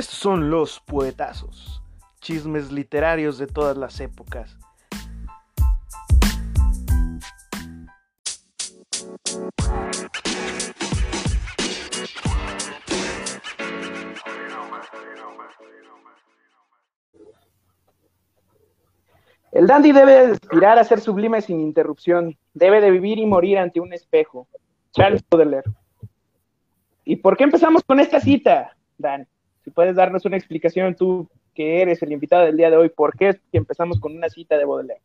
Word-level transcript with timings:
Estos 0.00 0.18
son 0.18 0.48
los 0.48 0.80
poetazos, 0.80 1.82
chismes 2.22 2.72
literarios 2.72 3.36
de 3.36 3.46
todas 3.46 3.76
las 3.76 4.00
épocas. 4.00 4.56
El 19.52 19.66
dandy 19.66 19.92
debe 19.92 20.18
aspirar 20.32 20.78
a 20.78 20.84
ser 20.84 21.00
sublime 21.00 21.42
sin 21.42 21.60
interrupción, 21.60 22.38
debe 22.54 22.80
de 22.80 22.90
vivir 22.90 23.18
y 23.18 23.26
morir 23.26 23.58
ante 23.58 23.80
un 23.80 23.92
espejo. 23.92 24.48
Charles 24.92 25.22
Baudelaire. 25.30 25.70
¿Y 27.04 27.16
por 27.16 27.36
qué 27.36 27.44
empezamos 27.44 27.82
con 27.84 28.00
esta 28.00 28.18
cita, 28.18 28.74
Dan? 28.96 29.28
Si 29.64 29.70
puedes 29.70 29.96
darnos 29.96 30.24
una 30.24 30.36
explicación 30.36 30.94
tú, 30.94 31.28
que 31.54 31.82
eres 31.82 32.02
el 32.02 32.12
invitado 32.12 32.46
del 32.46 32.56
día 32.56 32.70
de 32.70 32.76
hoy, 32.76 32.88
¿por 32.88 33.16
qué 33.16 33.30
es 33.30 33.40
que 33.52 33.58
empezamos 33.58 34.00
con 34.00 34.16
una 34.16 34.28
cita 34.28 34.56
de 34.56 34.64
Baudelaire? 34.64 35.02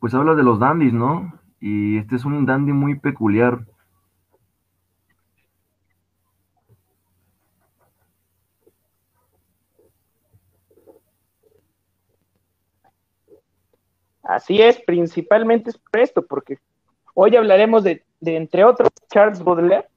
Pues 0.00 0.14
habla 0.14 0.34
de 0.34 0.42
los 0.42 0.58
dandis, 0.58 0.92
¿no? 0.92 1.38
Y 1.60 1.98
este 1.98 2.16
es 2.16 2.24
un 2.24 2.46
dandy 2.46 2.72
muy 2.72 2.98
peculiar. 2.98 3.66
Así 14.22 14.60
es, 14.60 14.80
principalmente 14.80 15.70
es 15.70 15.78
por 15.78 16.00
esto, 16.00 16.26
porque 16.26 16.58
hoy 17.14 17.36
hablaremos 17.36 17.84
de, 17.84 18.04
de 18.20 18.36
entre 18.36 18.64
otros, 18.64 18.88
Charles 19.08 19.42
Baudelaire, 19.42 19.88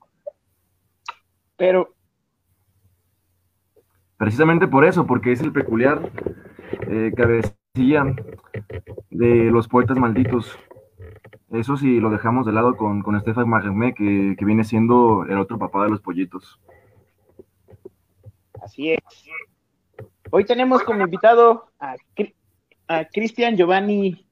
pero... 1.60 1.94
Precisamente 4.18 4.68
por 4.68 4.84
eso, 4.86 5.06
porque 5.06 5.32
es 5.32 5.42
el 5.42 5.54
peculiar 5.54 6.12
eh, 6.88 7.12
cabecilla 7.16 8.04
de 9.10 9.52
los 9.52 9.68
poetas 9.68 9.98
malditos. 9.98 10.58
Eso 11.52 11.78
sí 11.78 12.00
lo 12.00 12.10
dejamos 12.10 12.46
de 12.46 12.52
lado 12.52 12.76
con, 12.76 13.02
con 13.02 13.16
Estefan 13.16 13.48
Magemé, 13.48 13.94
que, 13.94 14.36
que 14.38 14.46
viene 14.46 14.64
siendo 14.64 15.26
el 15.26 15.38
otro 15.38 15.58
papá 15.58 15.84
de 15.84 15.92
los 15.92 16.02
pollitos. 16.02 16.60
Así 18.62 18.92
es. 18.92 19.00
Hoy 20.32 20.46
tenemos 20.46 20.84
como 20.84 21.02
invitado 21.02 21.72
a, 21.80 21.96
a 22.88 23.06
Cristian 23.06 23.56
Giovanni 23.56 24.26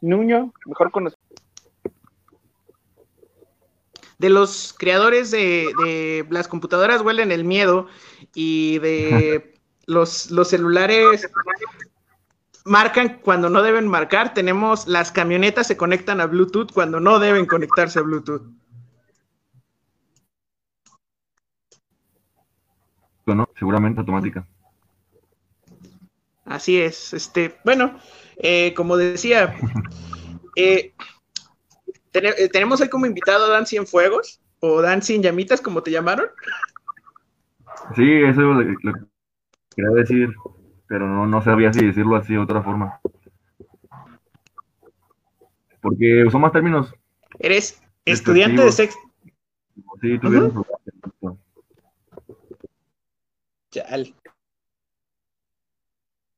Nuño, 0.00 0.52
mejor 0.66 0.90
conocido. 0.90 1.15
De 4.18 4.30
los 4.30 4.74
creadores 4.78 5.30
de, 5.30 5.72
de 5.84 6.26
las 6.30 6.48
computadoras 6.48 7.02
huelen 7.02 7.32
el 7.32 7.44
miedo 7.44 7.86
y 8.34 8.78
de 8.78 9.54
los, 9.86 10.30
los 10.30 10.48
celulares 10.48 11.28
marcan 12.64 13.20
cuando 13.22 13.48
no 13.48 13.62
deben 13.62 13.88
marcar. 13.88 14.34
Tenemos 14.34 14.86
las 14.86 15.12
camionetas 15.12 15.66
se 15.66 15.76
conectan 15.76 16.20
a 16.20 16.26
Bluetooth 16.26 16.72
cuando 16.72 17.00
no 17.00 17.18
deben 17.18 17.46
conectarse 17.46 17.98
a 17.98 18.02
Bluetooth. 18.02 18.42
¿no? 23.26 23.48
Seguramente 23.58 24.00
automática. 24.00 24.46
Así 26.44 26.80
es. 26.80 27.12
Este, 27.12 27.58
bueno, 27.64 27.98
eh, 28.36 28.72
como 28.74 28.96
decía, 28.96 29.56
eh, 30.56 30.92
eh, 32.24 32.48
tenemos 32.48 32.80
hoy 32.80 32.88
como 32.88 33.06
invitado 33.06 33.46
a 33.46 33.50
Dan 33.50 33.66
Cienfuegos 33.66 34.40
o 34.60 34.80
Dan 34.82 35.02
Sin 35.02 35.22
Llamitas, 35.22 35.60
como 35.60 35.82
te 35.82 35.90
llamaron. 35.90 36.26
Sí, 37.94 38.10
eso 38.24 38.40
lo, 38.40 38.62
lo 38.62 38.92
quería 39.74 39.90
decir, 39.94 40.34
pero 40.88 41.06
no, 41.06 41.26
no 41.26 41.42
sabía 41.42 41.72
si 41.72 41.84
decirlo 41.84 42.16
así 42.16 42.32
de 42.32 42.38
otra 42.38 42.62
forma. 42.62 43.00
Porque 45.80 46.24
usó 46.24 46.38
más 46.38 46.52
términos. 46.52 46.94
Eres 47.38 47.80
estudiante 48.04 48.62
de 48.62 48.72
sexto. 48.72 49.00
Sí, 50.00 50.18
tuvieron 50.18 50.50
Ujú. 50.50 50.64
su- 51.20 51.38
Chale. 53.70 54.14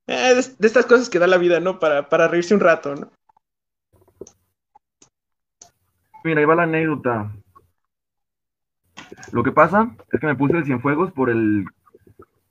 Eh, 0.07 0.33
de, 0.35 0.43
de 0.57 0.67
estas 0.67 0.85
cosas 0.85 1.09
que 1.09 1.19
da 1.19 1.27
la 1.27 1.37
vida, 1.37 1.59
¿no? 1.59 1.79
Para, 1.79 2.09
para 2.09 2.27
reírse 2.27 2.53
un 2.53 2.59
rato, 2.59 2.95
¿no? 2.95 3.11
Mira, 6.23 6.39
ahí 6.39 6.45
va 6.45 6.55
la 6.55 6.63
anécdota. 6.63 7.31
Lo 9.31 9.43
que 9.43 9.51
pasa 9.51 9.95
es 10.11 10.19
que 10.19 10.27
me 10.27 10.35
puse 10.35 10.57
el 10.57 10.65
Cienfuegos 10.65 11.11
por 11.11 11.29
el, 11.29 11.65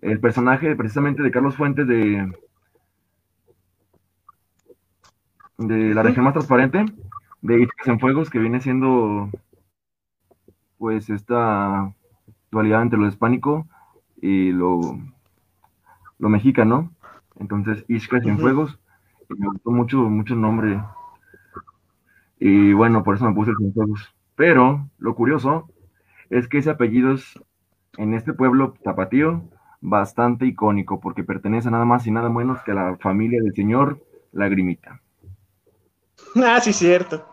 el 0.00 0.20
personaje 0.20 0.74
precisamente 0.76 1.22
de 1.22 1.30
Carlos 1.30 1.56
Fuentes 1.56 1.86
de, 1.86 2.32
de 5.58 5.94
La 5.94 6.02
región 6.02 6.24
más 6.24 6.34
transparente, 6.34 6.84
de 7.42 7.68
Cienfuegos, 7.84 8.30
que 8.30 8.38
viene 8.38 8.60
siendo 8.60 9.30
pues 10.78 11.10
esta 11.10 11.92
dualidad 12.50 12.82
entre 12.82 12.98
lo 12.98 13.08
hispánico 13.08 13.66
y 14.22 14.52
lo, 14.52 14.98
lo 16.18 16.28
mexicano. 16.28 16.92
Entonces, 17.38 17.84
Itzca 17.88 18.20
Cienfuegos, 18.20 18.78
y 19.28 19.34
me 19.34 19.48
gustó 19.48 19.70
mucho, 19.70 19.98
mucho 19.98 20.34
el 20.34 20.40
nombre. 20.40 20.80
Y 22.40 22.72
bueno, 22.72 23.02
por 23.02 23.16
eso 23.16 23.24
me 23.26 23.34
puse 23.34 23.50
el 23.50 23.56
Cienfuegos. 23.58 24.14
Pero 24.36 24.88
lo 24.98 25.14
curioso 25.14 25.68
es 26.30 26.48
que 26.48 26.58
ese 26.58 26.70
apellido 26.70 27.12
es 27.12 27.38
en 27.96 28.14
este 28.14 28.32
pueblo 28.32 28.74
tapatío 28.84 29.42
bastante 29.80 30.46
icónico 30.46 31.00
porque 31.00 31.24
pertenece 31.24 31.70
nada 31.70 31.84
más 31.84 32.06
y 32.06 32.10
nada 32.10 32.28
menos 32.28 32.62
que 32.62 32.72
a 32.72 32.74
la 32.74 32.96
familia 32.98 33.40
del 33.42 33.54
señor 33.54 34.00
Lagrimita. 34.32 35.00
Ah, 36.36 36.60
sí, 36.60 36.72
cierto. 36.72 37.26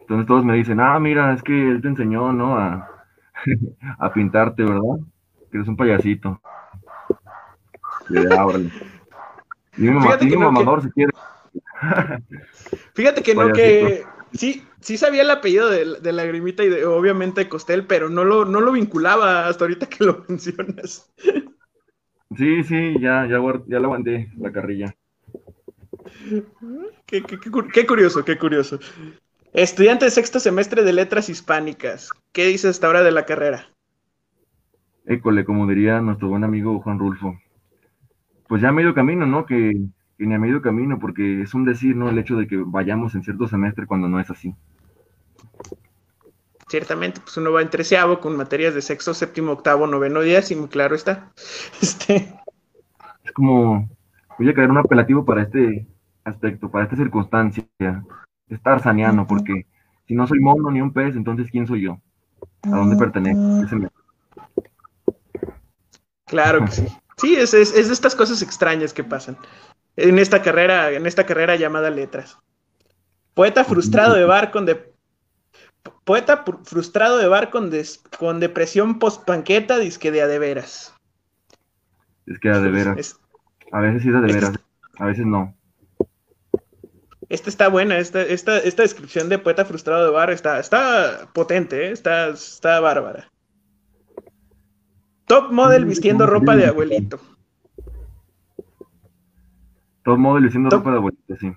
Entonces 0.00 0.26
todos 0.26 0.44
me 0.44 0.54
dicen, 0.54 0.80
ah, 0.80 0.98
mira, 0.98 1.32
es 1.34 1.42
que 1.42 1.52
él 1.52 1.82
te 1.82 1.88
enseñó, 1.88 2.32
¿no? 2.32 2.56
A, 2.56 2.88
a 3.98 4.12
pintarte, 4.12 4.64
¿verdad? 4.64 5.00
Que 5.50 5.58
eres 5.58 5.68
un 5.68 5.76
payasito. 5.76 6.40
Y 8.10 8.16
"Ah, 8.34 8.46
órale". 8.46 8.70
Dime, 9.76 10.00
Fíjate 10.00 10.28
que 10.28 10.36
no, 10.36 10.50
mamador 10.50 10.82
si 10.82 10.90
quieres. 10.90 11.14
Fíjate 12.94 13.22
que 13.22 13.34
no, 13.34 13.52
que 13.52 14.04
sí, 14.32 14.62
sí 14.80 14.96
sabía 14.98 15.22
el 15.22 15.30
apellido 15.30 15.68
de, 15.70 16.00
de 16.00 16.12
Lagrimita 16.12 16.64
y 16.64 16.68
de, 16.68 16.84
obviamente 16.84 17.42
de 17.44 17.48
Costel, 17.48 17.86
pero 17.86 18.08
no 18.10 18.24
lo, 18.24 18.44
no 18.44 18.60
lo 18.60 18.72
vinculaba 18.72 19.46
hasta 19.48 19.64
ahorita 19.64 19.86
que 19.88 20.04
lo 20.04 20.24
mencionas. 20.28 21.10
Sí, 22.38 22.64
sí, 22.64 22.98
ya, 23.00 23.26
ya, 23.26 23.38
ya 23.66 23.78
le 23.78 23.84
aguanté 23.84 24.32
la 24.38 24.50
carrilla. 24.50 24.94
Qué, 27.06 27.22
qué- 27.22 27.38
qué 27.40 27.50
qué 27.72 27.86
curioso, 27.86 28.24
qué 28.24 28.38
curioso. 28.38 28.78
Estudiante 29.52 30.06
de 30.06 30.10
sexto 30.12 30.40
semestre 30.40 30.82
de 30.84 30.92
letras 30.92 31.28
hispánicas. 31.28 32.10
¿Qué 32.32 32.46
dices 32.46 32.72
hasta 32.72 32.88
ahora 32.88 33.02
de 33.02 33.12
la 33.12 33.26
carrera? 33.26 33.68
École, 35.06 35.44
como 35.44 35.66
diría 35.66 36.00
nuestro 36.00 36.28
buen 36.28 36.44
amigo 36.44 36.80
Juan 36.80 37.00
Rulfo. 37.00 37.36
Pues 38.48 38.62
ya 38.62 38.72
medio 38.72 38.94
camino, 38.94 39.26
¿no? 39.26 39.46
Que, 39.46 39.74
que 40.18 40.26
ni 40.26 40.34
a 40.34 40.38
medio 40.38 40.60
camino, 40.60 40.98
porque 40.98 41.42
es 41.42 41.54
un 41.54 41.64
decir, 41.64 41.96
¿no? 41.96 42.10
El 42.10 42.18
hecho 42.18 42.36
de 42.36 42.46
que 42.48 42.56
vayamos 42.58 43.14
en 43.14 43.22
cierto 43.22 43.48
semestre 43.48 43.86
cuando 43.86 44.08
no 44.08 44.20
es 44.20 44.30
así. 44.30 44.54
Ciertamente, 46.68 47.20
pues 47.20 47.36
uno 47.38 47.52
va 47.52 47.62
en 47.62 47.70
treceavo 47.70 48.20
con 48.20 48.36
materias 48.36 48.74
de 48.74 48.82
sexto, 48.82 49.14
séptimo, 49.14 49.52
octavo, 49.52 49.86
noveno, 49.86 50.20
décimo, 50.20 50.68
claro 50.68 50.94
está. 50.94 51.32
Este, 51.80 52.34
Es 53.24 53.32
como, 53.32 53.88
voy 54.38 54.48
a 54.48 54.54
crear 54.54 54.70
un 54.70 54.78
apelativo 54.78 55.24
para 55.24 55.42
este 55.42 55.86
aspecto, 56.24 56.70
para 56.70 56.84
esta 56.84 56.96
circunstancia. 56.96 57.64
Es 58.48 58.62
tarzaniano, 58.62 59.26
porque 59.26 59.66
si 60.06 60.14
no 60.14 60.26
soy 60.26 60.40
mono 60.40 60.70
ni 60.70 60.80
un 60.80 60.92
pez, 60.92 61.16
entonces 61.16 61.50
¿quién 61.50 61.66
soy 61.66 61.82
yo? 61.82 61.98
¿A 62.62 62.70
dónde 62.70 62.96
pertenezco? 62.96 63.40
Me- 63.76 63.88
claro 66.26 66.64
que 66.64 66.72
sí. 66.72 66.86
Sí, 67.16 67.34
es, 67.34 67.52
es, 67.54 67.74
es 67.74 67.88
de 67.88 67.94
estas 67.94 68.14
cosas 68.14 68.42
extrañas 68.42 68.92
que 68.92 69.02
pasan 69.04 69.36
en 70.00 70.18
esta 70.18 70.42
carrera, 70.42 70.92
en 70.92 71.06
esta 71.06 71.26
carrera 71.26 71.56
llamada 71.56 71.90
letras. 71.90 72.38
Poeta 73.34 73.64
frustrado 73.64 74.14
de 74.14 74.24
bar 74.24 74.50
con 74.50 74.64
de 74.64 74.92
poeta 76.04 76.44
frustrado 76.64 77.18
de 77.18 77.28
bar 77.28 77.50
con, 77.50 77.70
des- 77.70 78.02
con 78.18 78.40
depresión 78.40 78.98
postpanqueta, 78.98 79.78
disque 79.78 80.10
de 80.10 80.22
a 80.22 80.26
de 80.26 80.38
veras. 80.38 80.94
Es 82.26 82.38
que 82.38 82.48
era 82.48 82.60
de 82.60 82.70
veras. 82.70 82.96
Es- 82.98 83.16
A 83.72 83.80
veces 83.80 84.02
sí 84.02 84.08
es 84.08 84.14
de 84.14 84.20
veras, 84.32 84.52
a 84.98 85.06
veces 85.06 85.26
no. 85.26 85.54
Esta 87.28 87.50
está 87.50 87.68
buena, 87.68 87.98
esta, 87.98 88.22
esta, 88.22 88.56
esta 88.58 88.82
descripción 88.82 89.28
de 89.28 89.38
poeta 89.38 89.64
frustrado 89.64 90.04
de 90.06 90.10
bar 90.12 90.30
está, 90.30 90.58
está 90.60 91.28
potente, 91.34 91.88
¿eh? 91.88 91.90
está, 91.92 92.28
está 92.28 92.80
bárbara. 92.80 93.30
Top 95.26 95.50
model 95.52 95.84
vistiendo 95.84 96.24
ropa 96.26 96.56
de 96.56 96.66
abuelito. 96.66 97.20
Todo 100.08 100.16
modo, 100.16 100.40
diciendo 100.40 100.70
Top- 100.70 100.78
ropa 100.78 100.92
de 100.92 100.96
abuelita, 100.96 101.36
sí. 101.36 101.52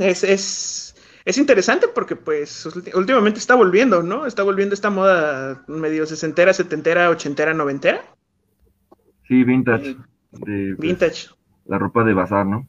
Es, 0.00 0.22
es, 0.22 0.94
es 1.24 1.38
interesante 1.38 1.88
porque 1.88 2.14
pues 2.14 2.66
últimamente 2.94 3.40
está 3.40 3.56
volviendo, 3.56 4.00
¿no? 4.00 4.26
Está 4.26 4.44
volviendo 4.44 4.74
esta 4.74 4.90
moda 4.90 5.64
medio 5.66 6.06
sesentera, 6.06 6.52
setentera, 6.52 7.10
ochentera, 7.10 7.52
noventera. 7.52 8.00
Sí, 9.26 9.42
vintage. 9.42 9.96
De, 10.30 10.76
pues, 10.76 10.78
vintage. 10.78 11.30
La 11.64 11.78
ropa 11.78 12.04
de 12.04 12.14
bazar, 12.14 12.46
¿no? 12.46 12.68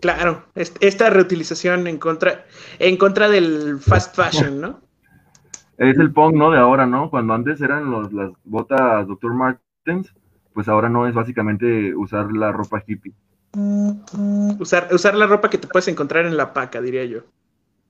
Claro, 0.00 0.46
esta 0.56 1.10
reutilización 1.10 1.86
en 1.86 1.98
contra, 1.98 2.46
en 2.80 2.96
contra 2.96 3.28
del 3.28 3.78
fast 3.78 4.16
fashion, 4.16 4.60
¿no? 4.60 4.80
Es 5.78 5.96
el 5.98 6.12
punk, 6.12 6.34
¿no? 6.34 6.50
De 6.50 6.58
ahora, 6.58 6.86
¿no? 6.86 7.08
Cuando 7.08 7.34
antes 7.34 7.60
eran 7.60 7.88
los, 7.88 8.12
las 8.12 8.32
botas 8.42 9.06
Dr. 9.06 9.32
Martens, 9.32 10.12
pues 10.52 10.66
ahora 10.66 10.88
no 10.88 11.06
es 11.06 11.14
básicamente 11.14 11.94
usar 11.94 12.32
la 12.32 12.50
ropa 12.50 12.82
hippie. 12.84 13.14
Usar, 13.54 14.88
usar 14.92 15.14
la 15.14 15.26
ropa 15.26 15.48
que 15.48 15.58
te 15.58 15.68
puedes 15.68 15.88
encontrar 15.88 16.26
en 16.26 16.36
la 16.36 16.52
paca, 16.52 16.80
diría 16.80 17.04
yo. 17.04 17.20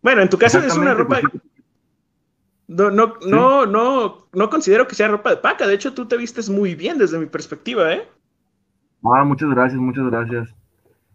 Bueno, 0.02 0.20
en 0.20 0.28
tu 0.28 0.38
caso 0.38 0.58
es 0.58 0.76
una 0.76 0.94
ropa. 0.94 1.20
No, 2.66 2.90
no, 2.90 3.14
no, 3.26 3.66
no, 3.66 4.28
no 4.32 4.50
considero 4.50 4.86
que 4.86 4.94
sea 4.94 5.08
ropa 5.08 5.30
de 5.30 5.36
paca. 5.38 5.66
De 5.66 5.74
hecho, 5.74 5.94
tú 5.94 6.06
te 6.06 6.16
vistes 6.16 6.50
muy 6.50 6.74
bien 6.74 6.98
desde 6.98 7.18
mi 7.18 7.26
perspectiva, 7.26 7.92
¿eh? 7.92 8.06
Ah, 9.02 9.24
muchas 9.24 9.50
gracias, 9.50 9.80
muchas 9.80 10.06
gracias. 10.06 10.54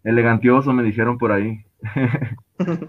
Elegantioso, 0.04 0.72
me 0.72 0.82
dijeron 0.82 1.18
por 1.18 1.32
ahí. 1.32 1.64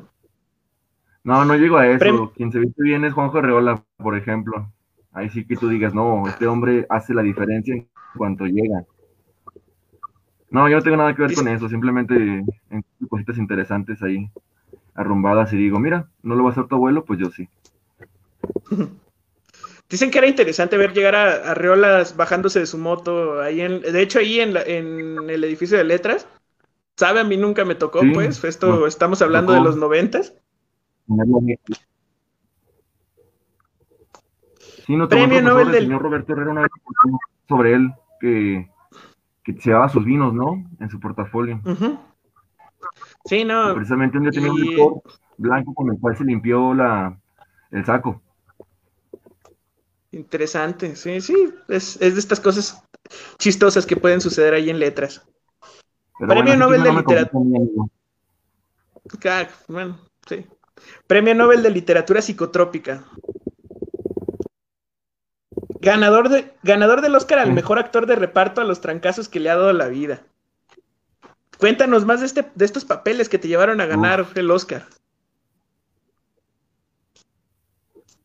no, 1.24 1.46
no 1.46 1.56
llego 1.56 1.78
a 1.78 1.88
eso. 1.88 2.32
Quien 2.36 2.52
se 2.52 2.60
viste 2.60 2.84
bien 2.84 3.04
es 3.06 3.14
Juanjo 3.14 3.42
Reola, 3.42 3.84
por 3.98 4.16
ejemplo. 4.16 4.72
Ahí 5.12 5.30
sí 5.30 5.46
que 5.46 5.58
tú 5.58 5.68
digas, 5.68 5.94
no, 5.94 6.28
este 6.28 6.48
hombre 6.48 6.86
hace 6.90 7.14
la 7.14 7.22
diferencia 7.22 7.76
en 7.76 7.88
cuanto 8.16 8.46
llega. 8.46 8.86
No, 10.52 10.70
yo 10.70 10.76
no 10.76 10.84
tengo 10.84 10.98
nada 10.98 11.16
que 11.16 11.24
ver 11.24 11.34
con 11.34 11.48
eso, 11.48 11.68
simplemente 11.70 12.14
en 12.14 12.86
cositas 13.10 13.38
interesantes 13.38 14.04
ahí, 14.04 14.30
arrumbadas, 14.94 15.54
y 15.54 15.58
digo, 15.58 15.80
mira, 15.80 16.08
no 16.22 16.36
lo 16.36 16.44
va 16.44 16.50
a 16.50 16.52
hacer 16.52 16.68
tu 16.68 16.76
abuelo, 16.76 17.06
pues 17.06 17.20
yo 17.20 17.32
sí. 17.32 17.48
Dicen 19.90 20.12
que 20.12 20.20
era 20.20 20.28
interesante 20.28 20.78
ver 20.78 20.94
llegar 20.94 21.16
a, 21.16 21.54
Reolas 21.54 22.16
bajándose 22.16 22.60
de 22.60 22.66
su 22.66 22.78
moto, 22.78 23.42
ahí 23.42 23.60
en, 23.62 23.82
de 23.82 24.02
hecho 24.02 24.20
ahí 24.20 24.40
en, 24.40 24.56
en 24.56 25.30
el 25.30 25.44
edificio 25.44 25.78
de 25.78 25.84
letras, 25.84 26.28
sabe, 26.96 27.20
a 27.22 27.24
mí 27.24 27.36
nunca 27.36 27.66
me 27.66 27.76
tocó, 27.76 28.02
pues, 28.14 28.44
esto, 28.44 28.88
estamos 28.88 29.22
hablando 29.22 29.54
de 29.54 29.62
los 29.62 29.76
noventas. 29.76 30.34
Sí, 34.86 34.96
no 34.96 35.10
Premio 35.10 35.42
Nobel 35.42 35.72
del 35.72 35.84
señor 35.84 36.02
Roberto 36.02 36.34
Herrera 36.34 36.52
una 36.52 36.62
vez 36.62 36.72
sobre 37.48 37.74
él 37.74 37.92
que, 38.20 38.71
que 39.44 39.60
se 39.60 39.72
daba 39.72 39.90
sus 39.90 40.06
vinos, 40.06 40.34
¿no? 40.34 40.64
En 40.80 40.90
su 40.90 41.00
portafolio. 41.00 41.62
Sí, 43.26 43.44
no. 43.44 43.74
precisamente 43.76 44.18
un 44.18 44.24
día 44.24 44.32
tenía 44.32 44.52
un 44.52 44.62
licor 44.62 45.02
blanco 45.38 45.74
con 45.74 45.92
el 45.92 46.00
cual 46.00 46.18
se 46.18 46.24
limpió 46.24 46.74
la, 46.74 47.18
el 47.72 47.86
saco. 47.86 48.22
Interesante, 50.12 50.96
sí, 50.96 51.22
sí, 51.22 51.54
es, 51.70 52.02
es 52.02 52.14
de 52.16 52.20
estas 52.20 52.40
cosas 52.40 52.84
chistosas 53.38 53.86
que 53.86 53.96
pueden 53.96 54.20
suceder 54.20 54.54
ahí 54.54 54.70
en 54.70 54.80
letras. 54.80 55.26
Premio 56.28 56.56
Nobel 56.58 56.84
de 56.84 56.92
Literatura. 56.94 57.32
Bueno, 59.68 60.00
sí. 60.28 60.46
Premio 61.08 61.34
Nobel 61.34 61.64
de 61.64 61.70
Literatura 61.70 62.22
Psicotrópica. 62.22 63.04
Ganador, 65.82 66.30
de, 66.30 66.54
ganador 66.62 67.02
del 67.02 67.16
Oscar 67.16 67.40
al 67.40 67.54
mejor 67.54 67.80
actor 67.80 68.06
de 68.06 68.16
reparto 68.16 68.62
a 68.62 68.64
los 68.64 68.82
trancazos 68.82 69.28
que 69.28 69.40
le 69.40 69.50
ha 69.50 69.56
dado 69.56 69.74
la 69.74 69.88
vida. 69.88 70.22
Cuéntanos 71.58 72.06
más 72.06 72.20
de, 72.20 72.28
este, 72.28 72.46
de 72.54 72.66
estos 72.66 72.86
papeles 72.86 73.30
que 73.30 73.40
te 73.40 73.48
llevaron 73.48 73.82
a 73.82 73.88
ganar 73.88 74.28
el 74.36 74.52
Oscar. 74.52 74.86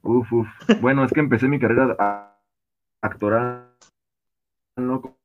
Uf, 0.03 0.33
uf. 0.33 0.47
Bueno, 0.81 1.05
es 1.05 1.13
que 1.13 1.21
empecé 1.21 1.49
mi 1.49 1.59
carrera 1.59 2.37
actoral 3.01 3.71
no 4.77 5.17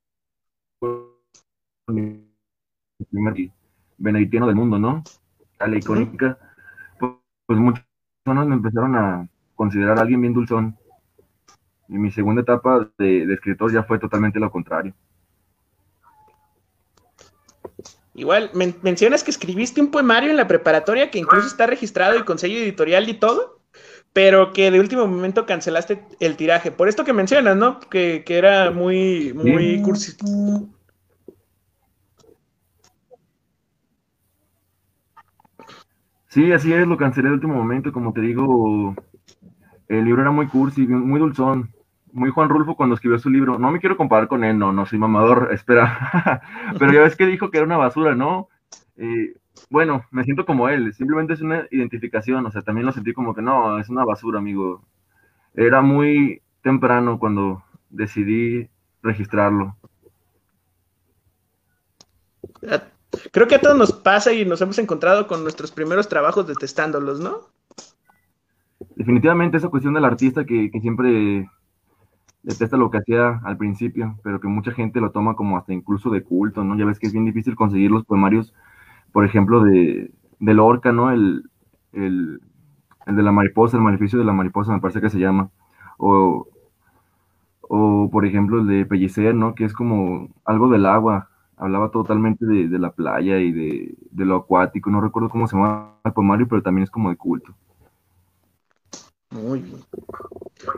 primer 1.86 3.50
benedictino 3.98 4.46
del 4.46 4.56
mundo, 4.56 4.78
¿no? 4.78 5.02
A 5.58 5.66
la 5.66 5.76
icónica, 5.76 6.38
pues, 6.98 7.12
pues, 7.46 7.58
muchas 7.58 7.84
personas 8.24 8.46
me 8.48 8.54
empezaron 8.54 8.96
a 8.96 9.28
considerar 9.54 9.98
a 9.98 10.02
alguien 10.02 10.20
bien 10.22 10.32
dulzón. 10.32 10.76
Mi 11.98 12.10
segunda 12.10 12.42
etapa 12.42 12.88
de, 12.98 13.24
escritor 13.32 13.72
ya 13.72 13.82
fue 13.82 13.98
totalmente 13.98 14.40
lo 14.40 14.50
contrario. 14.50 14.94
Igual, 18.14 18.50
mencionas 18.82 19.22
que 19.22 19.30
escribiste 19.30 19.80
un 19.80 19.90
poemario 19.90 20.30
en 20.30 20.36
la 20.36 20.48
preparatoria 20.48 21.10
que 21.10 21.18
incluso 21.18 21.46
está 21.46 21.66
registrado 21.66 22.18
y 22.18 22.24
con 22.24 22.38
sello 22.38 22.58
editorial 22.58 23.08
y 23.08 23.14
todo, 23.14 23.60
pero 24.12 24.52
que 24.52 24.70
de 24.70 24.80
último 24.80 25.06
momento 25.06 25.46
cancelaste 25.46 26.02
el 26.20 26.36
tiraje. 26.36 26.70
Por 26.70 26.88
esto 26.88 27.04
que 27.04 27.12
mencionas, 27.12 27.56
¿no? 27.56 27.80
Que, 27.80 28.24
era 28.26 28.70
muy, 28.70 29.32
muy 29.34 29.80
cursi 29.82 30.12
Sí, 36.28 36.50
así 36.50 36.72
es, 36.72 36.86
lo 36.86 36.96
cancelé 36.96 37.28
de 37.28 37.34
último 37.34 37.54
momento, 37.54 37.92
como 37.92 38.14
te 38.14 38.22
digo, 38.22 38.94
el 39.88 40.04
libro 40.06 40.22
era 40.22 40.30
muy 40.30 40.46
cursi, 40.48 40.86
muy 40.86 41.20
dulzón, 41.20 41.70
muy 42.12 42.30
Juan 42.30 42.48
Rulfo 42.48 42.76
cuando 42.76 42.94
escribió 42.94 43.18
su 43.18 43.30
libro. 43.30 43.58
No 43.58 43.70
me 43.70 43.80
quiero 43.80 43.96
comparar 43.96 44.28
con 44.28 44.44
él, 44.44 44.58
no, 44.58 44.72
no 44.72 44.86
soy 44.86 44.98
mamador, 44.98 45.50
espera. 45.52 46.42
Pero 46.78 46.92
ya 46.92 47.00
ves 47.00 47.16
que 47.16 47.26
dijo 47.26 47.50
que 47.50 47.58
era 47.58 47.66
una 47.66 47.76
basura, 47.76 48.14
¿no? 48.14 48.48
bueno, 49.68 50.04
me 50.10 50.22
siento 50.22 50.46
como 50.46 50.68
él, 50.68 50.94
simplemente 50.94 51.32
es 51.32 51.40
una 51.40 51.66
identificación, 51.70 52.44
o 52.46 52.50
sea, 52.50 52.62
también 52.62 52.86
lo 52.86 52.92
sentí 52.92 53.12
como 53.12 53.34
que 53.34 53.42
no, 53.42 53.78
es 53.78 53.88
una 53.88 54.04
basura, 54.04 54.38
amigo. 54.38 54.84
Era 55.54 55.80
muy 55.82 56.42
temprano 56.62 57.18
cuando 57.18 57.64
decidí 57.90 58.68
registrarlo. 59.02 59.76
Creo 63.30 63.48
que 63.48 63.56
a 63.56 63.60
todos 63.60 63.76
nos 63.76 63.92
pasa 63.92 64.32
y 64.32 64.44
nos 64.44 64.60
hemos 64.60 64.78
encontrado 64.78 65.26
con 65.26 65.42
nuestros 65.42 65.70
primeros 65.70 66.08
trabajos 66.08 66.46
detestándolos, 66.46 67.20
¿no? 67.20 67.40
Definitivamente 68.96 69.56
esa 69.56 69.68
cuestión 69.68 69.94
del 69.94 70.04
artista 70.04 70.44
que, 70.44 70.70
siempre 70.80 71.48
detesta 72.42 72.76
lo 72.76 72.90
que 72.90 72.98
hacía 72.98 73.40
al 73.44 73.56
principio, 73.56 74.18
pero 74.22 74.40
que 74.40 74.48
mucha 74.48 74.72
gente 74.72 75.00
lo 75.00 75.10
toma 75.10 75.36
como 75.36 75.56
hasta 75.56 75.72
incluso 75.72 76.10
de 76.10 76.22
culto, 76.22 76.64
¿no? 76.64 76.76
Ya 76.76 76.84
ves 76.84 76.98
que 76.98 77.06
es 77.06 77.12
bien 77.12 77.24
difícil 77.24 77.54
conseguir 77.56 77.90
los 77.90 78.04
poemarios, 78.04 78.54
por 79.12 79.24
ejemplo, 79.24 79.62
de, 79.62 80.12
de 80.40 80.54
Lorca, 80.54 80.92
¿no? 80.92 81.10
El, 81.10 81.44
el, 81.92 82.40
el, 83.06 83.16
de 83.16 83.22
la 83.22 83.32
mariposa, 83.32 83.76
el 83.76 83.82
maleficio 83.82 84.18
de 84.18 84.24
la 84.24 84.32
mariposa, 84.32 84.72
me 84.72 84.80
parece 84.80 85.00
que 85.00 85.10
se 85.10 85.20
llama. 85.20 85.50
O, 85.98 86.48
o 87.62 88.10
por 88.10 88.26
ejemplo, 88.26 88.60
el 88.60 88.66
de 88.66 88.86
Pellicer, 88.86 89.34
¿no? 89.34 89.54
Que 89.54 89.64
es 89.64 89.72
como 89.72 90.28
algo 90.44 90.68
del 90.68 90.86
agua, 90.86 91.28
hablaba 91.56 91.90
totalmente 91.90 92.44
de, 92.44 92.78
la 92.78 92.90
playa 92.90 93.38
y 93.38 93.52
de, 93.52 94.24
lo 94.24 94.36
acuático. 94.36 94.90
No 94.90 95.00
recuerdo 95.00 95.28
cómo 95.28 95.46
se 95.46 95.56
llama 95.56 95.94
el 96.04 96.12
poemario, 96.12 96.48
pero 96.48 96.62
también 96.62 96.84
es 96.84 96.90
como 96.90 97.10
de 97.10 97.16
culto. 97.16 97.54
Muy 99.32 99.60
bien. 99.60 99.84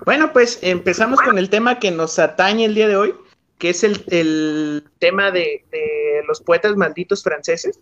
Bueno, 0.06 0.32
pues 0.32 0.58
empezamos 0.62 1.20
con 1.20 1.38
el 1.38 1.50
tema 1.50 1.78
que 1.78 1.90
nos 1.90 2.18
atañe 2.18 2.64
el 2.64 2.74
día 2.74 2.88
de 2.88 2.96
hoy, 2.96 3.14
que 3.58 3.70
es 3.70 3.84
el, 3.84 4.84
tema 4.98 5.30
de, 5.30 5.64
de, 5.70 6.22
los 6.26 6.40
poetas 6.40 6.76
malditos 6.76 7.22
franceses. 7.22 7.78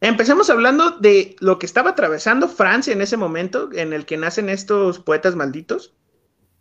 Empecemos 0.00 0.50
hablando 0.50 0.90
de 0.90 1.36
lo 1.40 1.58
que 1.58 1.66
estaba 1.66 1.90
atravesando 1.90 2.48
Francia 2.48 2.92
en 2.92 3.00
ese 3.00 3.16
momento 3.16 3.70
en 3.72 3.92
el 3.94 4.04
que 4.04 4.18
nacen 4.18 4.48
estos 4.50 4.98
poetas 4.98 5.34
malditos. 5.34 5.94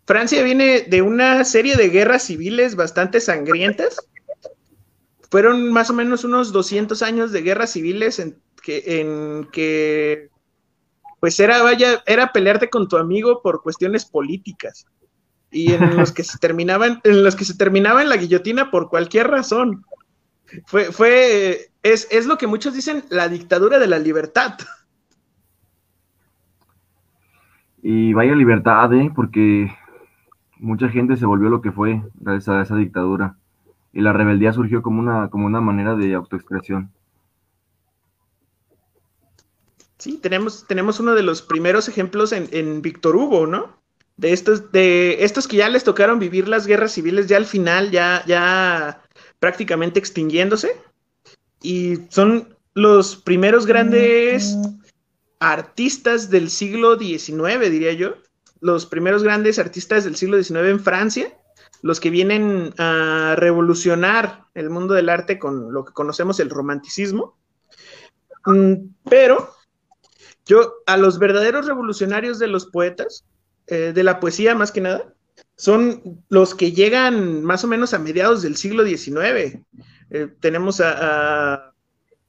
Francia 0.06 0.42
viene 0.44 0.82
de 0.82 1.02
una 1.02 1.44
serie 1.44 1.76
de 1.76 1.90
guerras 1.90 2.24
civiles 2.24 2.76
bastante 2.76 3.20
sangrientas 3.20 3.98
fueron 5.32 5.72
más 5.72 5.90
o 5.90 5.94
menos 5.94 6.26
unos 6.26 6.52
200 6.52 7.02
años 7.02 7.32
de 7.32 7.42
guerras 7.42 7.72
civiles 7.72 8.20
en 8.20 8.38
que, 8.62 9.00
en 9.00 9.48
que 9.52 10.30
pues 11.22 11.40
era, 11.40 11.62
vaya, 11.62 12.04
era 12.08 12.34
pelearte 12.34 12.70
con 12.70 12.88
tu 12.88 12.98
amigo 12.98 13.42
por 13.44 13.62
cuestiones 13.62 14.06
políticas 14.06 14.88
y 15.52 15.72
en 15.72 15.80
los 15.98 16.12
que 16.12 16.24
se 16.24 16.40
terminaban, 16.40 17.00
en 17.04 17.24
los 17.24 17.36
que 17.36 17.46
se 17.46 17.56
terminaba 17.56 18.02
en 18.02 18.10
la 18.10 18.18
guillotina 18.18 18.72
por 18.72 18.90
cualquier 18.90 19.30
razón. 19.30 19.86
Fue, 20.66 20.86
fue, 20.92 21.70
es, 21.84 22.08
es 22.12 22.26
lo 22.26 22.38
que 22.40 22.48
muchos 22.48 22.74
dicen 22.74 23.06
la 23.10 23.30
dictadura 23.30 23.78
de 23.78 23.88
la 23.88 24.00
libertad. 24.00 24.58
Y 27.84 28.14
vaya 28.14 28.36
libertad, 28.36 28.92
¿eh? 28.94 29.12
porque 29.16 29.72
mucha 30.58 30.90
gente 30.90 31.18
se 31.18 31.28
volvió 31.28 31.50
lo 31.50 31.62
que 31.62 31.72
fue 31.72 32.02
gracias 32.16 32.50
a 32.50 32.62
esa 32.62 32.76
dictadura 32.76 33.38
y 33.94 34.02
la 34.02 34.12
rebeldía 34.12 34.54
surgió 34.54 34.82
como 34.82 35.00
una, 35.00 35.30
como 35.30 35.46
una 35.46 35.62
manera 35.62 35.96
de 35.96 36.16
autoexpresión. 36.16 36.92
Sí, 40.02 40.18
tenemos, 40.18 40.66
tenemos 40.66 41.00
uno 41.00 41.14
de 41.14 41.22
los 41.22 41.44
primeros 41.44 41.88
ejemplos 41.88 42.32
en, 42.32 42.50
en 42.54 42.82
Víctor 42.82 43.16
Hugo, 43.16 43.46
¿no? 43.46 43.78
De 44.18 44.34
estos, 44.34 44.72
de 44.72 45.24
estos 45.24 45.48
que 45.48 45.58
ya 45.58 45.70
les 45.70 45.84
tocaron 45.84 46.18
vivir 46.18 46.48
las 46.48 46.66
guerras 46.66 46.94
civiles 46.94 47.28
ya 47.28 47.38
al 47.38 47.46
final, 47.46 47.92
ya, 47.92 48.24
ya 48.26 49.04
prácticamente 49.38 50.00
extinguiéndose. 50.00 50.76
Y 51.62 52.00
son 52.10 52.58
los 52.74 53.16
primeros 53.16 53.68
grandes 53.68 54.58
artistas 55.40 56.32
del 56.32 56.50
siglo 56.50 56.98
XIX, 56.98 57.70
diría 57.70 57.94
yo, 57.94 58.16
los 58.60 58.88
primeros 58.88 59.22
grandes 59.22 59.60
artistas 59.60 60.04
del 60.04 60.16
siglo 60.16 60.42
XIX 60.42 60.62
en 60.62 60.80
Francia, 60.80 61.38
los 61.84 62.00
que 62.00 62.10
vienen 62.10 62.74
a 62.80 63.36
revolucionar 63.38 64.46
el 64.56 64.72
mundo 64.72 64.96
del 64.96 65.10
arte 65.10 65.38
con 65.38 65.72
lo 65.72 65.86
que 65.86 65.94
conocemos 65.94 66.40
el 66.40 66.50
romanticismo. 66.50 67.38
Mm, 68.48 68.88
pero 69.08 69.61
yo 70.46 70.74
a 70.86 70.98
los 70.98 71.20
verdaderos 71.20 71.66
revolucionarios 71.68 72.40
de 72.40 72.48
los 72.48 72.66
poetas, 72.66 73.24
eh, 73.68 73.92
de 73.94 74.04
la 74.04 74.20
poesía 74.20 74.56
más 74.56 74.72
que 74.72 74.82
nada, 74.82 75.14
son 75.56 76.24
los 76.30 76.56
que 76.56 76.72
llegan 76.72 77.44
más 77.44 77.64
o 77.64 77.68
menos 77.68 77.94
a 77.94 78.00
mediados 78.00 78.42
del 78.42 78.58
siglo 78.58 78.86
XIX. 78.86 79.60
Eh, 80.10 80.28
tenemos 80.40 80.82
a, 80.82 81.54
a, 81.54 81.74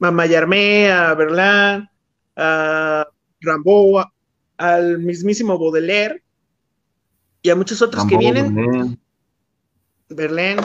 a 0.00 0.10
Mallarmé, 0.10 0.90
a 0.90 1.14
Verlaine, 1.14 1.90
a 2.36 3.06
Rimbaud, 3.40 4.04
al 4.56 4.98
mismísimo 4.98 5.58
Baudelaire 5.58 6.22
y 7.42 7.50
a 7.50 7.56
muchos 7.56 7.82
otros 7.82 8.04
que 8.06 8.16
vienen. 8.16 8.98
Verlaine, 10.08 10.62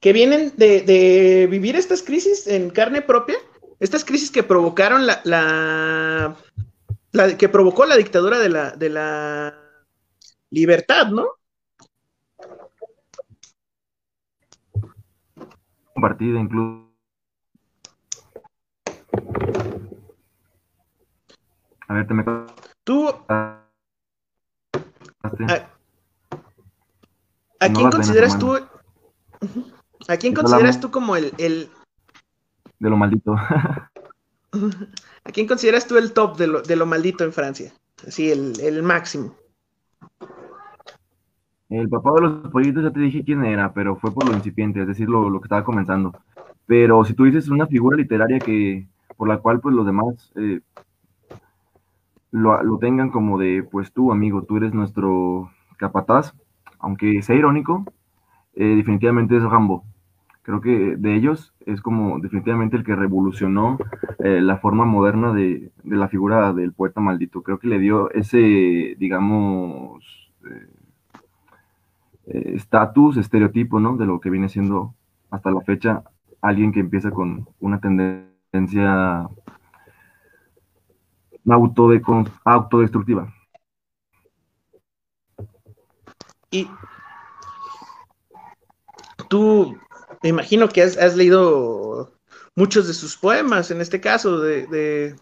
que 0.00 0.12
vienen 0.12 0.52
de, 0.56 0.80
de, 0.82 1.46
vivir 1.50 1.76
estas 1.76 2.02
crisis 2.02 2.46
en 2.46 2.70
carne 2.70 3.02
propia, 3.02 3.36
estas 3.82 4.04
crisis 4.04 4.30
que 4.30 4.44
provocaron 4.44 5.06
la, 5.08 5.20
la, 5.24 6.36
la 7.10 7.36
que 7.36 7.48
provocó 7.48 7.84
la 7.84 7.96
dictadura 7.96 8.38
de 8.38 8.48
la, 8.48 8.70
de 8.70 8.88
la 8.88 9.58
libertad, 10.50 11.08
¿no? 11.08 11.26
Compartida 15.92 16.38
incluso. 16.38 16.92
A 21.88 21.94
ver, 21.94 22.06
te 22.06 22.14
me. 22.14 22.24
Tú. 22.84 23.08
¿A, 23.28 23.66
quién 27.74 27.90
consideras 27.90 28.38
tú? 28.38 28.60
¿A 30.06 30.16
quién 30.18 30.34
consideras 30.34 30.78
tú 30.80 30.92
como 30.92 31.16
el, 31.16 31.32
el 31.38 31.68
De 32.82 32.90
lo 32.90 32.96
maldito. 32.96 33.36
¿A 35.24 35.30
quién 35.32 35.46
consideras 35.46 35.86
tú 35.86 35.96
el 35.96 36.12
top 36.12 36.36
de 36.36 36.48
lo, 36.48 36.62
de 36.62 36.74
lo 36.74 36.84
maldito 36.84 37.22
en 37.22 37.32
Francia? 37.32 37.72
Así, 38.04 38.28
el, 38.28 38.58
el 38.60 38.82
máximo. 38.82 39.36
El 41.68 41.88
papá 41.88 42.10
de 42.14 42.22
los 42.22 42.48
pollitos 42.50 42.82
ya 42.82 42.90
te 42.90 42.98
dije 42.98 43.22
quién 43.24 43.44
era, 43.44 43.72
pero 43.72 43.94
fue 43.94 44.12
por 44.12 44.28
lo 44.28 44.34
incipiente, 44.34 44.80
es 44.80 44.88
decir, 44.88 45.08
lo, 45.08 45.30
lo 45.30 45.40
que 45.40 45.46
estaba 45.46 45.62
comenzando. 45.62 46.12
Pero 46.66 47.04
si 47.04 47.14
tú 47.14 47.22
dices 47.22 47.48
una 47.48 47.68
figura 47.68 47.96
literaria 47.96 48.40
que 48.40 48.88
por 49.16 49.28
la 49.28 49.38
cual 49.38 49.60
pues 49.60 49.76
los 49.76 49.86
demás 49.86 50.32
eh, 50.34 50.60
lo, 52.32 52.60
lo 52.64 52.78
tengan 52.78 53.10
como 53.10 53.38
de, 53.38 53.62
pues 53.62 53.92
tú, 53.92 54.10
amigo, 54.10 54.42
tú 54.42 54.56
eres 54.56 54.74
nuestro 54.74 55.52
capataz, 55.76 56.34
aunque 56.80 57.22
sea 57.22 57.36
irónico, 57.36 57.84
eh, 58.54 58.74
definitivamente 58.74 59.36
es 59.36 59.44
Rambo. 59.44 59.84
Creo 60.42 60.60
que 60.60 60.96
de 60.96 61.14
ellos 61.14 61.54
es 61.66 61.80
como 61.80 62.18
definitivamente 62.18 62.76
el 62.76 62.84
que 62.84 62.96
revolucionó 62.96 63.78
eh, 64.18 64.40
la 64.40 64.58
forma 64.58 64.84
moderna 64.84 65.32
de, 65.32 65.70
de 65.84 65.96
la 65.96 66.08
figura 66.08 66.52
del 66.52 66.72
poeta 66.72 67.00
maldito. 67.00 67.42
Creo 67.42 67.58
que 67.60 67.68
le 67.68 67.78
dio 67.78 68.10
ese, 68.10 68.96
digamos, 68.98 70.32
eh, 70.44 70.66
eh, 72.26 72.52
estatus, 72.56 73.16
estereotipo, 73.16 73.78
¿no? 73.78 73.96
De 73.96 74.06
lo 74.06 74.20
que 74.20 74.30
viene 74.30 74.48
siendo 74.48 74.94
hasta 75.30 75.50
la 75.50 75.60
fecha 75.60 76.02
alguien 76.40 76.72
que 76.72 76.80
empieza 76.80 77.12
con 77.12 77.46
una 77.60 77.80
tendencia 77.80 79.28
autode- 81.46 82.02
autodestructiva. 82.44 83.32
Y 86.50 86.68
tú, 89.28 89.76
me 90.22 90.28
imagino 90.28 90.68
que 90.68 90.82
has, 90.82 91.16
leído 91.16 92.12
muchos 92.54 92.86
de 92.86 92.94
sus 92.94 93.16
poemas, 93.16 93.70
en 93.70 93.80
este 93.80 94.00
caso, 94.00 94.40
de, 94.40 94.66
de. 94.68 95.16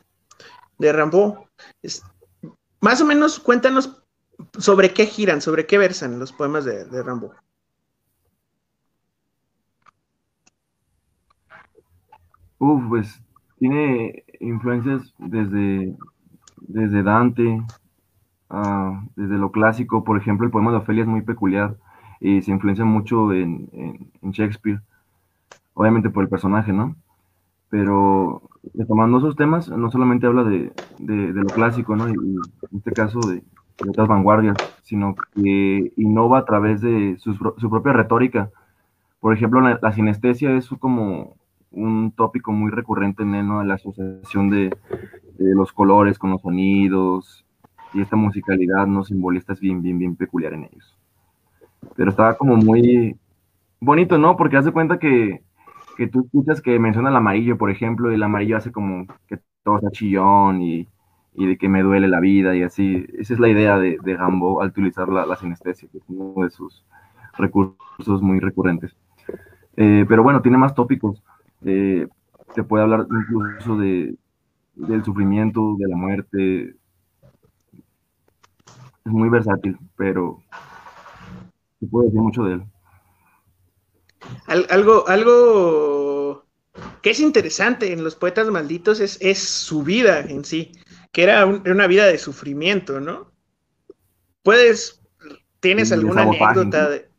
Es- 1.83 2.03
más 2.81 3.01
o 3.01 3.05
menos, 3.05 3.39
cuéntanos 3.39 4.03
sobre 4.59 4.93
qué 4.93 5.07
giran, 5.07 5.41
sobre 5.41 5.67
qué 5.67 5.79
versan 5.79 6.19
los 6.19 6.33
poemas 6.33 6.65
de, 6.65 6.85
de 6.87 7.03
Rimbaud. 7.03 7.33
Uf, 12.59 12.83
pues 12.89 13.23
tiene 13.59 14.25
influencias 14.41 15.15
desde, 15.19 15.95
desde 16.61 17.03
Dante, 17.03 17.63
ah, 18.49 19.05
desde 19.17 19.37
lo 19.37 19.51
clásico. 19.51 20.05
Por 20.05 20.19
ejemplo, 20.19 20.47
el 20.47 20.53
poema 20.53 20.71
de 20.71 20.79
Ofelia 20.79 21.03
es 21.03 21.09
muy 21.09 21.23
peculiar 21.23 21.77
y 22.21 22.41
se 22.43 22.51
influencia 22.51 22.85
mucho 22.85 23.33
en 23.33 23.69
Shakespeare, 24.23 24.83
obviamente 25.81 26.11
por 26.11 26.25
el 26.25 26.29
personaje, 26.31 26.73
¿no? 26.73 26.97
Pero 27.71 28.43
retomando 28.75 29.19
esos 29.19 29.37
temas, 29.37 29.69
no 29.71 29.91
solamente 29.91 30.27
habla 30.27 30.45
de, 30.45 30.73
de- 30.99 31.33
lo 31.35 31.47
clásico, 31.49 31.97
¿no? 31.97 32.09
Y, 32.09 32.13
en 32.15 32.79
este 32.79 32.93
caso 32.93 33.21
de, 33.21 33.37
de 33.37 33.91
otras 33.91 34.09
vanguardias, 34.09 34.57
sino 34.83 35.15
que 35.35 35.93
innova 35.97 36.39
a 36.41 36.45
través 36.45 36.81
de 36.81 37.17
pro- 37.39 37.57
su 37.59 37.71
propia 37.71 37.93
retórica. 37.95 38.51
Por 39.21 39.35
ejemplo, 39.35 39.61
la, 39.61 39.79
la 39.83 39.93
sinestesia 39.93 40.57
es 40.57 40.69
como 40.81 41.37
un 41.73 42.13
tópico 42.13 42.53
muy 42.53 42.71
recurrente 42.71 43.23
en 43.25 43.35
él, 43.37 43.49
¿no? 43.49 43.63
La 43.65 43.75
asociación 43.75 44.51
de 44.51 44.71
los 45.39 45.73
colores 45.73 46.19
con 46.19 46.31
los 46.31 46.43
sonidos 46.43 47.45
y 47.95 48.03
esta 48.03 48.17
musicalidad 48.17 48.87
no 48.87 49.05
simbolista 49.05 49.53
es 49.55 49.61
bien, 49.61 49.83
bien, 49.83 49.99
bien 49.99 50.17
peculiar 50.17 50.55
en 50.55 50.65
ellos. 50.65 50.97
Pero 51.97 52.11
estaba 52.11 52.37
como 52.37 52.57
muy 52.57 53.17
bonito, 53.81 54.19
¿no? 54.19 54.37
Porque 54.37 54.57
hace 54.59 54.73
cuenta 54.73 54.99
que, 54.99 55.43
que 55.97 56.07
tú 56.09 56.23
escuchas 56.25 56.61
que 56.61 56.79
menciona 56.79 57.11
el 57.11 57.17
amarillo, 57.17 57.59
por 57.59 57.71
ejemplo, 57.71 58.11
y 58.11 58.15
el 58.15 58.23
amarillo 58.23 58.57
hace 58.57 58.73
como 58.73 59.07
que 59.29 59.39
todo 59.63 59.77
está 59.77 59.91
chillón 59.91 60.63
y, 60.63 60.89
y 61.35 61.47
de 61.47 61.59
que 61.59 61.69
me 61.69 61.83
duele 61.83 62.09
la 62.09 62.21
vida 62.21 62.57
y 62.57 62.63
así. 62.63 63.07
Esa 63.19 63.35
es 63.35 63.41
la 63.41 63.49
idea 63.49 63.79
de, 63.79 63.99
de 64.03 64.17
Gambo 64.17 64.63
al 64.63 64.69
utilizar 64.71 65.09
la, 65.09 65.27
la 65.27 65.37
sinestesia, 65.37 65.89
que 65.91 65.99
es 65.99 66.05
uno 66.09 66.45
de 66.45 66.51
sus 66.51 66.85
recursos 67.37 68.23
muy 68.23 68.41
recurrentes. 68.41 68.97
Eh, 69.77 70.05
pero 70.09 70.23
bueno, 70.23 70.43
tiene 70.43 70.59
más 70.59 70.75
tópicos. 70.75 71.23
Eh, 71.65 72.07
te 72.55 72.65
puede 72.65 72.85
hablar 72.85 73.07
incluso 73.11 73.77
de, 73.77 74.17
del 74.75 75.05
sufrimiento, 75.05 75.77
de 75.79 75.89
la 75.89 75.97
muerte. 75.97 76.77
Es 79.05 79.13
muy 79.13 79.29
versátil, 79.29 79.79
pero 79.97 80.39
se 81.81 81.87
puede 81.87 82.07
decir 82.07 82.21
mucho 82.21 82.45
de 82.45 82.55
él. 82.55 82.63
Al- 84.47 84.67
algo, 84.71 85.07
algo 85.09 86.47
que 87.03 87.11
es 87.11 87.21
interesante 87.21 87.93
en 87.93 88.05
los 88.05 88.15
poetas 88.17 88.49
malditos 88.49 89.01
es, 89.01 89.19
es 89.21 89.39
su 89.39 89.83
vida 89.83 90.21
en 90.21 90.45
sí, 90.45 90.73
que 91.13 91.23
era 91.25 91.47
un- 91.47 91.63
una 91.69 91.87
vida 91.87 92.07
de 92.07 92.19
sufrimiento, 92.19 93.01
¿no? 93.01 93.33
Puedes, 94.43 95.01
¿tienes 95.61 95.93
alguna 95.93 96.23
anécdota 96.55 96.89
de, 96.91 97.11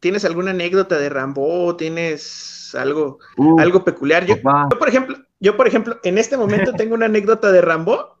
tienes 0.00 0.24
alguna 0.24 0.50
anécdota 0.52 0.98
de 0.98 1.08
Rambo? 1.08 1.76
¿Tienes 1.76 2.74
algo, 2.74 3.18
Uh, 3.36 3.58
algo 3.60 3.84
peculiar? 3.84 4.24
Yo, 4.26 4.36
yo, 4.70 4.78
por 4.78 4.88
ejemplo, 4.88 5.16
yo, 5.40 5.56
por 5.56 5.66
ejemplo, 5.66 5.98
en 6.04 6.18
este 6.18 6.36
momento 6.36 6.74
tengo 6.74 6.94
una 6.94 7.06
anécdota 7.06 7.50
de 7.50 7.60
Rambo, 7.60 8.18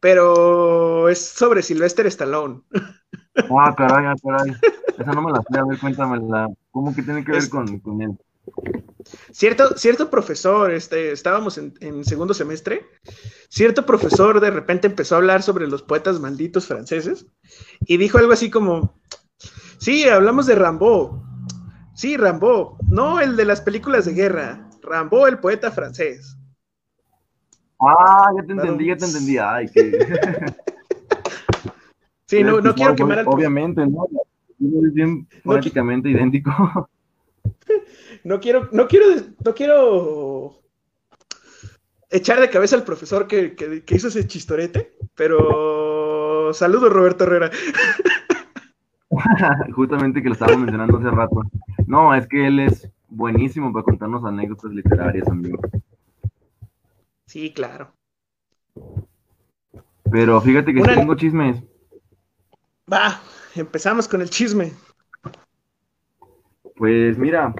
pero 0.00 1.08
es 1.08 1.18
sobre 1.28 1.62
Sylvester 1.62 2.06
Stallone. 2.06 2.60
ah, 3.50 3.74
caray, 3.76 4.06
ah, 4.06 4.14
caray. 4.22 4.54
Esa 4.98 5.12
no 5.12 5.22
me 5.22 5.32
la 5.32 5.42
sé, 5.42 5.58
a 5.58 5.64
ver, 5.64 5.78
cuéntamela. 5.78 6.48
¿Cómo 6.70 6.94
que 6.94 7.02
tiene 7.02 7.24
que 7.24 7.32
ver 7.32 7.40
Es- 7.40 7.48
con, 7.48 7.78
con 7.80 8.02
él? 8.02 8.18
Cierto, 9.30 9.76
cierto 9.76 10.10
profesor, 10.10 10.70
este, 10.72 11.12
estábamos 11.12 11.56
en, 11.58 11.74
en 11.80 12.04
segundo 12.04 12.34
semestre, 12.34 12.86
cierto 13.48 13.86
profesor 13.86 14.40
de 14.40 14.50
repente 14.50 14.86
empezó 14.86 15.14
a 15.14 15.18
hablar 15.18 15.42
sobre 15.42 15.66
los 15.68 15.82
poetas 15.82 16.18
malditos 16.18 16.66
franceses 16.66 17.26
y 17.80 17.96
dijo 17.96 18.18
algo 18.18 18.32
así 18.32 18.50
como, 18.50 18.98
sí, 19.78 20.08
hablamos 20.08 20.46
de 20.46 20.56
Rambo, 20.56 21.22
sí, 21.94 22.16
Rambo, 22.16 22.76
no 22.88 23.20
el 23.20 23.36
de 23.36 23.44
las 23.44 23.60
películas 23.60 24.04
de 24.06 24.14
guerra, 24.14 24.68
Rambo 24.82 25.26
el 25.26 25.38
poeta 25.38 25.70
francés. 25.70 26.36
Ah, 27.80 28.30
ya 28.36 28.44
te 28.44 28.52
entendí, 28.52 28.86
ya 28.88 28.96
te 28.96 29.04
entendí. 29.04 29.38
Ay, 29.38 29.68
que. 29.72 29.98
Sí, 32.26 32.42
no, 32.42 32.52
no 32.52 32.62
Pues, 32.62 32.74
quiero 32.74 32.90
pues, 32.90 32.96
quemar 32.96 33.18
al 33.20 33.26
Obviamente, 33.28 33.86
¿no? 33.86 34.06
Es 34.60 34.92
bien 34.94 35.26
prácticamente 35.44 36.10
idéntico. 36.10 36.50
no 38.24 38.40
quiero, 38.40 38.68
no 38.72 38.88
quiero, 38.88 39.06
no 39.44 39.54
quiero 39.54 40.60
echar 42.10 42.40
de 42.40 42.50
cabeza 42.50 42.76
al 42.76 42.84
profesor 42.84 43.26
que, 43.26 43.54
que- 43.54 43.84
que 43.84 43.94
hizo 43.94 44.08
ese 44.08 44.26
chistorete, 44.26 44.92
pero 45.14 46.52
saludos 46.52 46.92
Roberto 46.92 47.24
Herrera. 47.24 47.50
Justamente 49.74 50.22
que 50.22 50.28
lo 50.28 50.34
estaba 50.34 50.56
mencionando 50.56 50.98
hace 50.98 51.10
rato. 51.10 51.42
No, 51.86 52.14
es 52.14 52.26
que 52.26 52.46
él 52.46 52.60
es 52.60 52.88
buenísimo 53.08 53.72
para 53.72 53.84
contarnos 53.84 54.24
anécdotas 54.24 54.70
literarias, 54.72 55.26
amigo. 55.28 55.58
Sí, 57.26 57.52
claro. 57.52 57.92
Pero 60.10 60.40
fíjate 60.40 60.72
que 60.72 60.80
Una- 60.80 60.94
tengo 60.94 61.14
chismes. 61.14 61.62
Va, 62.90 63.20
empezamos 63.54 64.08
con 64.08 64.22
el 64.22 64.30
chisme. 64.30 64.72
Pues 66.76 67.18
mira, 67.18 67.54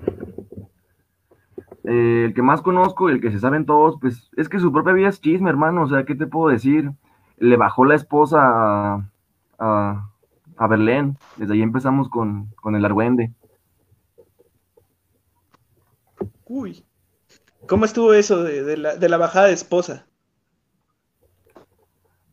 eh, 1.85 2.25
el 2.27 2.35
que 2.35 2.43
más 2.43 2.63
conozco 2.63 3.09
el 3.09 3.21
que 3.21 3.31
se 3.33 3.41
saben 3.41 3.67
todos, 3.67 3.97
pues 4.01 4.31
es 4.37 4.49
que 4.49 4.61
su 4.61 4.73
propia 4.73 4.93
vida 4.93 5.09
es 5.09 5.21
chisme, 5.21 5.51
hermano. 5.51 5.83
O 5.83 5.89
sea, 5.89 6.05
¿qué 6.05 6.15
te 6.15 6.27
puedo 6.27 6.51
decir? 6.51 6.93
Le 7.39 7.57
bajó 7.57 7.85
la 7.85 7.95
esposa 7.95 8.39
a, 8.41 9.11
a, 9.59 10.11
a 10.57 10.67
Berlín. 10.67 11.17
Desde 11.37 11.55
ahí 11.55 11.63
empezamos 11.63 12.09
con, 12.09 12.47
con 12.57 12.75
el 12.77 12.85
argüende. 12.85 13.33
Uy. 16.45 16.85
¿Cómo 17.67 17.85
estuvo 17.85 18.13
eso 18.15 18.43
de, 18.43 18.65
de 18.65 18.77
la, 18.77 18.97
de 18.97 19.09
la 19.09 19.19
bajada 19.19 19.47
de 19.47 19.53
esposa? 19.53 20.08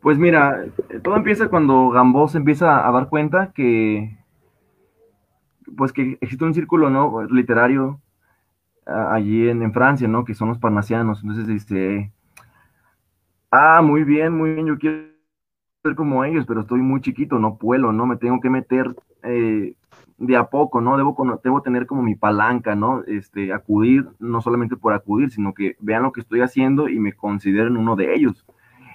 Pues 0.05 0.19
mira, 0.19 0.63
todo 1.01 1.15
empieza 1.15 1.49
cuando 1.49 1.89
Gambó 1.89 2.27
se 2.27 2.37
empieza 2.37 2.87
a 2.87 2.91
dar 2.91 3.09
cuenta 3.09 3.51
que, 3.53 4.15
pues 5.75 5.91
que 5.93 6.19
existe 6.21 6.45
un 6.45 6.53
círculo, 6.53 6.91
¿no? 6.91 7.23
Literario 7.23 7.99
allí 8.85 9.49
en, 9.49 9.73
Francia, 9.73 10.07
¿no? 10.07 10.23
Que 10.23 10.35
son 10.35 10.49
los 10.49 10.59
parnasianos. 10.59 11.21
Entonces 11.23 11.47
dice, 11.47 12.11
ah, 13.49 13.81
muy 13.81 14.03
bien, 14.03 14.33
muy 14.33 14.53
bien, 14.53 14.67
yo 14.67 14.77
quiero 14.77 15.07
ser 15.81 15.95
como 15.95 16.23
ellos, 16.23 16.45
pero 16.47 16.61
estoy 16.61 16.81
muy 16.81 17.01
chiquito, 17.01 17.39
no 17.39 17.57
puedo, 17.57 17.91
¿no? 17.91 18.05
Me 18.05 18.17
tengo 18.17 18.39
que 18.39 18.51
meter 18.51 18.95
eh, 19.23 19.73
de 20.19 20.37
a 20.37 20.51
poco, 20.51 20.81
¿no? 20.81 20.97
Debo, 20.97 21.15
debo 21.43 21.63
tener 21.63 21.87
como 21.87 22.03
mi 22.03 22.13
palanca, 22.13 22.75
¿no? 22.75 23.03
Este, 23.07 23.51
acudir, 23.51 24.07
no 24.19 24.39
solamente 24.39 24.77
por 24.77 24.93
acudir, 24.93 25.31
sino 25.31 25.55
que 25.55 25.75
vean 25.79 26.03
lo 26.03 26.11
que 26.11 26.21
estoy 26.21 26.41
haciendo 26.41 26.89
y 26.89 26.99
me 26.99 27.13
consideren 27.13 27.75
uno 27.75 27.95
de 27.95 28.13
ellos. 28.13 28.45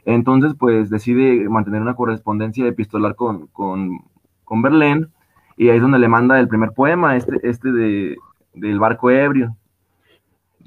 Entonces, 0.04 0.54
pues 0.58 0.90
decide 0.90 1.48
mantener 1.48 1.82
una 1.82 1.94
correspondencia 1.94 2.66
epistolar 2.66 3.14
con, 3.14 3.48
con, 3.48 3.98
con 4.44 4.62
Verlaine, 4.62 5.08
y 5.56 5.68
ahí 5.68 5.76
es 5.76 5.82
donde 5.82 5.98
le 5.98 6.08
manda 6.08 6.40
el 6.40 6.48
primer 6.48 6.72
poema, 6.72 7.16
este, 7.16 7.38
este 7.42 7.70
de, 7.70 8.16
del 8.54 8.78
barco 8.78 9.10
ebrio. 9.10 9.56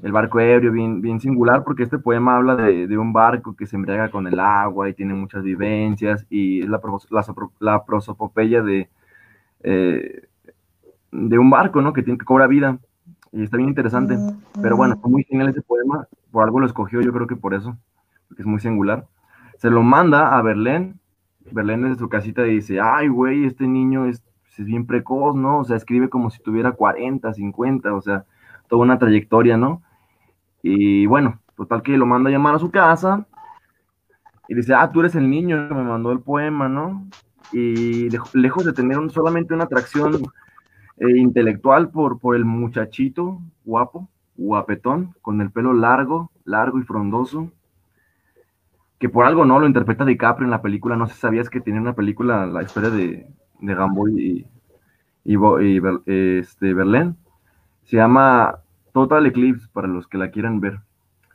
El 0.02 0.12
barco 0.12 0.38
ebrio, 0.38 0.70
bien, 0.70 1.00
bien 1.00 1.18
singular, 1.18 1.64
porque 1.64 1.82
este 1.82 1.98
poema 1.98 2.36
habla 2.36 2.56
de, 2.56 2.86
de 2.86 2.98
un 2.98 3.12
barco 3.12 3.56
que 3.56 3.66
se 3.66 3.74
embriaga 3.74 4.10
con 4.10 4.26
el 4.26 4.38
agua 4.38 4.88
y 4.88 4.94
tiene 4.94 5.14
muchas 5.14 5.42
vivencias, 5.42 6.26
y 6.28 6.62
es 6.62 6.68
la, 6.68 6.80
la, 7.10 7.24
la 7.60 7.84
prosopopeya 7.84 8.62
de, 8.62 8.88
eh, 9.62 10.28
de 11.10 11.38
un 11.38 11.48
barco, 11.48 11.80
¿no? 11.80 11.92
Que 11.92 12.02
tiene 12.02 12.18
que 12.18 12.26
cobra 12.26 12.46
vida, 12.46 12.78
y 13.32 13.44
está 13.44 13.56
bien 13.56 13.70
interesante. 13.70 14.16
Pero 14.60 14.76
bueno, 14.76 14.96
fue 14.98 15.10
muy 15.10 15.24
genial 15.24 15.48
ese 15.48 15.62
poema, 15.62 16.06
por 16.30 16.44
algo 16.44 16.60
lo 16.60 16.66
escogió, 16.66 17.00
yo 17.00 17.12
creo 17.12 17.26
que 17.26 17.36
por 17.36 17.54
eso, 17.54 17.76
porque 18.28 18.42
es 18.42 18.46
muy 18.46 18.60
singular. 18.60 19.06
Se 19.58 19.70
lo 19.70 19.82
manda 19.82 20.36
a 20.36 20.42
Berlín, 20.42 21.00
Berlín 21.50 21.82
desde 21.82 21.98
su 21.98 22.08
casita 22.08 22.42
dice, 22.42 22.80
ay, 22.80 23.08
güey, 23.08 23.44
este 23.46 23.66
niño 23.66 24.06
es, 24.06 24.22
es 24.58 24.64
bien 24.64 24.86
precoz, 24.86 25.34
¿no? 25.36 25.60
O 25.60 25.64
sea, 25.64 25.76
escribe 25.76 26.08
como 26.08 26.30
si 26.30 26.42
tuviera 26.42 26.72
40, 26.72 27.32
50, 27.32 27.94
o 27.94 28.00
sea, 28.00 28.24
toda 28.68 28.82
una 28.82 28.98
trayectoria, 28.98 29.56
¿no? 29.56 29.82
Y 30.62 31.06
bueno, 31.06 31.40
total 31.56 31.82
que 31.82 31.96
lo 31.96 32.06
manda 32.06 32.30
a 32.30 32.32
llamar 32.32 32.54
a 32.54 32.58
su 32.58 32.70
casa 32.70 33.26
y 34.48 34.54
dice, 34.54 34.74
ah, 34.74 34.90
tú 34.92 35.00
eres 35.00 35.14
el 35.14 35.28
niño 35.30 35.68
que 35.68 35.74
me 35.74 35.84
mandó 35.84 36.12
el 36.12 36.20
poema, 36.20 36.68
¿no? 36.68 37.06
Y 37.52 38.08
lejos 38.32 38.64
de 38.64 38.72
tener 38.72 38.98
un- 38.98 39.10
solamente 39.10 39.54
una 39.54 39.64
atracción 39.64 40.14
eh, 40.98 41.16
intelectual 41.18 41.90
por, 41.90 42.18
por 42.18 42.36
el 42.36 42.44
muchachito 42.44 43.40
guapo, 43.64 44.08
guapetón, 44.36 45.14
con 45.22 45.40
el 45.40 45.50
pelo 45.50 45.72
largo, 45.72 46.30
largo 46.44 46.78
y 46.78 46.82
frondoso, 46.82 47.50
que 48.98 49.08
por 49.08 49.24
algo 49.26 49.44
no 49.44 49.58
lo 49.58 49.66
interpreta 49.66 50.04
DiCaprio 50.04 50.46
en 50.46 50.50
la 50.50 50.62
película. 50.62 50.96
No 50.96 51.06
sé 51.06 51.14
si 51.14 51.20
sabías 51.20 51.50
que 51.50 51.60
tiene 51.60 51.80
una 51.80 51.94
película, 51.94 52.46
la 52.46 52.62
historia 52.62 52.90
de, 52.90 53.26
de 53.60 53.74
Gamboy 53.74 54.46
y, 55.24 55.34
y, 55.34 55.80
este, 56.06 56.74
Verlaine. 56.74 57.14
Se 57.84 57.96
llama 57.96 58.60
Total 58.92 59.26
Eclipse, 59.26 59.68
para 59.72 59.88
los 59.88 60.08
que 60.08 60.18
la 60.18 60.30
quieran 60.30 60.60
ver. 60.60 60.80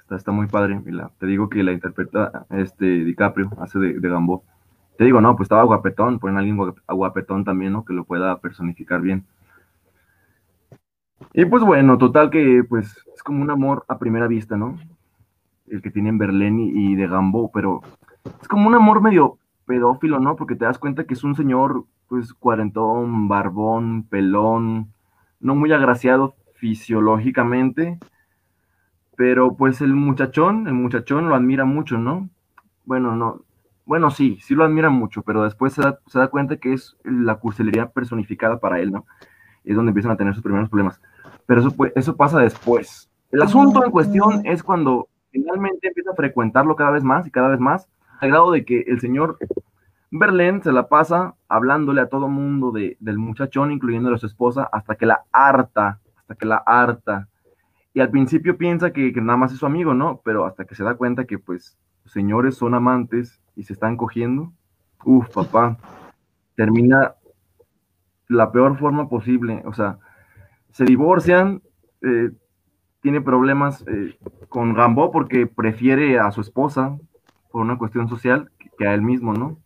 Está, 0.01 0.15
está 0.15 0.31
muy 0.31 0.47
padre. 0.47 0.81
Y 0.85 0.97
te 1.19 1.25
digo 1.27 1.49
que 1.49 1.63
la 1.63 1.73
interpreta 1.73 2.45
este 2.49 2.85
DiCaprio, 2.85 3.51
hace 3.59 3.77
de, 3.79 3.99
de 3.99 4.09
Gambo. 4.09 4.43
Te 4.97 5.05
digo, 5.05 5.21
no, 5.21 5.35
pues 5.35 5.45
estaba 5.45 5.63
guapetón, 5.63 6.19
ponen 6.19 6.37
a 6.37 6.39
alguien 6.39 6.57
guap- 6.57 6.81
guapetón 6.87 7.45
también, 7.45 7.73
¿no? 7.73 7.85
Que 7.85 7.93
lo 7.93 8.03
pueda 8.03 8.37
personificar 8.39 9.01
bien. 9.01 9.25
Y 11.33 11.45
pues 11.45 11.63
bueno, 11.63 11.97
total 11.97 12.29
que 12.29 12.63
pues 12.67 13.05
es 13.13 13.23
como 13.23 13.41
un 13.41 13.51
amor 13.51 13.85
a 13.87 13.99
primera 13.99 14.27
vista, 14.27 14.57
¿no? 14.57 14.77
El 15.69 15.81
que 15.81 15.91
tienen 15.91 16.17
Berlín 16.17 16.59
y, 16.59 16.91
y 16.91 16.95
de 16.95 17.07
Gambo, 17.07 17.51
pero 17.51 17.81
es 18.41 18.47
como 18.47 18.67
un 18.67 18.75
amor 18.75 19.01
medio 19.01 19.37
pedófilo, 19.65 20.19
¿no? 20.19 20.35
Porque 20.35 20.55
te 20.55 20.65
das 20.65 20.79
cuenta 20.79 21.03
que 21.03 21.13
es 21.13 21.23
un 21.23 21.35
señor, 21.35 21.85
pues, 22.07 22.33
cuarentón, 22.33 23.27
barbón, 23.27 24.03
pelón, 24.09 24.91
no 25.39 25.55
muy 25.55 25.71
agraciado 25.71 26.35
fisiológicamente, 26.55 27.99
pero 29.15 29.55
pues 29.55 29.81
el 29.81 29.93
muchachón, 29.93 30.67
el 30.67 30.73
muchachón 30.73 31.29
lo 31.29 31.35
admira 31.35 31.65
mucho, 31.65 31.97
¿no? 31.97 32.29
Bueno, 32.85 33.15
no, 33.15 33.41
bueno, 33.85 34.11
sí, 34.11 34.37
sí 34.41 34.55
lo 34.55 34.63
admira 34.63 34.89
mucho, 34.89 35.23
pero 35.23 35.43
después 35.43 35.73
se 35.73 35.81
da, 35.81 35.99
se 36.07 36.19
da 36.19 36.27
cuenta 36.27 36.57
que 36.57 36.73
es 36.73 36.95
la 37.03 37.35
cursilería 37.35 37.87
personificada 37.89 38.59
para 38.59 38.79
él, 38.79 38.91
¿no? 38.91 39.05
Es 39.63 39.75
donde 39.75 39.89
empiezan 39.89 40.11
a 40.11 40.17
tener 40.17 40.33
sus 40.33 40.43
primeros 40.43 40.69
problemas. 40.69 41.01
Pero 41.45 41.61
eso, 41.61 41.71
pues, 41.71 41.91
eso 41.95 42.15
pasa 42.15 42.39
después. 42.39 43.09
El 43.31 43.41
asunto 43.41 43.83
en 43.83 43.91
cuestión 43.91 44.45
es 44.45 44.63
cuando 44.63 45.07
finalmente 45.31 45.87
empieza 45.87 46.11
a 46.11 46.15
frecuentarlo 46.15 46.75
cada 46.75 46.91
vez 46.91 47.03
más 47.03 47.27
y 47.27 47.31
cada 47.31 47.49
vez 47.49 47.59
más, 47.59 47.87
al 48.19 48.29
grado 48.29 48.51
de 48.51 48.65
que 48.65 48.81
el 48.87 48.99
señor 48.99 49.37
Berlín 50.11 50.61
se 50.63 50.71
la 50.71 50.87
pasa 50.89 51.35
hablándole 51.47 52.01
a 52.01 52.09
todo 52.09 52.27
mundo 52.27 52.71
de, 52.71 52.97
del 52.99 53.17
muchachón, 53.17 53.71
incluyendo 53.71 54.13
a 54.13 54.17
su 54.17 54.25
esposa, 54.25 54.67
hasta 54.71 54.95
que 54.95 55.05
la 55.05 55.23
harta, 55.31 55.99
hasta 56.17 56.35
que 56.35 56.45
la 56.45 56.57
harta. 56.57 57.27
Y 57.93 57.99
al 57.99 58.09
principio 58.09 58.57
piensa 58.57 58.91
que, 58.91 59.11
nada 59.11 59.37
más 59.37 59.51
es 59.51 59.59
su 59.59 59.65
amigo, 59.65 59.93
¿no? 59.93 60.21
Pero 60.23 60.45
hasta 60.45 60.65
que 60.65 60.75
se 60.75 60.83
da 60.83 60.95
cuenta 60.95 61.25
que, 61.25 61.37
pues, 61.37 61.77
señores 62.05 62.55
son 62.55 62.73
amantes 62.73 63.39
y 63.55 63.63
se 63.63 63.73
están 63.73 63.97
cogiendo, 63.97 64.51
uf, 65.03 65.29
papá, 65.29 65.77
termina 66.55 67.15
la 68.27 68.51
peor 68.51 68.77
forma 68.77 69.09
posible. 69.09 69.61
O 69.65 69.73
sea, 69.73 69.99
se 70.71 70.85
divorcian, 70.85 71.61
eh, 72.01 72.31
tiene 73.01 73.21
problemas 73.21 73.83
eh, 73.87 74.17
con 74.49 74.75
Rambo 74.75 75.11
porque 75.11 75.47
prefiere 75.47 76.19
a 76.19 76.31
su 76.31 76.41
esposa 76.41 76.97
por 77.51 77.61
una 77.61 77.77
cuestión 77.77 78.09
social 78.09 78.51
que, 78.77 78.87
a 78.87 78.93
él 78.93 79.01
mismo, 79.01 79.33
¿no? 79.33 79.57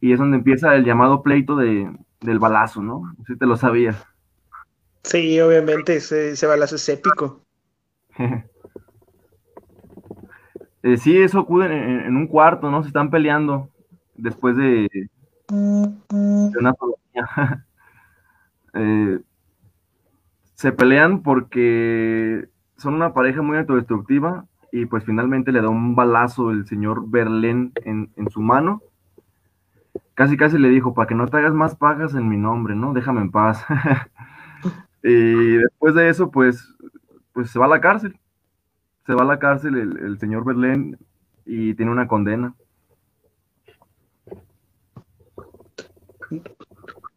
Y 0.00 0.12
es 0.12 0.18
donde 0.18 0.38
empieza 0.38 0.74
el 0.74 0.84
llamado 0.84 1.22
pleito 1.22 1.56
de, 1.56 1.90
del 2.20 2.38
balazo, 2.38 2.82
¿no? 2.82 3.14
Si 3.26 3.36
te 3.36 3.46
lo 3.46 3.56
sabías. 3.56 4.04
Sí, 5.02 5.40
obviamente, 5.40 5.96
ese, 5.96 6.30
ese 6.30 6.46
balazo 6.46 6.76
es 6.76 6.88
épico. 6.88 7.40
Eh, 10.86 10.98
sí, 10.98 11.16
eso 11.16 11.40
ocurre 11.40 11.74
en, 11.74 12.00
en 12.00 12.14
un 12.14 12.26
cuarto, 12.26 12.70
¿no? 12.70 12.82
Se 12.82 12.88
están 12.88 13.08
peleando 13.08 13.70
después 14.16 14.54
de, 14.54 14.86
de 15.48 16.58
una. 16.58 16.74
Eh, 18.76 19.20
se 20.54 20.72
pelean 20.72 21.22
porque 21.22 22.48
son 22.76 22.94
una 22.94 23.12
pareja 23.12 23.42
muy 23.42 23.58
autodestructiva 23.58 24.46
y 24.72 24.86
pues 24.86 25.04
finalmente 25.04 25.52
le 25.52 25.62
da 25.62 25.68
un 25.68 25.94
balazo 25.94 26.50
el 26.50 26.66
señor 26.66 27.08
Berlín 27.08 27.72
en, 27.84 28.10
en 28.16 28.30
su 28.30 28.40
mano. 28.40 28.82
Casi 30.14 30.36
casi 30.36 30.58
le 30.58 30.68
dijo, 30.68 30.94
para 30.94 31.06
que 31.06 31.14
no 31.14 31.28
te 31.28 31.36
hagas 31.36 31.54
más 31.54 31.76
pagas 31.76 32.14
en 32.14 32.28
mi 32.28 32.36
nombre, 32.36 32.74
¿no? 32.74 32.92
Déjame 32.92 33.20
en 33.20 33.30
paz. 33.30 33.64
y 35.02 35.56
después 35.56 35.94
de 35.94 36.08
eso, 36.08 36.30
pues, 36.30 36.74
pues 37.32 37.50
se 37.50 37.58
va 37.58 37.66
a 37.66 37.68
la 37.68 37.80
cárcel. 37.80 38.18
Se 39.06 39.14
va 39.14 39.22
a 39.22 39.26
la 39.26 39.38
cárcel 39.38 39.76
el, 39.76 39.98
el 39.98 40.18
señor 40.18 40.44
Berlín 40.44 40.96
y 41.44 41.74
tiene 41.74 41.92
una 41.92 42.08
condena. 42.08 42.54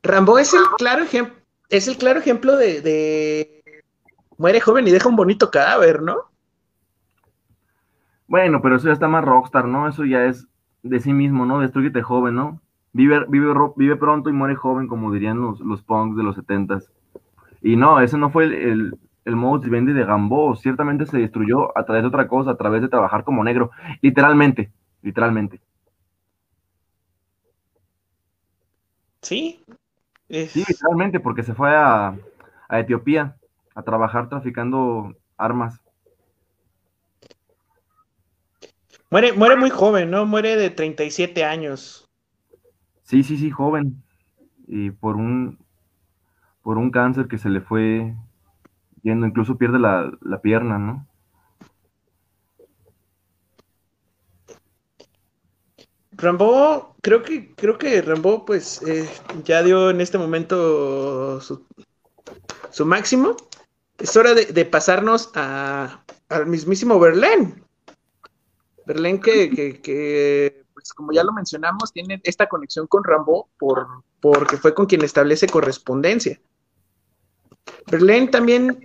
Rambo 0.04 0.38
es 0.40 0.54
el 0.54 0.62
claro 0.78 1.04
ejemplo, 1.04 1.37
es 1.70 1.88
el 1.88 1.98
claro 1.98 2.20
ejemplo 2.20 2.56
de, 2.56 2.82
de 2.82 3.64
muere 4.38 4.60
joven 4.62 4.88
y 4.88 4.92
deja 4.92 5.10
un 5.10 5.16
bonito 5.16 5.52
cadáver, 5.52 6.02
¿no? 6.02 6.18
Bueno, 8.28 8.62
pero 8.62 8.76
eso 8.76 8.88
ya 8.88 8.94
está 8.94 9.08
más 9.08 9.24
rockstar, 9.24 9.66
¿no? 9.66 9.88
Eso 9.88 10.06
ya 10.06 10.26
es 10.26 10.48
de 10.84 11.00
sí 11.00 11.14
mismo, 11.14 11.46
¿no? 11.46 11.60
Destruyete 11.60 12.02
joven, 12.02 12.36
¿no? 12.36 12.62
Vive, 12.94 13.26
vive 13.30 13.96
pronto 13.96 14.30
y 14.30 14.34
muere 14.34 14.56
joven, 14.56 14.88
como 14.88 15.12
dirían 15.12 15.40
los, 15.40 15.60
los 15.60 15.82
punks 15.84 16.18
de 16.18 16.24
los 16.24 16.36
setentas. 16.36 16.92
Y 17.62 17.76
no, 17.76 18.00
ese 18.02 18.18
no 18.18 18.30
fue 18.30 18.46
el, 18.46 18.54
el, 18.54 19.00
el 19.26 19.36
modus 19.36 19.66
vivendi 19.66 19.94
de 19.94 20.06
Gambo. 20.06 20.56
Ciertamente 20.56 21.06
se 21.06 21.18
destruyó 21.18 21.78
a 21.78 21.86
través 21.86 22.04
de 22.04 22.08
otra 22.10 22.28
cosa, 22.28 22.52
a 22.52 22.58
través 22.58 22.82
de 22.82 22.90
trabajar 22.90 23.24
como 23.24 23.44
negro. 23.44 23.72
Literalmente, 24.02 24.72
literalmente. 25.02 25.62
Sí. 29.22 29.64
Es- 30.30 30.54
Sí, 30.54 30.64
literalmente, 30.68 31.20
porque 31.20 31.44
se 31.44 31.54
fue 31.54 31.76
a, 31.76 32.18
a 32.70 32.80
Etiopía 32.80 33.38
a 33.76 33.84
trabajar 33.84 34.30
traficando 34.30 35.14
armas. 35.38 35.82
Muere, 39.12 39.34
muere 39.34 39.58
muy 39.58 39.70
joven, 39.70 40.10
¿no? 40.12 40.26
Muere 40.26 40.56
de 40.56 40.70
37 40.70 41.44
años. 41.44 42.08
Sí, 43.04 43.24
sí, 43.24 43.38
sí, 43.38 43.50
joven. 43.50 44.04
Y 44.68 44.92
por 44.92 45.16
un, 45.18 45.60
por 46.62 46.78
un 46.78 46.92
cáncer 46.92 47.28
que 47.28 47.38
se 47.38 47.50
le 47.50 47.62
fue 47.62 48.16
yendo, 49.04 49.28
incluso 49.28 49.58
pierde 49.58 49.80
la, 49.80 50.12
la 50.22 50.42
pierna, 50.42 50.80
¿no? 50.80 51.07
Rambo, 56.18 56.96
creo 57.02 57.22
que, 57.22 57.54
creo 57.54 57.78
que 57.78 58.02
Rambo, 58.02 58.44
pues, 58.44 58.82
eh, 58.82 59.08
ya 59.44 59.62
dio 59.62 59.92
en 59.92 60.02
este 60.02 60.18
momento 60.18 61.40
su, 61.42 61.64
su 62.72 62.86
máximo. 62.86 63.38
Es 64.00 64.18
hora 64.18 64.34
de, 64.34 64.46
de 64.46 64.66
pasarnos 64.66 65.30
a, 65.36 66.04
al 66.30 66.48
mismísimo 66.48 67.00
Berlín. 67.00 67.64
Berlín 68.86 69.20
que, 69.20 69.80
que, 69.82 70.64
pues 70.74 70.94
como 70.94 71.12
ya 71.12 71.24
lo 71.24 71.34
mencionamos, 71.34 71.92
tiene 71.92 72.20
esta 72.24 72.48
conexión 72.48 72.88
con 72.88 73.04
Rambo 73.04 73.50
por, 73.60 73.88
porque 74.20 74.58
fue 74.58 74.74
con 74.74 74.88
quien 74.88 75.04
establece 75.04 75.48
correspondencia. 75.48 76.40
Berlín 77.92 78.32
también 78.32 78.80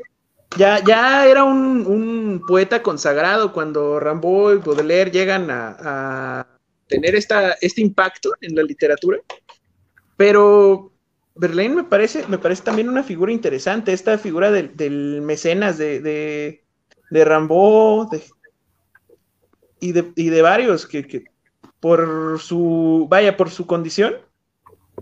ya, 0.57 0.83
ya 0.85 1.27
era 1.27 1.45
un, 1.45 1.87
un, 1.87 2.43
poeta 2.47 2.83
consagrado 2.83 3.53
cuando 3.53 4.01
Rambo 4.01 4.53
y 4.53 4.59
Baudelaire 4.59 5.11
llegan 5.11 5.51
a 5.51 6.52
tener 6.93 7.15
esta, 7.15 7.53
este 7.63 7.81
impacto 7.81 8.35
en 8.43 8.55
la 8.55 8.63
literatura, 8.63 9.19
pero 10.17 10.93
Verlaine 11.35 11.75
me 11.75 11.85
parece, 11.85 12.27
me 12.29 12.37
parece 12.39 12.63
también 12.63 12.91
una 12.91 13.03
figura 13.03 13.33
interesante, 13.33 13.93
esta 13.93 14.19
figura 14.19 14.51
del, 14.51 14.77
del 14.77 15.23
mecenas 15.23 15.79
de, 15.79 16.01
de, 16.01 16.65
de 17.11 17.25
Rambo 17.25 18.11
y, 19.81 19.93
de, 19.93 20.13
y 20.17 20.29
de 20.29 20.43
varios 20.43 20.87
que, 20.87 21.07
que, 21.07 21.25
por 21.81 22.39
su, 22.39 23.07
vaya, 23.09 23.37
por 23.37 23.49
su 23.49 23.67
condición, 23.67 24.15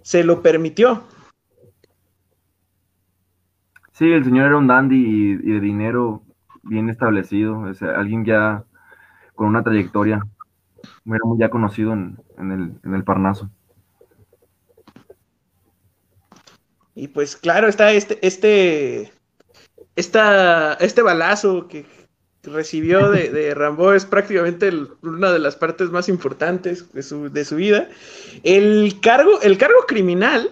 se 0.03 0.22
lo 0.22 0.40
permitió. 0.42 1.05
Sí, 3.92 4.11
el 4.12 4.24
señor 4.24 4.46
era 4.46 4.57
un 4.57 4.68
dandy 4.68 4.96
y 4.96 5.37
de 5.37 5.61
dinero 5.61 6.22
bien 6.62 6.88
establecido, 6.88 7.59
o 7.59 7.74
sea, 7.74 7.98
alguien 7.98 8.24
ya 8.24 8.64
con 9.35 9.48
una 9.48 9.62
trayectoria, 9.62 10.20
era 11.14 11.25
muy 11.25 11.38
ya 11.38 11.51
conocido 11.51 11.92
en, 11.92 12.18
en, 12.38 12.53
el, 12.53 12.73
en 12.85 12.94
el 12.94 13.05
Parnaso. 13.05 13.51
Y 16.94 17.09
pues 17.09 17.37
claro, 17.37 17.68
está 17.68 17.92
este, 17.92 18.18
este, 18.27 19.12
esta, 19.96 20.75
este 20.75 21.03
balazo 21.03 21.68
que 21.68 21.87
recibió 22.42 23.11
de, 23.11 23.29
de 23.33 23.55
Rambo 23.55 23.92
es 23.92 24.05
prácticamente 24.05 24.68
el, 24.68 24.88
una 25.03 25.33
de 25.33 25.38
las 25.38 25.57
partes 25.57 25.90
más 25.90 26.09
importantes 26.09 26.92
de 26.92 27.03
su, 27.03 27.31
de 27.31 27.44
su 27.44 27.57
vida. 27.57 27.88
El 28.42 28.99
cargo, 29.01 29.40
el 29.42 29.59
cargo 29.59 29.79
criminal, 29.87 30.51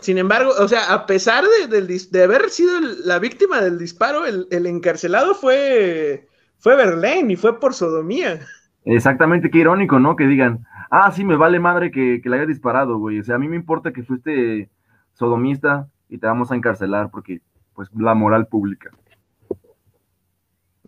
sin 0.00 0.18
embargo, 0.18 0.52
o 0.58 0.68
sea, 0.68 0.92
a 0.92 1.06
pesar 1.06 1.44
de, 1.68 1.80
de, 1.80 2.00
de 2.10 2.22
haber 2.22 2.50
sido 2.50 2.78
la 2.80 3.18
víctima 3.18 3.60
del 3.62 3.78
disparo, 3.78 4.26
el, 4.26 4.46
el 4.50 4.66
encarcelado 4.66 5.34
fue, 5.34 6.28
fue 6.58 6.76
Verlaine 6.76 7.32
y 7.32 7.36
fue 7.36 7.58
por 7.58 7.74
sodomía. 7.74 8.46
Exactamente, 8.84 9.50
qué 9.50 9.58
irónico, 9.58 9.98
¿no? 9.98 10.16
Que 10.16 10.26
digan, 10.26 10.66
ah, 10.90 11.10
sí, 11.12 11.24
me 11.24 11.36
vale 11.36 11.58
madre 11.58 11.90
que, 11.90 12.20
que 12.22 12.28
le 12.28 12.36
haya 12.36 12.46
disparado, 12.46 12.98
güey. 12.98 13.18
O 13.20 13.24
sea, 13.24 13.36
a 13.36 13.38
mí 13.38 13.48
me 13.48 13.56
importa 13.56 13.92
que 13.92 14.02
fuiste 14.02 14.68
sodomista 15.14 15.88
y 16.08 16.18
te 16.18 16.26
vamos 16.26 16.50
a 16.50 16.56
encarcelar 16.56 17.10
porque, 17.10 17.40
pues, 17.74 17.88
la 17.94 18.14
moral 18.14 18.46
pública. 18.46 18.90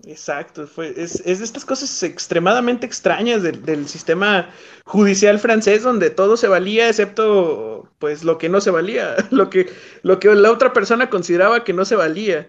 Exacto, 0.06 0.68
fue, 0.68 0.94
es, 0.96 1.20
es 1.26 1.38
de 1.38 1.44
estas 1.44 1.64
cosas 1.64 2.02
extremadamente 2.04 2.87
extrañas 2.87 3.42
del, 3.42 3.88
sistema 3.88 4.48
judicial 4.85 5.40
francés 5.40 5.82
donde 5.82 6.11
todo 6.11 6.37
se 6.37 6.46
valía 6.46 6.88
excepto 6.88 7.90
pues 7.98 8.22
lo 8.22 8.38
que 8.38 8.48
no 8.48 8.61
se 8.61 8.70
valía, 8.70 9.16
lo 9.32 9.50
que, 9.50 9.68
lo 10.02 10.20
que 10.20 10.32
la 10.32 10.52
otra 10.52 10.72
persona 10.72 11.11
consideraba 11.11 11.64
que 11.64 11.72
no 11.72 11.85
se 11.85 11.96
valía. 11.96 12.48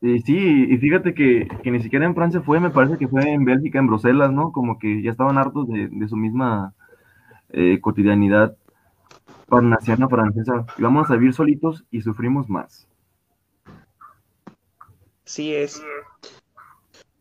Y 0.00 0.20
sí, 0.20 0.66
y 0.68 0.76
fíjate 0.78 1.14
que, 1.14 1.48
que, 1.62 1.70
ni 1.70 1.82
siquiera 1.82 2.04
en 2.04 2.14
Francia 2.14 2.42
fue, 2.42 2.60
me 2.60 2.70
parece 2.70 2.98
que 2.98 3.08
fue 3.08 3.22
en 3.30 3.44
Bélgica, 3.44 3.78
en 3.78 3.86
Bruselas, 3.86 4.30
¿no? 4.32 4.52
Como 4.52 4.78
que 4.78 5.02
ya 5.02 5.10
estaban 5.10 5.38
hartos 5.38 5.68
de, 5.68 5.88
de 5.90 6.08
su 6.08 6.16
misma 6.16 6.74
eh, 7.50 7.80
cotidianidad 7.80 8.56
parnasiana 9.48 10.08
francesa. 10.08 10.64
Y 10.78 10.82
vamos 10.82 11.10
a 11.10 11.14
vivir 11.14 11.34
solitos 11.34 11.84
y 11.90 12.02
sufrimos 12.02 12.48
más. 12.48 12.86
Sí 15.24 15.54
es. 15.54 15.82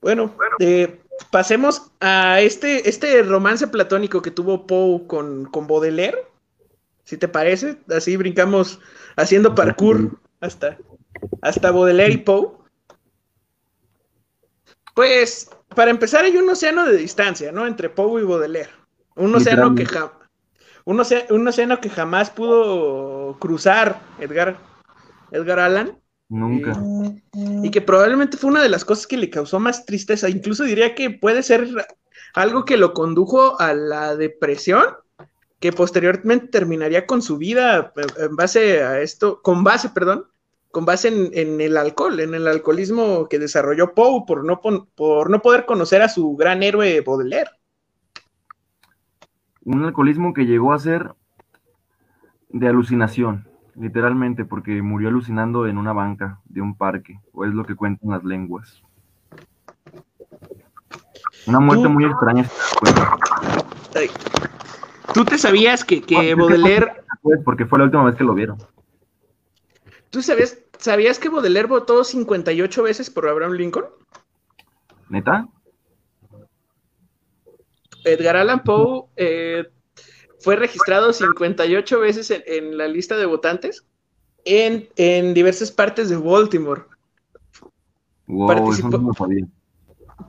Bueno, 0.01 0.33
eh, 0.59 1.01
pasemos 1.31 1.91
a 1.99 2.39
este, 2.41 2.87
este 2.87 3.21
romance 3.23 3.67
platónico 3.67 4.21
que 4.21 4.31
tuvo 4.31 4.65
Poe 4.65 5.05
con, 5.07 5.45
con 5.45 5.67
Baudelaire. 5.67 6.17
Si 7.03 7.17
te 7.17 7.27
parece, 7.27 7.77
así 7.89 8.15
brincamos 8.17 8.79
haciendo 9.15 9.55
parkour 9.55 10.19
hasta, 10.41 10.77
hasta 11.41 11.71
Baudelaire 11.71 12.13
y 12.13 12.17
Poe. 12.17 12.51
Pues, 14.95 15.49
para 15.75 15.91
empezar, 15.91 16.25
hay 16.25 16.35
un 16.37 16.49
océano 16.49 16.85
de 16.85 16.97
distancia, 16.97 17.51
¿no? 17.51 17.65
Entre 17.65 17.89
Poe 17.89 18.21
y 18.21 18.25
Baudelaire. 18.25 18.71
Un 19.15 19.33
océano 19.35 19.75
que, 19.75 19.85
ja 19.85 20.13
un, 20.85 20.99
océano, 20.99 21.35
un 21.35 21.47
océano 21.47 21.81
que 21.81 21.89
jamás 21.89 22.29
pudo 22.29 23.37
cruzar 23.39 24.01
Edgar, 24.19 24.57
Edgar 25.31 25.59
Allan. 25.59 25.97
Nunca. 26.29 26.79
Y, 27.33 27.67
y, 27.67 27.71
que 27.71 27.81
probablemente 27.81 28.37
fue 28.37 28.51
una 28.51 28.61
de 28.61 28.69
las 28.69 28.85
cosas 28.85 29.07
que 29.07 29.17
le 29.17 29.29
causó 29.29 29.59
más 29.59 29.85
tristeza. 29.85 30.29
Incluso 30.29 30.63
diría 30.63 30.95
que 30.95 31.09
puede 31.09 31.43
ser 31.43 31.67
algo 32.33 32.65
que 32.65 32.77
lo 32.77 32.93
condujo 32.93 33.59
a 33.59 33.73
la 33.73 34.15
depresión, 34.15 34.85
que 35.59 35.73
posteriormente 35.73 36.47
terminaría 36.47 37.05
con 37.05 37.21
su 37.21 37.37
vida 37.37 37.93
en 38.17 38.35
base 38.35 38.83
a 38.83 39.01
esto, 39.01 39.41
con 39.41 39.63
base, 39.63 39.89
perdón, 39.89 40.25
con 40.71 40.86
base 40.86 41.08
en, 41.08 41.29
en 41.34 41.62
el 41.62 41.77
alcohol, 41.77 42.19
en 42.19 42.34
el 42.34 42.47
alcoholismo 42.47 43.27
que 43.27 43.39
desarrolló 43.39 43.93
Poe 43.93 44.23
por 44.27 44.43
no, 44.43 44.62
por 44.62 45.29
no 45.29 45.41
poder 45.41 45.65
conocer 45.65 46.01
a 46.01 46.10
su 46.10 46.36
gran 46.36 46.63
héroe 46.63 47.01
Baudelaire. 47.01 47.51
Un 49.63 49.84
alcoholismo 49.84 50.34
que 50.34 50.45
llegó 50.45 50.73
a 50.73 50.79
ser 50.79 51.13
de 52.49 52.67
alucinación 52.67 53.49
literalmente, 53.79 54.43
porque 54.45 54.82
murió 54.82 55.08
alucinando 55.08 55.65
en 55.65 55.77
una 55.77 55.93
banca 55.93 56.39
de 56.45 56.62
un 56.62 56.75
parque, 56.75 57.19
o 57.32 57.45
es 57.45 57.53
lo 57.53 57.63
que 57.63 57.75
cuentan 57.75 58.12
las 58.12 58.23
lenguas. 58.23 58.84
Una 61.47 61.60
muerte 61.62 61.88
muy 61.88 62.03
extraña. 62.03 62.45
Ay. 63.95 64.10
¿Tú 65.13 65.23
te 65.23 65.38
sabías 65.38 65.84
que, 65.84 66.01
que 66.01 66.36
Baudelaire... 66.36 66.91
Porque 67.45 67.65
fue 67.65 67.79
la 67.79 67.86
última 67.86 68.03
vez 68.03 68.15
que 68.15 68.23
lo 68.23 68.34
vieron. 68.34 68.58
¿Tú 70.09 70.21
sabías, 70.21 70.57
sabías 70.77 71.19
que 71.19 71.29
Baudelaire 71.29 71.67
votó 71.67 72.03
58 72.03 72.83
veces 72.83 73.09
por 73.09 73.27
Abraham 73.27 73.53
Lincoln? 73.53 73.85
¿Neta? 75.09 75.47
Edgar 78.03 78.37
Allan 78.37 78.63
Poe 78.63 79.05
eh, 79.17 79.69
fue 80.39 80.55
registrado 80.55 81.13
58 81.13 81.99
veces 81.99 82.31
en, 82.31 82.43
en 82.45 82.77
la 82.77 82.87
lista 82.87 83.17
de 83.17 83.25
votantes 83.25 83.85
en, 84.45 84.89
en, 84.95 85.33
diversas 85.33 85.71
partes 85.71 86.09
de 86.09 86.17
Baltimore. 86.17 86.83
Wow, 88.27 88.47
participó, 88.47 88.97
no 88.97 89.11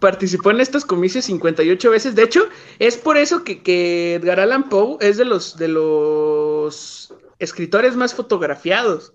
participó, 0.00 0.50
en 0.50 0.60
estos 0.60 0.84
comicios 0.84 1.26
58 1.26 1.90
veces. 1.90 2.14
De 2.14 2.22
hecho, 2.22 2.48
es 2.78 2.96
por 2.96 3.16
eso 3.16 3.44
que, 3.44 3.62
que 3.62 4.14
Edgar 4.14 4.40
Allan 4.40 4.68
Poe 4.68 4.96
es 5.00 5.16
de 5.16 5.24
los, 5.24 5.56
de 5.56 5.68
los 5.68 7.14
escritores 7.38 7.96
más 7.96 8.14
fotografiados 8.14 9.14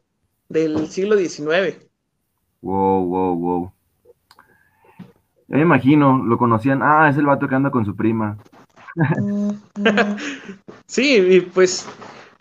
del 0.50 0.88
siglo 0.88 1.18
XIX. 1.18 1.78
Wow, 2.62 3.06
wow, 3.06 3.36
wow. 3.36 3.72
Ya 5.48 5.58
me 5.58 5.62
imagino, 5.62 6.24
lo 6.24 6.38
conocían. 6.38 6.82
Ah, 6.82 7.10
es 7.10 7.18
el 7.18 7.26
vato 7.26 7.48
que 7.48 7.56
anda 7.56 7.72
con 7.72 7.86
su 7.86 7.96
prima. 7.96 8.38
sí, 10.88 11.18
y 11.18 11.42
pues 11.42 11.88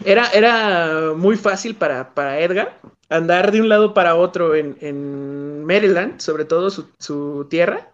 era, 0.05 0.29
era 0.29 1.13
muy 1.17 1.37
fácil 1.37 1.75
para, 1.75 2.15
para, 2.15 2.41
Edgar 2.41 2.81
andar 3.11 3.53
de 3.53 3.61
un 3.61 3.69
lado 3.69 3.93
para 3.95 4.15
otro 4.17 4.55
en, 4.55 4.77
en 4.81 5.65
Maryland, 5.65 6.21
sobre 6.21 6.45
todo 6.45 6.71
su, 6.71 6.89
su, 6.99 7.47
tierra. 7.51 7.93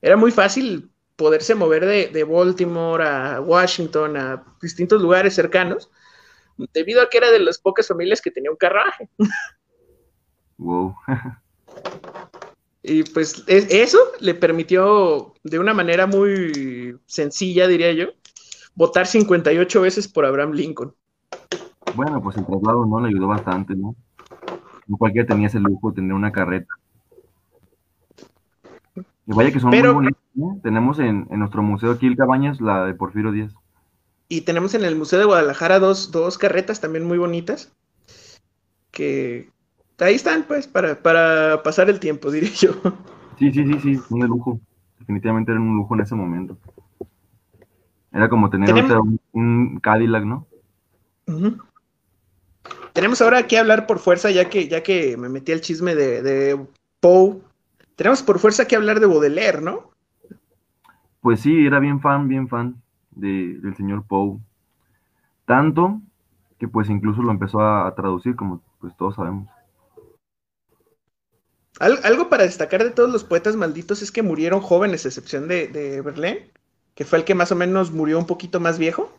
Era 0.00 0.16
muy 0.16 0.30
fácil 0.30 0.90
poderse 1.16 1.54
mover 1.54 1.84
de, 1.84 2.08
de, 2.08 2.24
Baltimore 2.24 3.04
a 3.04 3.40
Washington, 3.40 4.16
a 4.16 4.44
distintos 4.60 5.02
lugares 5.02 5.34
cercanos, 5.34 5.90
debido 6.72 7.02
a 7.02 7.08
que 7.08 7.18
era 7.18 7.30
de 7.30 7.40
las 7.40 7.58
pocas 7.58 7.88
familias 7.88 8.20
que 8.20 8.30
tenía 8.30 8.50
un 8.50 8.56
carruaje. 8.56 9.08
wow. 10.58 10.94
Y 12.88 13.02
pues 13.02 13.42
eso 13.48 13.98
le 14.20 14.34
permitió 14.34 15.34
de 15.42 15.58
una 15.58 15.74
manera 15.74 16.06
muy 16.06 16.96
sencilla, 17.06 17.66
diría 17.66 17.92
yo, 17.92 18.10
votar 18.76 19.08
58 19.08 19.80
veces 19.80 20.06
por 20.06 20.24
Abraham 20.24 20.52
Lincoln. 20.52 20.94
Bueno, 21.96 22.22
pues 22.22 22.36
el 22.36 22.46
traslado 22.46 22.86
no 22.86 23.00
le 23.00 23.08
ayudó 23.08 23.26
bastante, 23.26 23.74
¿no? 23.74 23.96
No 24.86 24.96
cualquiera 24.96 25.26
tenía 25.26 25.48
ese 25.48 25.58
lujo 25.58 25.90
de 25.90 25.96
tener 25.96 26.12
una 26.12 26.30
carreta. 26.30 26.72
Y 28.94 29.34
vaya 29.34 29.50
que 29.50 29.58
son 29.58 29.72
Pero, 29.72 29.94
muy 29.94 30.12
bonitos 30.34 30.62
Tenemos 30.62 31.00
en, 31.00 31.26
en 31.28 31.38
nuestro 31.40 31.62
museo 31.62 31.90
aquí 31.90 32.06
el 32.06 32.16
Cabañas 32.16 32.60
la 32.60 32.84
de 32.84 32.94
Porfirio 32.94 33.32
Díaz. 33.32 33.52
Y 34.28 34.40
tenemos 34.42 34.74
en 34.74 34.84
el 34.84 34.96
Museo 34.96 35.18
de 35.18 35.24
Guadalajara 35.24 35.78
dos, 35.78 36.10
dos 36.10 36.36
carretas 36.38 36.80
también 36.80 37.04
muy 37.04 37.18
bonitas. 37.18 37.72
Que 38.90 39.50
ahí 39.98 40.14
están, 40.14 40.44
pues, 40.44 40.66
para, 40.66 41.00
para 41.00 41.62
pasar 41.62 41.88
el 41.90 42.00
tiempo, 42.00 42.30
diría 42.32 42.50
yo. 42.50 42.72
Sí, 43.38 43.52
sí, 43.52 43.64
sí, 43.64 43.78
sí, 43.80 44.00
un 44.10 44.26
lujo. 44.26 44.60
Definitivamente 44.98 45.52
era 45.52 45.60
un 45.60 45.76
lujo 45.76 45.94
en 45.94 46.00
ese 46.00 46.14
momento. 46.14 46.58
Era 48.12 48.28
como 48.28 48.50
tener 48.50 48.72
un, 48.72 49.20
un 49.32 49.78
Cadillac, 49.80 50.24
¿no? 50.24 50.46
Tenemos 52.92 53.20
ahora 53.20 53.46
que 53.46 53.58
hablar 53.58 53.86
por 53.86 53.98
fuerza, 53.98 54.30
ya 54.30 54.48
que, 54.48 54.68
ya 54.68 54.82
que 54.82 55.16
me 55.16 55.28
metí 55.28 55.52
al 55.52 55.60
chisme 55.60 55.94
de, 55.94 56.22
de 56.22 56.66
Poe. 56.98 57.40
Tenemos 57.94 58.22
por 58.22 58.38
fuerza 58.38 58.66
que 58.66 58.74
hablar 58.74 59.00
de 59.00 59.06
Baudelaire, 59.06 59.60
¿no? 59.60 59.90
Pues 61.20 61.40
sí, 61.40 61.66
era 61.66 61.78
bien 61.78 62.00
fan, 62.00 62.26
bien 62.26 62.48
fan 62.48 62.82
de, 63.16 63.58
del 63.60 63.76
señor 63.76 64.06
Poe. 64.06 64.38
Tanto 65.46 66.02
que 66.58 66.68
pues 66.68 66.90
incluso 66.90 67.22
lo 67.22 67.30
empezó 67.30 67.60
a, 67.60 67.86
a 67.88 67.94
traducir, 67.94 68.36
como 68.36 68.60
pues 68.80 68.94
todos 68.98 69.14
sabemos. 69.16 69.48
Al- 71.80 72.00
algo 72.04 72.28
para 72.28 72.44
destacar 72.44 72.84
de 72.84 72.90
todos 72.90 73.10
los 73.10 73.24
poetas 73.24 73.56
malditos 73.56 74.02
es 74.02 74.12
que 74.12 74.22
murieron 74.22 74.60
jóvenes, 74.60 75.04
a 75.04 75.08
excepción 75.08 75.48
de, 75.48 75.68
de 75.68 76.02
Verlaine, 76.02 76.50
que 76.94 77.04
fue 77.06 77.18
el 77.18 77.24
que 77.24 77.34
más 77.34 77.50
o 77.52 77.56
menos 77.56 77.92
murió 77.92 78.18
un 78.18 78.26
poquito 78.26 78.60
más 78.60 78.78
viejo. 78.78 79.10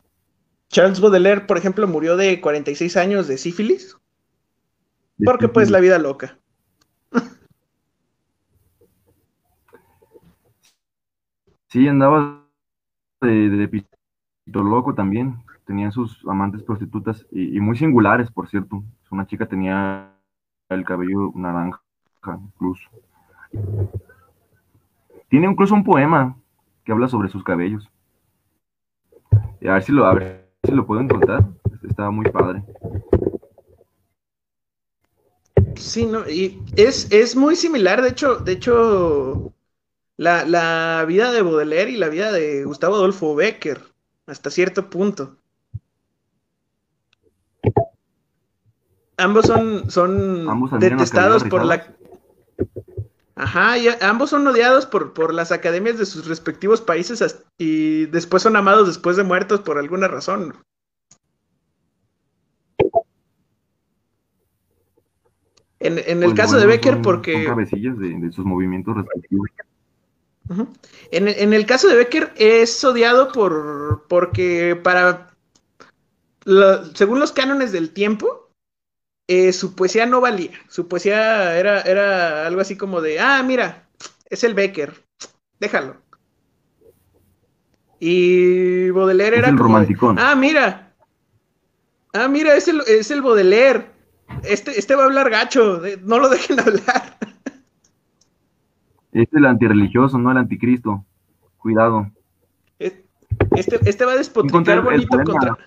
Charles 0.69 1.01
Baudelaire, 1.01 1.41
por 1.47 1.57
ejemplo, 1.57 1.87
murió 1.87 2.17
de 2.17 2.41
46 2.41 2.97
años 2.97 3.27
de 3.27 3.37
sífilis, 3.37 3.97
porque 5.23 5.47
pues 5.47 5.69
la 5.69 5.79
vida 5.79 5.99
loca. 5.99 6.39
Sí, 11.69 11.87
andaba 11.87 12.36
de, 13.21 13.49
de 13.49 13.67
pito 13.67 14.63
loco 14.63 14.93
también. 14.93 15.37
Tenía 15.65 15.91
sus 15.91 16.23
amantes 16.27 16.63
prostitutas 16.63 17.25
y, 17.31 17.59
muy 17.59 17.77
singulares, 17.77 18.31
por 18.31 18.47
cierto. 18.47 18.83
Una 19.11 19.27
chica 19.27 19.45
tenía 19.45 20.13
el 20.69 20.85
cabello 20.85 21.31
naranja, 21.35 21.81
incluso. 22.25 22.89
Tiene 25.29 25.47
incluso 25.49 25.73
un 25.73 25.83
poema 25.83 26.37
que 26.85 26.91
habla 26.93 27.09
sobre 27.09 27.29
sus 27.29 27.43
cabellos. 27.43 27.89
A 29.61 29.73
ver 29.73 29.83
si 29.83 29.91
lo, 29.91 30.05
a 30.05 30.13
ver 30.13 30.49
si 30.63 30.71
lo 30.71 30.85
puedo 30.85 31.01
encontrar. 31.01 31.45
Estaba 31.83 32.11
muy 32.11 32.29
padre. 32.29 32.63
Sí, 35.75 36.05
no, 36.05 36.27
y 36.29 36.61
es, 36.75 37.11
es 37.11 37.35
muy 37.35 37.55
similar, 37.55 38.01
de 38.01 38.09
hecho, 38.09 38.37
de 38.37 38.53
hecho, 38.53 39.53
la, 40.17 40.45
la 40.45 41.05
vida 41.07 41.31
de 41.31 41.41
Baudelaire 41.41 41.91
y 41.91 41.97
la 41.97 42.09
vida 42.09 42.31
de 42.31 42.65
Gustavo 42.65 42.95
Adolfo 42.95 43.35
Becker, 43.35 43.81
hasta 44.25 44.49
cierto 44.49 44.89
punto. 44.89 45.37
Ambos 49.17 49.45
son, 49.47 49.89
son 49.89 50.47
Ambos 50.49 50.79
detestados 50.79 51.43
por 51.45 51.65
la... 51.65 51.95
Ajá, 53.35 53.77
y 53.77 53.87
a- 53.87 53.97
ambos 54.01 54.31
son 54.31 54.45
odiados 54.47 54.85
por, 54.87 55.13
por 55.13 55.33
las 55.33 55.51
academias 55.51 55.97
de 55.99 56.05
sus 56.07 56.27
respectivos 56.27 56.81
países 56.81 57.43
y 57.57 58.05
después 58.07 58.41
son 58.43 58.55
amados 58.55 58.87
después 58.87 59.15
de 59.17 59.23
muertos 59.23 59.61
por 59.61 59.77
alguna 59.77 60.07
razón. 60.07 60.55
En, 65.79 65.99
en 65.99 66.23
el 66.23 66.29
Pues 66.29 66.33
caso 66.33 66.57
de 66.57 66.65
Becker, 66.65 66.93
son- 66.95 67.01
porque... 67.03 67.33
Son 67.33 67.45
cabecillas 67.45 67.97
de, 67.99 68.19
de 68.19 68.31
sus 68.31 68.45
movimientos 68.45 68.97
respectivos. 68.97 69.47
En, 71.11 71.27
en 71.27 71.53
el 71.53 71.65
caso 71.65 71.87
de 71.87 71.95
Becker 71.95 72.33
es 72.37 72.83
odiado 72.83 73.31
por 73.31 74.05
porque 74.07 74.79
para 74.81 75.27
según 76.93 77.19
los 77.19 77.33
cánones 77.33 77.71
del 77.71 77.91
tiempo 77.91 78.49
eh, 79.27 79.51
su 79.51 79.75
poesía 79.75 80.05
no 80.05 80.21
valía. 80.21 80.51
Su 80.69 80.87
poesía 80.87 81.57
era, 81.57 81.81
era 81.81 82.47
algo 82.47 82.61
así 82.61 82.77
como 82.77 83.01
de 83.01 83.19
ah 83.19 83.43
mira 83.43 83.87
es 84.29 84.43
el 84.43 84.53
Becker 84.53 84.93
déjalo 85.59 85.97
y 87.99 88.89
Baudelaire 88.91 89.37
Es 89.37 89.39
era 89.39 89.49
el 89.49 89.55
de, 89.55 89.61
romanticón. 89.63 90.17
ah 90.19 90.35
mira 90.35 90.93
ah 92.13 92.27
mira 92.27 92.55
es 92.55 92.67
el, 92.67 92.81
es 92.87 93.11
el 93.11 93.21
Baudelaire. 93.21 93.91
Este, 94.43 94.77
este 94.77 94.95
va 94.95 95.03
a 95.03 95.05
hablar 95.05 95.29
gacho 95.29 95.81
no 96.03 96.19
lo 96.19 96.29
dejen 96.29 96.59
hablar 96.61 97.16
Es 99.17 99.33
el 99.33 99.47
antirreligioso, 99.47 100.19
no 100.19 100.29
el 100.29 100.37
anticristo. 100.37 101.03
Cuidado. 101.57 102.11
Este, 102.77 103.89
este 103.89 104.05
va 104.05 104.11
a 104.11 104.15
despotricar 104.15 104.83
bonito 104.83 105.17
contra. 105.23 105.57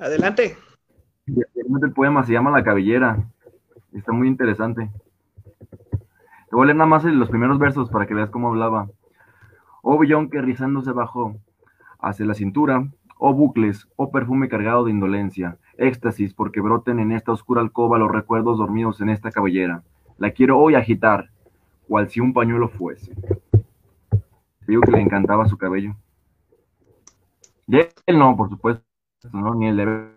Adelante. 0.00 0.56
El 1.24 1.92
poema 1.92 2.24
se 2.24 2.32
llama 2.32 2.50
La 2.50 2.64
cabellera. 2.64 3.28
Está 3.92 4.10
muy 4.10 4.26
interesante. 4.26 4.90
Te 5.60 6.50
voy 6.50 6.64
a 6.64 6.66
leer 6.66 6.76
nada 6.78 6.88
más 6.88 7.04
los 7.04 7.30
primeros 7.30 7.60
versos 7.60 7.90
para 7.90 8.06
que 8.06 8.14
veas 8.14 8.30
cómo 8.30 8.48
hablaba. 8.48 8.88
Oh 9.82 9.98
vellón 9.98 10.30
que 10.30 10.42
rizándose 10.42 10.90
bajó 10.90 11.36
hacia 12.00 12.26
la 12.26 12.34
cintura, 12.34 12.88
oh 13.18 13.34
bucles, 13.34 13.88
oh 13.94 14.10
perfume 14.10 14.48
cargado 14.48 14.84
de 14.84 14.90
indolencia, 14.90 15.58
éxtasis 15.78 16.34
porque 16.34 16.60
broten 16.60 16.98
en 16.98 17.12
esta 17.12 17.30
oscura 17.30 17.60
alcoba 17.60 17.98
los 17.98 18.10
recuerdos 18.10 18.58
dormidos 18.58 19.00
en 19.00 19.10
esta 19.10 19.30
cabellera. 19.30 19.84
La 20.18 20.32
quiero 20.32 20.58
hoy 20.58 20.74
agitar, 20.74 21.30
cual 21.86 22.10
si 22.10 22.20
un 22.20 22.32
pañuelo 22.32 22.68
fuese. 22.68 23.14
Te 23.14 24.66
digo 24.66 24.82
que 24.82 24.92
le 24.92 25.00
encantaba 25.00 25.48
su 25.48 25.56
cabello. 25.56 25.94
Y 27.68 27.78
él 27.78 28.18
no, 28.18 28.36
por 28.36 28.48
supuesto, 28.48 28.84
no, 29.32 29.54
ni 29.54 29.68
el 29.68 29.76
de 29.76 30.08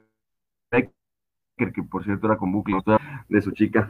Becker, 0.72 1.74
que 1.74 1.84
por 1.84 2.04
cierto 2.04 2.28
era 2.28 2.38
con 2.38 2.52
bucles 2.52 2.84
de 3.28 3.42
su 3.42 3.52
chica. 3.52 3.90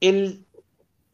El, 0.00 0.44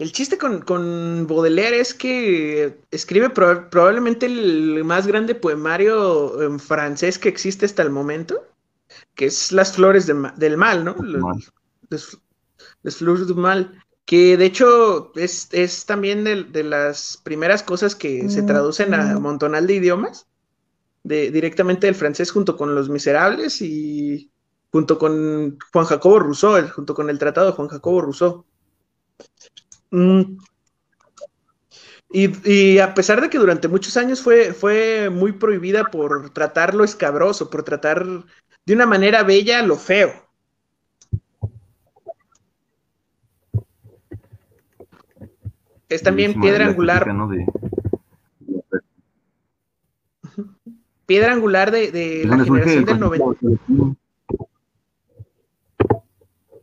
el 0.01 0.13
chiste 0.13 0.39
con, 0.39 0.63
con 0.63 1.29
Baudelaire 1.29 1.79
es 1.79 1.95
que 1.95 2.81
escribe 2.91 3.33
proba- 3.33 3.69
probablemente 3.71 4.27
el 4.27 4.83
más 4.85 5.07
grande 5.07 5.37
poemario 5.37 6.43
en 6.43 6.59
francés 6.59 7.19
que 7.19 7.29
existe 7.29 7.67
hasta 7.67 7.83
el 7.83 7.91
momento, 7.91 8.45
que 9.15 9.27
es 9.27 9.53
Las 9.53 9.73
Flores 9.73 10.07
de 10.07 10.15
ma- 10.15 10.35
del 10.37 10.57
Mal, 10.57 10.85
¿no? 10.85 10.95
Mal. 10.97 11.45
Les 12.83 12.97
Fleurs 12.97 13.27
du 13.27 13.35
Mal, 13.35 13.83
que 14.05 14.37
de 14.37 14.45
hecho 14.45 15.13
es, 15.17 15.49
es 15.53 15.87
también 15.87 16.25
de, 16.25 16.45
de 16.45 16.63
las 16.65 17.21
primeras 17.23 17.63
cosas 17.63 17.95
que 17.95 18.29
se 18.29 18.43
traducen 18.43 18.95
a 18.95 19.19
montonal 19.19 19.67
de 19.67 19.75
idiomas, 19.75 20.27
de, 21.03 21.31
directamente 21.31 21.87
del 21.87 21.95
francés 21.95 22.31
junto 22.31 22.57
con 22.57 22.75
Los 22.75 22.89
Miserables 22.89 23.63
y 23.63 24.31
junto 24.73 24.99
con 24.99 25.59
Juan 25.73 25.85
Jacobo 25.87 26.19
Rousseau, 26.21 26.57
el- 26.57 26.71
junto 26.71 26.95
con 26.95 27.09
el 27.11 27.19
Tratado 27.19 27.49
de 27.49 27.53
Juan 27.53 27.69
Jacobo 27.69 28.03
Rousseau. 28.03 28.45
Mm. 29.91 30.37
Y, 32.13 32.51
y 32.51 32.79
a 32.81 32.93
pesar 32.95 33.21
de 33.21 33.31
que 33.31 33.39
durante 33.39 33.69
muchos 33.69 33.97
años 33.97 34.21
fue, 34.21 34.53
fue 34.53 35.11
muy 35.11 35.33
prohibida 35.33 35.85
por 35.85 36.31
tratar 36.31 36.75
lo 36.75 36.83
escabroso, 36.83 37.51
por 37.51 37.63
tratar 37.63 38.05
de 38.67 38.75
una 38.75 38.87
manera 38.87 39.23
bella 39.23 39.63
lo 39.63 39.77
feo. 39.77 40.13
Es 45.89 46.03
también 46.03 46.41
piedra 46.41 46.65
la 46.65 46.71
angular, 46.71 47.03
crítica, 47.03 47.13
¿no? 47.19 47.29
de- 47.29 47.47
piedra 51.07 51.33
angular 51.33 51.71
de, 51.73 51.91
de 51.91 52.23
la 52.25 52.37
¿Dónde 52.37 52.45
surge 52.47 52.63
generación 52.71 52.79
el 52.81 52.87
del 52.87 53.01
90. 53.01 53.25
concepto 53.25 53.57
colectivo? 53.67 53.97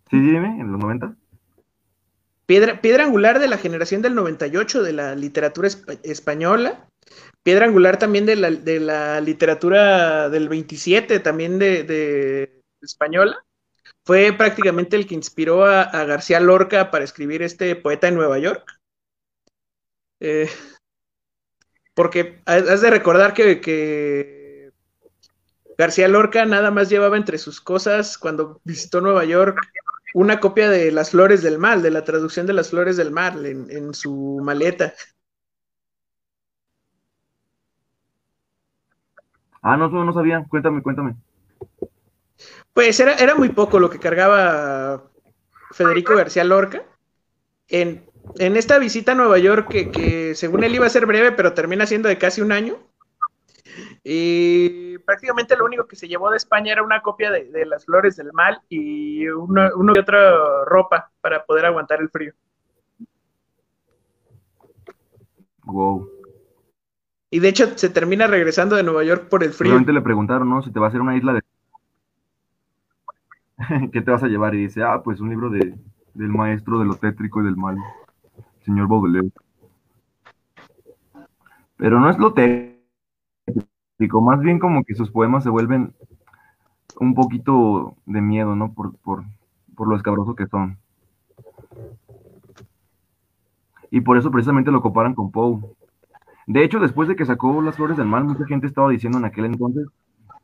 Sí, 0.09 0.17
dime, 0.21 0.61
en 0.61 0.71
los 0.71 0.79
90. 0.79 1.15
Piedra, 2.45 2.79
piedra 2.79 3.03
angular 3.03 3.39
de 3.39 3.49
la 3.49 3.57
generación 3.57 4.01
del 4.01 4.15
98 4.15 4.81
de 4.83 4.93
la 4.93 5.15
literatura 5.15 5.67
espa- 5.67 5.99
española. 6.03 6.87
Piedra 7.43 7.65
angular 7.65 7.97
también 7.97 8.25
de 8.25 8.35
la, 8.35 8.51
de 8.51 8.79
la 8.79 9.21
literatura 9.21 10.29
del 10.29 10.49
27, 10.49 11.19
también 11.19 11.59
de, 11.59 12.61
española. 12.81 13.43
Fue 14.03 14.33
prácticamente 14.33 14.95
el 14.95 15.07
que 15.07 15.15
inspiró 15.15 15.65
a, 15.65 15.85
García 16.05 16.39
Lorca 16.39 16.91
para 16.91 17.03
escribir 17.03 17.41
este 17.41 17.75
poeta 17.75 18.07
en 18.07 18.15
Nueva 18.15 18.39
York. 18.39 18.63
Eh, 20.19 20.49
porque 21.93 22.41
has 22.45 22.67
has 22.67 22.81
de 22.81 22.89
recordar 22.89 23.33
que, 23.33 23.61
que 23.61 24.71
García 25.77 26.07
Lorca 26.07 26.45
nada 26.45 26.71
más 26.71 26.89
llevaba 26.89 27.17
entre 27.17 27.37
sus 27.37 27.61
cosas 27.61 28.17
cuando 28.17 28.59
visitó 28.63 28.99
Nueva 28.99 29.25
York 29.25 29.59
una 30.13 30.39
copia 30.39 30.69
de 30.69 30.91
Las 30.91 31.11
Flores 31.11 31.43
del 31.43 31.59
Mal, 31.59 31.81
de 31.81 31.91
la 31.91 32.03
traducción 32.03 32.47
de 32.47 32.53
Las 32.53 32.71
Flores 32.71 32.97
del 32.97 33.11
Mal 33.11 33.45
en, 33.45 33.69
en 33.69 33.93
su 33.93 34.39
maleta. 34.43 34.93
Ah, 39.61 39.77
no, 39.77 39.89
no 39.89 40.13
sabía. 40.13 40.45
Cuéntame, 40.49 40.81
cuéntame. 40.81 41.15
Pues 42.73 42.99
era, 42.99 43.15
era 43.15 43.35
muy 43.35 43.49
poco 43.49 43.79
lo 43.79 43.89
que 43.89 43.99
cargaba 43.99 45.03
Federico 45.71 46.15
García 46.15 46.43
Lorca, 46.43 46.83
en, 47.67 48.05
esta 48.37 48.77
visita 48.79 49.13
a 49.13 49.15
Nueva 49.15 49.37
York, 49.37 49.67
que, 49.69 50.35
según 50.35 50.63
él 50.63 50.75
iba 50.75 50.85
a 50.85 50.89
ser 50.89 51.05
breve, 51.05 51.31
pero 51.31 51.53
termina 51.53 51.85
siendo 51.85 52.09
de 52.09 52.17
casi 52.17 52.41
un 52.41 52.51
año, 52.51 52.77
y 54.03 54.97
prácticamente 54.99 55.55
lo 55.55 55.65
único 55.65 55.85
que 55.85 55.95
se 55.95 56.07
llevó 56.07 56.29
de 56.31 56.37
España 56.37 56.71
era 56.71 56.83
una 56.83 57.01
copia 57.01 57.31
de, 57.31 57.65
las 57.65 57.85
flores 57.85 58.15
del 58.15 58.31
mal 58.33 58.61
y 58.69 59.27
uno 59.27 59.93
y 59.95 59.99
otra 59.99 60.63
ropa 60.65 61.11
para 61.21 61.43
poder 61.45 61.65
aguantar 61.65 61.99
el 61.99 62.09
frío. 62.09 62.33
Wow. 65.63 66.09
Y 67.29 67.39
de 67.39 67.49
hecho 67.49 67.77
se 67.77 67.89
termina 67.89 68.27
regresando 68.27 68.75
de 68.75 68.83
Nueva 68.83 69.03
York 69.03 69.27
por 69.29 69.43
el 69.43 69.51
frío. 69.51 69.77
le 69.79 70.01
preguntaron, 70.01 70.49
¿no? 70.49 70.61
Si 70.61 70.71
te 70.71 70.79
va 70.79 70.85
a 70.85 70.89
hacer 70.89 71.01
una 71.01 71.17
isla 71.17 71.33
de... 71.33 71.41
¿Qué 73.91 74.01
te 74.01 74.11
vas 74.11 74.23
a 74.23 74.27
llevar? 74.27 74.55
Y 74.55 74.63
dice, 74.63 74.83
ah, 74.83 75.01
pues 75.03 75.19
un 75.19 75.29
libro 75.29 75.49
de, 75.49 75.77
del 76.13 76.29
maestro 76.29 76.79
de 76.79 76.85
lo 76.85 76.95
tétrico 76.95 77.41
y 77.41 77.45
del 77.45 77.57
mal, 77.57 77.77
señor 78.65 78.87
Baudelaire. 78.87 79.31
Pero 81.75 81.99
no 81.99 82.09
es 82.09 82.17
lo 82.17 82.33
tétrico, 82.33 84.21
más 84.21 84.39
bien 84.39 84.57
como 84.59 84.83
que 84.83 84.95
sus 84.95 85.11
poemas 85.11 85.43
se 85.43 85.49
vuelven 85.49 85.93
un 86.99 87.13
poquito 87.13 87.95
de 88.05 88.21
miedo, 88.21 88.55
¿no? 88.55 88.73
Por, 88.73 88.97
por, 88.97 89.23
por 89.75 89.87
lo 89.87 89.95
escabroso 89.95 90.35
que 90.35 90.47
son. 90.47 90.79
Y 93.91 94.01
por 94.01 94.17
eso 94.17 94.31
precisamente 94.31 94.71
lo 94.71 94.81
comparan 94.81 95.13
con 95.13 95.31
Poe. 95.31 95.61
De 96.47 96.63
hecho, 96.63 96.79
después 96.79 97.09
de 97.09 97.17
que 97.17 97.25
sacó 97.25 97.61
Las 97.61 97.75
Flores 97.75 97.97
del 97.97 98.07
Mal, 98.07 98.23
mucha 98.23 98.45
gente 98.45 98.67
estaba 98.67 98.89
diciendo 98.89 99.17
en 99.17 99.25
aquel 99.25 99.45
entonces 99.45 99.85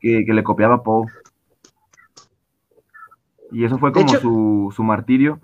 que, 0.00 0.22
le 0.22 0.44
copiaba 0.44 0.76
a 0.76 0.82
Poe. 0.82 1.06
Y 3.50 3.64
eso 3.64 3.78
fue 3.78 3.90
como 3.90 4.08
su, 4.08 4.72
su, 4.76 4.82
martirio. 4.82 5.40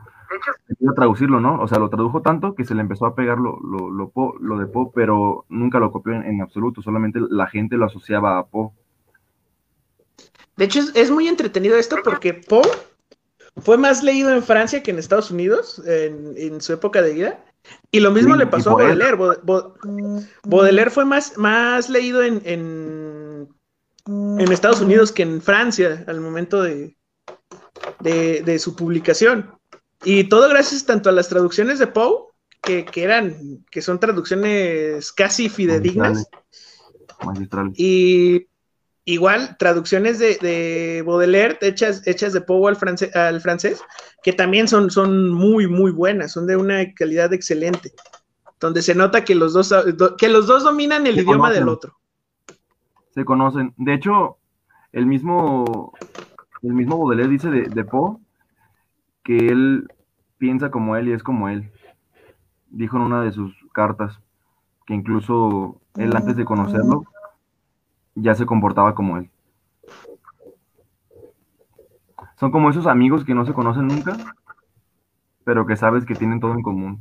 a 0.87 0.95
traducirlo, 0.95 1.41
¿no? 1.41 1.63
O 1.63 1.67
sea, 1.67 1.79
lo 1.79 1.89
tradujo 1.89 2.21
tanto 2.21 2.55
que 2.55 2.67
se 2.67 2.75
le 2.75 2.83
empezó 2.83 3.07
a 3.07 3.15
pegar 3.15 3.39
lo, 3.39 3.59
lo, 3.61 3.89
lo, 3.89 4.13
lo 4.39 4.59
de 4.59 4.67
Poe, 4.67 4.91
pero 4.95 5.47
nunca 5.49 5.79
lo 5.79 5.91
copió 5.91 6.13
en, 6.13 6.43
absoluto, 6.43 6.83
solamente 6.83 7.21
la 7.31 7.47
gente 7.47 7.79
lo 7.79 7.87
asociaba 7.87 8.39
a 8.39 8.47
Poe. 8.47 8.69
De 10.59 10.67
hecho, 10.67 10.81
es, 10.95 11.11
muy 11.11 11.27
entretenido 11.27 11.79
esto 11.79 11.97
porque 12.05 12.35
Poe 12.35 12.69
fue 13.57 13.79
más 13.79 14.03
leído 14.03 14.31
en 14.31 14.43
Francia 14.43 14.83
que 14.83 14.91
en 14.91 14.99
Estados 14.99 15.31
Unidos 15.31 15.83
en, 15.87 16.35
en 16.37 16.61
su 16.61 16.75
época 16.75 17.01
de 17.01 17.15
vida. 17.15 17.45
Y 17.91 18.01
lo 18.01 18.11
mismo 18.11 18.37
le 18.37 18.47
pasó 18.47 18.71
a 18.71 18.75
Baudelaire. 18.75 19.17
Baudelaire 20.45 20.91
fue 20.91 21.05
más, 21.05 21.37
más 21.37 21.89
leído 21.89 22.23
en, 22.23 22.43
en, 22.45 23.49
Estados 24.53 24.81
Unidos 24.81 25.13
que 25.13 25.23
en 25.23 25.41
Francia 25.41 26.05
al 26.07 26.21
momento 26.21 26.63
de, 26.63 26.97
de, 28.01 28.59
su 28.59 28.75
publicación. 28.75 29.55
Y 30.05 30.25
todo 30.25 30.49
gracias 30.49 30.85
tanto 30.87 31.09
a 31.09 31.13
las 31.13 31.29
traducciones 31.29 31.79
de 31.79 31.87
Poe, 31.87 32.27
que, 32.63 32.87
eran, 32.97 33.65
que 33.71 33.83
son 33.83 34.01
traducciones 34.01 35.13
casi 35.13 35.49
fidedignas. 35.49 36.29
Y 37.75 38.47
igual 39.11 39.57
traducciones 39.59 40.19
de, 40.19 40.37
de 40.37 41.03
Baudelaire 41.05 41.59
hechas, 41.61 42.07
hechas 42.07 42.33
de 42.33 42.41
Poe 42.41 42.71
al, 42.71 42.79
al 43.15 43.41
francés, 43.41 43.83
que 44.23 44.33
también 44.33 44.69
son, 44.69 44.91
son 44.91 45.31
muy, 45.31 45.67
muy 45.67 45.91
buenas, 45.91 46.33
son 46.33 46.47
de 46.47 46.57
una 46.57 46.93
calidad 46.95 47.33
excelente, 47.33 47.93
donde 48.61 48.83
se 48.83 48.95
nota 48.95 49.25
que 49.25 49.35
los 49.35 49.53
dos, 49.53 49.75
que 50.19 50.29
los 50.29 50.47
dos 50.47 50.65
dominan 50.65 51.07
el 51.07 51.19
idioma 51.19 51.51
del 51.51 51.69
otro. 51.69 51.99
Se 53.15 53.25
conocen. 53.25 53.75
De 53.77 53.95
hecho, 53.95 54.37
el 54.93 55.07
mismo, 55.07 55.93
el 56.63 56.75
mismo 56.75 56.99
Baudelaire 56.99 57.31
dice 57.31 57.51
de, 57.51 57.63
de 57.63 57.85
Poe 57.85 58.17
que 59.25 59.37
él 59.37 59.89
piensa 60.39 60.71
como 60.71 60.97
él 60.97 61.09
y 61.09 61.13
es 61.13 61.23
como 61.23 61.49
él. 61.49 61.71
Dijo 62.69 62.97
en 62.97 63.03
una 63.03 63.23
de 63.23 63.33
sus 63.33 63.53
cartas 63.73 64.21
que 64.87 64.95
incluso 64.95 65.81
él 65.97 66.15
antes 66.15 66.37
de 66.37 66.45
conocerlo 66.45 67.05
ya 68.15 68.35
se 68.35 68.47
comportaba 68.47 68.95
como 68.95 69.17
él. 69.19 69.31
Son 72.37 72.51
como 72.51 72.71
esos 72.71 72.87
amigos 72.87 73.25
que 73.25 73.35
no 73.35 73.45
se 73.45 73.53
conocen 73.53 73.89
nunca, 73.89 74.17
pero 75.45 75.67
que 75.67 75.77
sabes 75.77 76.07
que 76.07 76.15
tienen 76.15 76.41
todo 76.41 76.53
en 76.53 76.63
común. 76.63 77.01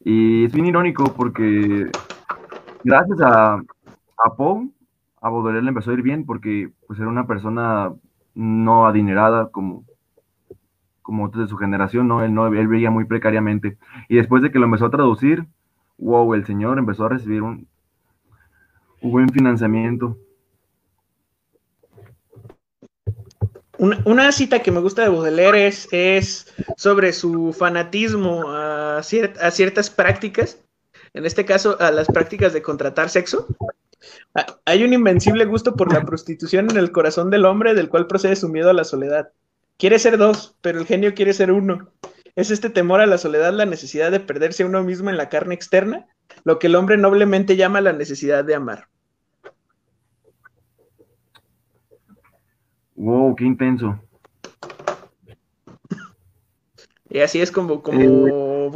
Y 0.00 0.44
es 0.44 0.52
bien 0.52 0.66
irónico 0.66 1.04
porque 1.14 1.90
gracias 2.82 3.20
a, 3.20 3.54
a 3.54 4.34
Poe, 4.36 4.68
a 5.20 5.28
Baudelaire 5.28 5.62
le 5.62 5.68
empezó 5.68 5.90
a 5.90 5.94
ir 5.94 6.02
bien 6.02 6.24
porque 6.24 6.70
pues 6.86 6.98
era 6.98 7.08
una 7.08 7.26
persona 7.26 7.92
no 8.34 8.86
adinerada 8.86 9.50
como, 9.50 9.84
como 11.02 11.24
otros 11.24 11.44
de 11.44 11.48
su 11.48 11.56
generación, 11.56 12.08
¿no? 12.08 12.22
Él, 12.22 12.34
no, 12.34 12.46
él 12.46 12.68
veía 12.68 12.90
muy 12.90 13.04
precariamente. 13.04 13.78
Y 14.08 14.16
después 14.16 14.42
de 14.42 14.50
que 14.50 14.58
lo 14.58 14.66
empezó 14.66 14.86
a 14.86 14.90
traducir, 14.90 15.46
wow, 15.98 16.34
el 16.34 16.46
señor 16.46 16.78
empezó 16.78 17.06
a 17.06 17.10
recibir 17.10 17.42
un, 17.42 17.52
un 17.52 17.68
buen 19.00 19.28
financiamiento. 19.28 20.18
Una, 23.78 24.32
cita 24.32 24.60
que 24.60 24.72
me 24.72 24.80
gusta 24.80 25.02
de 25.02 25.08
Baudelaire 25.08 25.68
es, 25.68 26.52
sobre 26.76 27.12
su 27.12 27.52
fanatismo 27.52 28.46
a, 28.48 29.00
ciertas 29.02 29.88
prácticas, 29.88 30.58
en 31.14 31.24
este 31.24 31.44
caso 31.44 31.80
a 31.80 31.92
las 31.92 32.08
prácticas 32.08 32.52
de 32.52 32.60
contratar 32.60 33.08
sexo. 33.08 33.46
Ah, 34.34 34.58
hay 34.64 34.82
un 34.82 34.92
invencible 34.92 35.44
gusto 35.44 35.76
por 35.76 35.92
la 35.92 36.04
prostitución 36.04 36.68
en 36.70 36.76
el 36.76 36.90
corazón 36.90 37.30
del 37.30 37.44
hombre, 37.44 37.74
del 37.74 37.88
cual 37.88 38.08
procede 38.08 38.34
su 38.34 38.48
miedo 38.48 38.70
a 38.70 38.74
la 38.74 38.84
soledad. 38.84 39.30
Quiere 39.76 40.00
ser 40.00 40.18
dos, 40.18 40.56
pero 40.60 40.80
el 40.80 40.86
genio 40.86 41.14
quiere 41.14 41.32
ser 41.32 41.52
uno. 41.52 41.92
Es 42.34 42.50
este 42.50 42.70
temor 42.70 43.00
a 43.00 43.06
la 43.06 43.18
soledad 43.18 43.52
la 43.52 43.66
necesidad 43.66 44.10
de 44.10 44.20
perderse 44.20 44.64
uno 44.64 44.82
mismo 44.82 45.08
en 45.08 45.16
la 45.16 45.28
carne 45.28 45.54
externa, 45.54 46.06
lo 46.48 46.58
que 46.58 46.68
el 46.68 46.76
hombre 46.76 46.96
noblemente 46.96 47.56
llama 47.56 47.82
la 47.82 47.92
necesidad 47.92 48.42
de 48.42 48.54
amar. 48.54 48.88
Wow, 52.96 53.36
qué 53.36 53.44
intenso. 53.44 54.00
Y 57.10 57.18
así 57.20 57.42
es 57.42 57.52
como, 57.52 57.82
como 57.82 58.00
eh, 58.00 58.70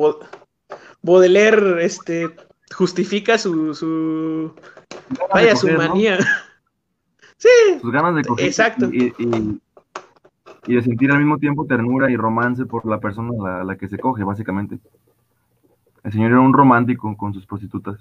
Baudelaire 1.00 1.82
este, 1.82 2.36
justifica 2.74 3.38
su, 3.38 3.72
su 3.72 4.54
vaya, 5.32 5.56
su 5.56 5.68
manía. 5.68 6.18
Sí. 7.38 7.48
Sus 7.80 7.90
ganas 7.90 8.14
de 8.14 8.22
coger. 8.22 8.46
Exacto. 8.46 8.88
Y, 8.92 9.12
y, 9.18 10.74
de 10.74 10.82
sentir 10.82 11.10
al 11.10 11.18
mismo 11.18 11.38
tiempo 11.38 11.66
ternura 11.66 12.08
y 12.08 12.16
romance 12.16 12.66
por 12.66 12.86
la 12.86 13.00
persona 13.00 13.60
a 13.60 13.64
la, 13.64 13.76
que 13.76 13.88
se 13.88 13.98
coge, 13.98 14.22
básicamente. 14.22 14.78
El 16.04 16.12
señor 16.12 16.32
era 16.32 16.40
un 16.40 16.52
romántico 16.52 17.16
con 17.16 17.32
sus 17.32 17.46
prostitutas. 17.46 18.00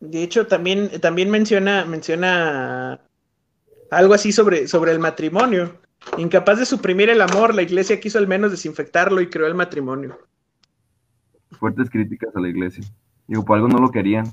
De 0.00 0.22
hecho, 0.22 0.46
también, 0.46 1.00
también 1.00 1.30
menciona, 1.30 1.84
menciona 1.84 3.00
algo 3.90 4.14
así 4.14 4.32
sobre, 4.32 4.68
sobre 4.68 4.92
el 4.92 4.98
matrimonio. 4.98 5.80
Incapaz 6.16 6.58
de 6.58 6.66
suprimir 6.66 7.10
el 7.10 7.20
amor, 7.20 7.54
la 7.54 7.62
iglesia 7.62 8.00
quiso 8.00 8.18
al 8.18 8.28
menos 8.28 8.50
desinfectarlo 8.50 9.20
y 9.20 9.28
creó 9.28 9.46
el 9.46 9.54
matrimonio. 9.54 10.18
Fuertes 11.58 11.90
críticas 11.90 12.34
a 12.36 12.40
la 12.40 12.48
iglesia. 12.48 12.84
Digo, 13.26 13.44
por 13.44 13.56
algo 13.56 13.68
no 13.68 13.78
lo 13.78 13.90
querían. 13.90 14.32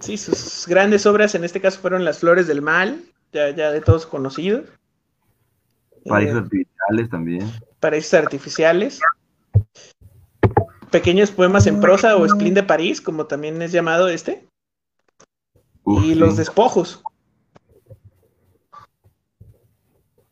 Sí, 0.00 0.16
sus 0.16 0.66
grandes 0.66 1.06
obras 1.06 1.36
en 1.36 1.44
este 1.44 1.60
caso 1.60 1.80
fueron 1.80 2.04
Las 2.04 2.18
Flores 2.18 2.48
del 2.48 2.60
Mal, 2.60 3.00
ya, 3.32 3.50
ya 3.50 3.70
de 3.70 3.80
todos 3.80 4.04
conocidos. 4.04 4.64
Paraísos 6.06 6.36
eh, 6.36 6.38
artificiales 6.38 7.10
también. 7.10 7.52
Paraísos 7.80 8.14
artificiales. 8.14 9.00
Pequeños 10.90 11.30
poemas 11.30 11.66
en 11.66 11.80
prosa 11.80 12.16
o 12.16 12.28
Spleen 12.28 12.54
de 12.54 12.62
París, 12.62 13.00
como 13.00 13.26
también 13.26 13.62
es 13.62 13.72
llamado 13.72 14.08
este 14.08 14.46
y 15.86 16.14
los 16.14 16.36
despojos. 16.36 17.02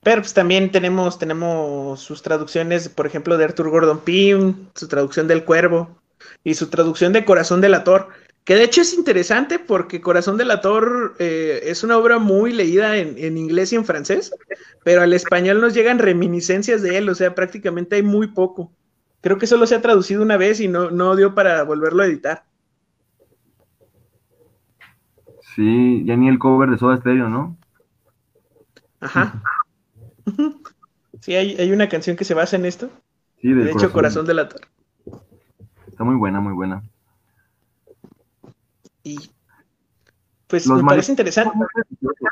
Pero 0.02 0.22
pues 0.22 0.32
también 0.32 0.70
tenemos, 0.70 1.18
tenemos 1.18 2.00
sus 2.00 2.22
traducciones, 2.22 2.88
por 2.88 3.06
ejemplo, 3.06 3.36
de 3.36 3.44
Arthur 3.44 3.68
Gordon 3.68 4.00
Pym, 4.00 4.68
su 4.74 4.88
traducción 4.88 5.28
del 5.28 5.44
Cuervo 5.44 6.00
y 6.42 6.54
su 6.54 6.68
traducción 6.68 7.12
de 7.12 7.24
Corazón 7.24 7.60
del 7.60 7.74
Ator, 7.74 8.08
que 8.44 8.54
de 8.54 8.64
hecho 8.64 8.80
es 8.80 8.94
interesante 8.94 9.58
porque 9.58 10.00
Corazón 10.00 10.36
del 10.36 10.50
Ator 10.50 11.14
eh, 11.18 11.60
es 11.64 11.84
una 11.84 11.98
obra 11.98 12.18
muy 12.18 12.52
leída 12.52 12.96
en, 12.96 13.16
en, 13.18 13.38
inglés 13.38 13.72
y 13.72 13.76
en 13.76 13.84
francés, 13.84 14.32
pero 14.82 15.02
al 15.02 15.12
español 15.12 15.60
nos 15.60 15.74
llegan 15.74 15.98
reminiscencias 15.98 16.82
de 16.82 16.98
él, 16.98 17.08
o 17.08 17.14
sea, 17.14 17.34
prácticamente 17.34 17.96
hay 17.96 18.02
muy 18.02 18.28
poco. 18.28 18.72
Creo 19.20 19.38
que 19.38 19.46
solo 19.46 19.66
se 19.66 19.74
ha 19.74 19.82
traducido 19.82 20.22
una 20.22 20.36
vez 20.36 20.60
y 20.60 20.68
no, 20.68 20.90
no 20.90 21.14
dio 21.14 21.34
para 21.34 21.62
volverlo 21.64 22.02
a 22.02 22.06
editar. 22.06 22.44
Sí, 25.54 26.04
ya 26.04 26.16
ni 26.16 26.28
el 26.28 26.38
cover 26.38 26.70
de 26.70 26.78
Soda 26.78 26.96
Stereo, 26.96 27.28
¿no? 27.28 27.56
Ajá. 29.00 29.42
Sí, 31.20 31.34
hay, 31.34 31.70
una 31.70 31.88
canción 31.88 32.16
que 32.16 32.24
se 32.24 32.34
basa 32.34 32.56
en 32.56 32.64
esto. 32.64 32.88
Sí, 33.42 33.52
de 33.52 33.70
hecho, 33.70 33.92
Corazón 33.92 34.26
de 34.26 34.34
la 34.34 34.48
Torre. 34.48 34.66
Está 35.86 36.02
muy 36.02 36.16
buena, 36.16 36.40
muy 36.40 36.54
buena. 36.54 36.82
Y 39.10 39.30
Pues 40.46 40.66
Los 40.66 40.82
me 40.82 40.88
parece 40.88 41.12
interesante. 41.12 41.50
Son 41.50 41.58
muy 41.58 41.68
prestigiosos. 41.72 42.28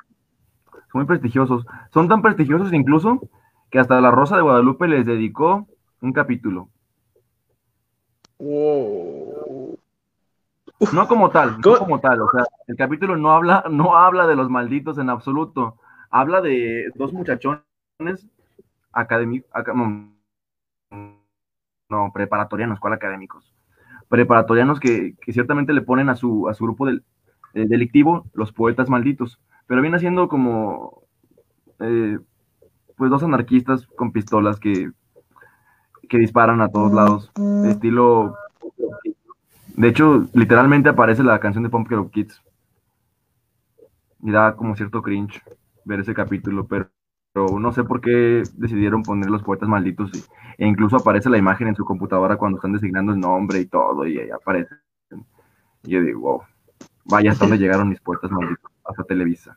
Son 0.73 1.01
muy 1.01 1.05
prestigiosos. 1.07 1.67
Son 1.93 2.09
tan 2.09 2.23
prestigiosos 2.23 2.73
incluso 2.73 3.21
que 3.71 3.79
hasta 3.79 4.01
la 4.01 4.11
Rosa 4.11 4.37
de 4.37 4.43
Guadalupe 4.43 4.89
les 4.89 5.07
dedicó 5.07 5.67
un 6.01 6.13
capítulo. 6.13 6.69
Wow. 8.39 9.79
No 10.93 11.09
como 11.09 11.31
tal, 11.31 11.59
no 11.61 11.79
como 11.79 12.01
tal. 12.01 12.23
O 12.23 12.31
sea, 12.31 12.45
el 12.69 12.77
capítulo 12.77 13.17
no 13.17 13.33
habla, 13.33 13.65
no 13.69 13.97
habla 13.97 14.27
de 14.27 14.37
los 14.37 14.49
malditos 14.49 14.99
en 14.99 15.11
absoluto. 15.11 15.77
Habla 16.11 16.41
de 16.41 16.91
dos 16.95 17.13
muchachones 17.13 17.65
académicos, 18.93 19.51
no, 21.91 22.11
preparatorianos, 22.13 22.79
¿cuál 22.81 22.93
académicos? 22.93 23.53
Preparatorianos 24.09 24.81
que, 24.81 25.15
que 25.21 25.33
ciertamente 25.33 25.73
le 25.73 25.83
ponen 25.83 26.09
a 26.09 26.17
su, 26.17 26.49
a 26.49 26.55
su 26.55 26.65
grupo 26.65 26.87
del, 26.87 27.05
eh, 27.55 27.67
delictivo 27.67 28.27
los 28.35 28.53
poetas 28.53 28.89
malditos. 28.89 29.39
Pero 29.67 29.83
viene 29.83 29.99
siendo 29.99 30.29
como 30.29 31.03
eh, 31.81 32.19
pues 32.97 33.11
dos 33.11 33.23
anarquistas 33.23 33.87
con 33.87 34.13
pistolas 34.13 34.59
que, 34.59 34.91
que 36.09 36.19
disparan 36.19 36.61
a 36.61 36.69
todos 36.69 36.93
lados. 36.93 37.31
Estilo 37.67 38.35
de 39.79 39.87
hecho, 39.87 40.27
literalmente 40.33 40.89
aparece 40.89 41.23
la 41.23 41.39
canción 41.39 41.63
de 41.63 41.71
Pumpkin 41.71 42.11
Kids. 42.11 42.43
Y 44.25 44.33
da 44.33 44.57
como 44.57 44.75
cierto 44.75 45.03
cringe 45.03 45.41
ver 45.85 46.01
ese 46.01 46.15
capítulo, 46.15 46.67
pero, 46.67 46.89
pero 47.33 47.59
no 47.59 47.73
sé 47.73 47.85
por 47.85 48.01
qué 48.01 48.43
decidieron 48.55 49.03
poner 49.03 49.31
los 49.31 49.43
poetas 49.43 49.69
malditos. 49.69 50.11
y- 50.15 50.23
e 50.61 50.67
incluso 50.67 50.97
aparece 50.97 51.31
la 51.31 51.39
imagen 51.39 51.69
en 51.69 51.77
su 51.77 51.85
computadora 51.85 52.37
cuando 52.37 52.59
están 52.59 52.73
designando 52.73 53.13
el 53.13 53.21
nombre 53.21 53.61
y 53.61 53.67
todo, 53.67 54.05
y 54.07 54.19
ahí 54.19 54.31
aparece. 54.31 54.75
Y 55.85 55.91
yo 55.93 56.03
digo, 56.03 56.21
wow, 56.21 56.43
vaya 57.05 57.31
hasta 57.31 57.45
dónde 57.45 57.59
llegaron 57.59 57.89
mis 57.89 58.01
poetas 58.01 58.31
malditos, 58.33 58.71
hasta 58.85 59.05
Televisa. 59.05 59.57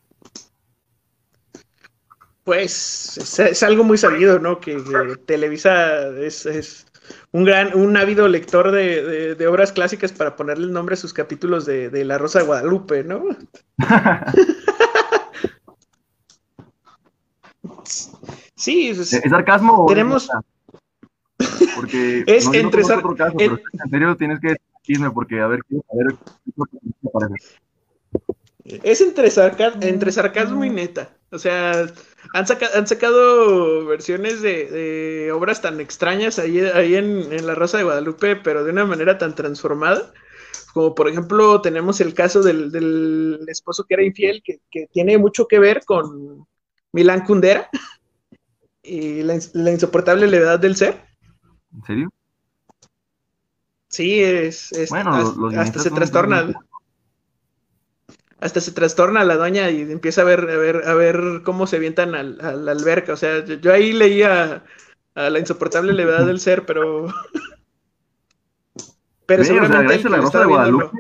Pues 2.44 3.18
es, 3.18 3.40
es 3.40 3.64
algo 3.64 3.84
muy 3.84 3.98
sabido, 3.98 4.40
¿no? 4.40 4.60
Que, 4.60 4.76
que 4.78 5.16
Televisa 5.26 6.08
es, 6.18 6.46
es 6.46 6.88
un 7.32 7.46
gran, 7.46 7.76
un 7.78 7.96
ávido 7.98 8.28
lector 8.28 8.72
de, 8.72 9.04
de- 9.04 9.36
de 9.36 9.48
obras 9.48 9.72
clásicas 9.72 10.12
para 10.12 10.36
ponerle 10.36 10.66
el 10.66 10.74
nombre 10.74 10.94
a 10.94 10.98
sus 10.98 11.14
capítulos 11.14 11.66
de, 11.66 11.90
de 11.90 12.04
La 12.06 12.18
Rosa 12.18 12.40
de 12.40 12.46
Guadalupe, 12.46 13.04
¿no? 13.04 13.24
Sí, 18.56 18.90
es- 18.90 19.14
¿Es 19.14 19.30
sarcasmo 19.30 19.86
Tenemos-? 19.88 20.30
Porque 21.76 22.24
Es 22.28 22.46
no, 22.46 22.54
yo 22.54 22.62
no 22.62 22.66
entre 22.68 22.82
conozco 22.84 22.88
sar- 22.88 22.98
otro 23.00 23.16
caso, 23.16 23.36
el- 23.40 23.50
pero 23.50 23.62
en 23.84 23.90
serio 23.90 24.18
tienes 24.18 24.40
que 24.40 24.56
decirme 24.88 25.12
porque 25.12 25.40
a 25.40 25.48
ver, 25.48 25.60
quiero 25.68 25.84
saber 25.90 26.16
qué 26.46 27.10
parece. 27.12 27.58
Es 28.84 29.02
entre, 29.02 29.30
sarca- 29.32 29.74
entre 29.82 30.12
sarcasmo 30.12 30.64
y 30.64 30.70
neta. 30.70 31.10
O 31.32 31.40
sea, 31.40 31.88
han, 32.34 32.48
saca- 32.48 32.70
han 32.76 32.86
sacado 32.88 33.86
versiones 33.86 34.42
de, 34.42 34.66
de 34.70 35.32
obras 35.32 35.62
tan 35.62 35.80
extrañas 35.80 36.38
ahí, 36.40 36.60
ahí 36.60 36.96
en, 36.96 37.32
en 37.34 37.48
La 37.48 37.56
Rosa 37.56 37.78
de 37.78 37.84
Guadalupe, 37.86 38.36
pero 38.36 38.64
de 38.64 38.72
una 38.72 38.86
manera 38.86 39.18
tan 39.18 39.34
transformada. 39.34 40.14
Como 40.74 40.94
por 40.94 41.10
ejemplo, 41.10 41.62
tenemos 41.62 42.00
el 42.02 42.14
caso 42.14 42.42
del, 42.42 42.72
del 42.72 43.40
esposo 43.48 43.86
que 43.88 43.96
era 43.96 44.04
infiel, 44.04 44.42
que, 44.44 44.60
que 44.70 44.88
tiene 44.92 45.18
mucho 45.18 45.48
que 45.48 45.60
ver 45.60 45.84
con 45.86 46.46
Milán 46.94 47.26
Kundera 47.26 47.70
y 48.84 49.24
la, 49.24 49.40
la 49.54 49.72
insoportable 49.72 50.28
levedad 50.28 50.60
del 50.60 50.76
ser. 50.76 51.06
¿En 51.74 51.84
serio? 51.84 52.10
Sí, 53.90 54.22
es, 54.22 54.72
es- 54.72 54.90
Bueno, 54.90 55.14
hasta, 55.14 55.40
los- 55.76 55.84
se 55.84 55.92
trastorna. 55.92 56.54
Hasta 58.40 58.60
se 58.60 58.72
trastorna 58.72 59.24
la 59.24 59.36
doña 59.38 59.70
y 59.70 59.82
empieza 59.82 60.22
a 60.22 60.26
ver, 60.26 60.40
a 60.50 60.58
ver, 60.58 60.88
a 60.88 60.94
ver 60.96 61.42
cómo 61.44 61.68
se 61.68 61.76
avientan 61.76 62.16
al- 62.16 62.42
a 62.42 62.54
la 62.54 62.72
alberca. 62.72 63.14
O 63.14 63.18
sea, 63.18 63.46
yo, 63.46 63.56
yo 63.56 63.72
ahí 63.72 63.94
leía 63.94 64.64
a 65.14 65.30
la 65.30 65.40
insoportable 65.40 65.94
levedad 65.94 66.26
del 66.26 66.40
ser, 66.40 66.66
pero. 66.66 67.08
Pero 69.28 69.44
Ve, 69.44 69.50
o 69.50 69.54
sea, 69.54 69.56
seguramente 69.62 69.94
gracias 69.94 70.12
la 70.12 70.18
viendo 70.18 70.50
Guadalupe. 70.50 70.98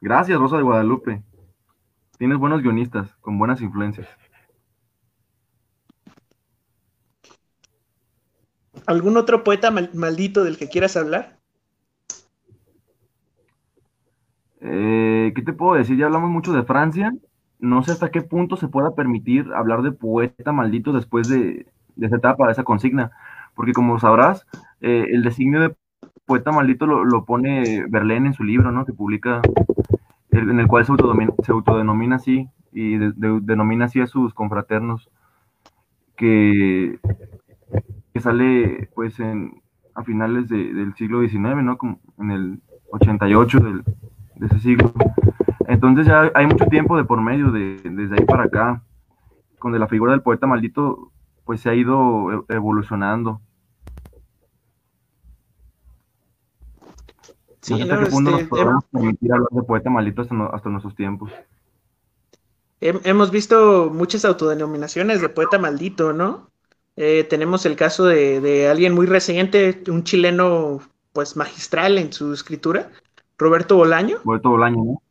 Gracias, 0.00 0.38
Rosa 0.38 0.56
de 0.58 0.62
Guadalupe. 0.62 1.22
Tienes 2.18 2.38
buenos 2.38 2.62
guionistas, 2.62 3.14
con 3.20 3.38
buenas 3.38 3.60
influencias. 3.60 4.08
¿Algún 8.86 9.16
otro 9.16 9.44
poeta 9.44 9.70
mal- 9.70 9.90
maldito 9.94 10.44
del 10.44 10.56
que 10.56 10.68
quieras 10.68 10.96
hablar? 10.96 11.38
Eh, 14.60 15.32
¿qué 15.34 15.42
te 15.42 15.52
puedo 15.52 15.74
decir? 15.74 15.96
Ya 15.98 16.06
hablamos 16.06 16.30
mucho 16.30 16.52
de 16.52 16.62
Francia. 16.62 17.12
No 17.58 17.82
sé 17.82 17.92
hasta 17.92 18.10
qué 18.10 18.22
punto 18.22 18.56
se 18.56 18.68
pueda 18.68 18.94
permitir 18.94 19.46
hablar 19.54 19.82
de 19.82 19.92
poeta 19.92 20.52
maldito 20.52 20.92
después 20.92 21.28
de, 21.28 21.66
de 21.96 22.06
esa 22.06 22.16
etapa, 22.16 22.46
de 22.46 22.52
esa 22.52 22.64
consigna. 22.64 23.10
Porque 23.54 23.72
como 23.72 23.98
sabrás, 23.98 24.46
eh, 24.80 25.06
el 25.10 25.22
designio 25.22 25.60
de 25.60 25.76
poeta 26.24 26.52
maldito 26.52 26.86
lo, 26.86 27.04
lo 27.04 27.24
pone 27.24 27.84
Verlaine 27.88 28.28
en 28.28 28.34
su 28.34 28.44
libro, 28.44 28.72
¿no? 28.72 28.84
Que 28.84 28.92
publica, 28.92 29.40
en 30.38 30.60
el 30.60 30.66
cual 30.68 30.84
se, 30.84 30.92
autodenomina 31.52 32.16
así 32.16 32.48
y 32.72 32.96
de- 32.96 33.12
de- 33.12 33.40
denomina 33.42 33.86
así 33.86 34.00
a 34.00 34.06
sus 34.06 34.34
confraternos 34.34 35.08
que, 36.16 36.98
que 38.12 38.20
sale 38.20 38.88
pues 38.94 39.18
en, 39.20 39.60
a 39.94 40.02
finales 40.02 40.48
de- 40.48 40.72
del 40.74 40.94
siglo 40.94 41.20
XIX, 41.26 41.62
¿no? 41.62 41.76
Como 41.78 41.98
en 42.18 42.30
el 42.30 42.60
88 42.90 43.60
del, 43.60 43.82
de 44.36 44.46
ese 44.46 44.58
siglo. 44.60 44.92
Entonces 45.68 46.06
ya 46.06 46.30
hay 46.34 46.46
mucho 46.46 46.66
tiempo 46.66 46.96
de 46.96 47.04
por 47.04 47.20
medio 47.20 47.50
de, 47.50 47.80
desde 47.84 48.16
ahí 48.18 48.24
para 48.24 48.44
acá, 48.44 48.82
donde 49.62 49.78
la 49.78 49.88
figura 49.88 50.12
del 50.12 50.22
poeta 50.22 50.46
maldito 50.46 51.10
pues 51.44 51.60
se 51.60 51.70
ha 51.70 51.74
ido 51.74 52.32
e- 52.48 52.54
evolucionando. 52.54 53.40
Sí, 57.66 57.74
no 57.74 57.78
sé 57.78 57.82
hasta 57.82 57.96
no, 57.96 58.00
qué 58.04 58.06
punto 58.10 58.30
este, 58.30 58.42
nos 58.42 58.48
podemos 58.48 58.84
permitir 58.92 59.32
hablar 59.32 59.48
de 59.50 59.62
poeta 59.62 59.90
maldito 59.90 60.22
hasta, 60.22 60.34
no- 60.34 60.50
hasta 60.52 60.68
nuestros 60.68 60.94
tiempos. 60.94 61.32
Hem- 62.80 63.00
Hemos 63.04 63.30
visto 63.30 63.90
muchas 63.92 64.24
autodenominaciones 64.24 65.20
de 65.20 65.28
poeta 65.28 65.58
maldito, 65.58 66.12
¿no? 66.12 66.50
Eh, 66.96 67.24
tenemos 67.24 67.66
el 67.66 67.76
caso 67.76 68.04
de, 68.06 68.40
de 68.40 68.68
alguien 68.68 68.94
muy 68.94 69.06
reciente, 69.06 69.82
un 69.88 70.04
chileno 70.04 70.80
pues 71.12 71.36
magistral 71.36 71.98
en 71.98 72.12
su 72.12 72.32
escritura, 72.32 72.90
Roberto 73.38 73.76
Bolaño. 73.76 74.18
Por 74.22 74.40
todo 74.40 74.56
el 74.56 74.62
año, 74.62 74.84
¿no? 74.84 75.02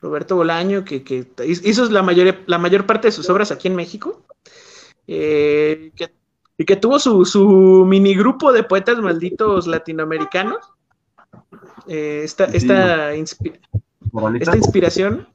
Roberto 0.00 0.36
Bolaño, 0.36 0.84
que, 0.84 1.02
que 1.04 1.26
hizo 1.46 1.84
la 1.90 2.02
mayor, 2.02 2.36
la 2.46 2.58
mayor 2.58 2.86
parte 2.86 3.08
de 3.08 3.12
sus 3.12 3.28
obras 3.30 3.52
aquí 3.52 3.68
en 3.68 3.76
México. 3.76 4.22
eh, 5.08 5.90
que- 5.96 6.12
y 6.62 6.64
que 6.64 6.76
tuvo 6.76 7.00
su, 7.00 7.24
su 7.24 7.84
mini 7.88 8.14
grupo 8.14 8.52
de 8.52 8.62
poetas 8.62 8.96
malditos 9.00 9.66
latinoamericanos. 9.66 10.58
Eh, 11.88 12.20
esta, 12.22 12.44
esta 12.44 13.16
inspi- 13.16 13.58
Moralista. 14.12 14.52
esta 14.52 14.56
inspiración. 14.58 15.28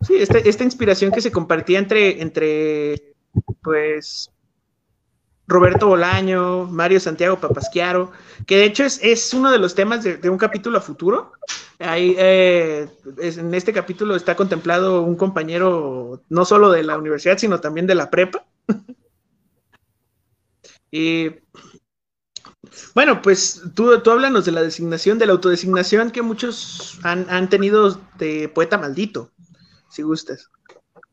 Sí, 0.00 0.16
esta, 0.16 0.38
esta 0.38 0.64
inspiración 0.64 1.12
que 1.12 1.20
se 1.20 1.30
compartía 1.30 1.78
entre, 1.78 2.20
entre 2.20 3.14
pues, 3.62 4.32
Roberto 5.46 5.86
Bolaño, 5.86 6.64
Mario 6.64 6.98
Santiago 6.98 7.38
Papasquiaro, 7.38 8.10
que 8.44 8.56
de 8.56 8.64
hecho 8.64 8.82
es, 8.82 8.98
es 9.00 9.32
uno 9.32 9.52
de 9.52 9.58
los 9.58 9.76
temas 9.76 10.02
de, 10.02 10.16
de 10.16 10.28
un 10.28 10.38
capítulo 10.38 10.78
a 10.78 10.80
futuro. 10.80 11.34
Ahí, 11.78 12.16
eh, 12.18 12.88
es- 13.18 13.38
en 13.38 13.54
este 13.54 13.72
capítulo 13.72 14.16
está 14.16 14.34
contemplado 14.34 15.02
un 15.02 15.14
compañero 15.14 16.20
no 16.30 16.44
solo 16.44 16.72
de 16.72 16.82
la 16.82 16.98
universidad, 16.98 17.38
sino 17.38 17.60
también 17.60 17.86
de 17.86 17.94
la 17.94 18.10
prepa. 18.10 18.44
Y 20.96 21.30
bueno, 22.94 23.20
pues 23.20 23.62
tú, 23.74 24.00
tú 24.00 24.10
háblanos 24.12 24.44
de 24.44 24.52
la 24.52 24.62
designación, 24.62 25.18
de 25.18 25.26
la 25.26 25.32
autodesignación 25.32 26.12
que 26.12 26.22
muchos 26.22 27.00
han, 27.02 27.26
han 27.30 27.48
tenido 27.48 27.98
de 28.18 28.48
poeta 28.48 28.78
maldito, 28.78 29.30
si 29.88 30.02
gustas. 30.02 30.50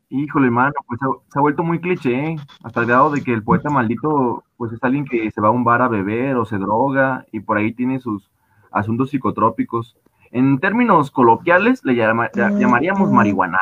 Híjole, 0.09 0.51
mano, 0.51 0.73
pues 0.87 0.99
se 0.99 1.05
ha, 1.07 1.09
se 1.33 1.39
ha 1.39 1.41
vuelto 1.41 1.63
muy 1.63 1.79
cliché, 1.79 2.13
¿eh? 2.13 2.35
hasta 2.63 2.81
el 2.81 2.85
grado 2.85 3.09
de 3.09 3.23
que 3.23 3.33
el 3.33 3.43
poeta 3.43 3.69
maldito, 3.69 4.43
pues 4.57 4.71
es 4.73 4.83
alguien 4.83 5.05
que 5.05 5.31
se 5.31 5.41
va 5.41 5.47
a 5.47 5.51
un 5.51 5.63
bar 5.63 5.81
a 5.81 5.87
beber 5.87 6.35
o 6.35 6.45
se 6.45 6.57
droga 6.57 7.25
y 7.31 7.39
por 7.39 7.57
ahí 7.57 7.73
tiene 7.73 7.99
sus 7.99 8.29
asuntos 8.71 9.09
psicotrópicos. 9.09 9.95
En 10.31 10.59
términos 10.59 11.09
coloquiales, 11.11 11.83
le 11.85 11.95
llama- 11.95 12.29
llamaríamos 12.33 13.09
marihuana. 13.11 13.59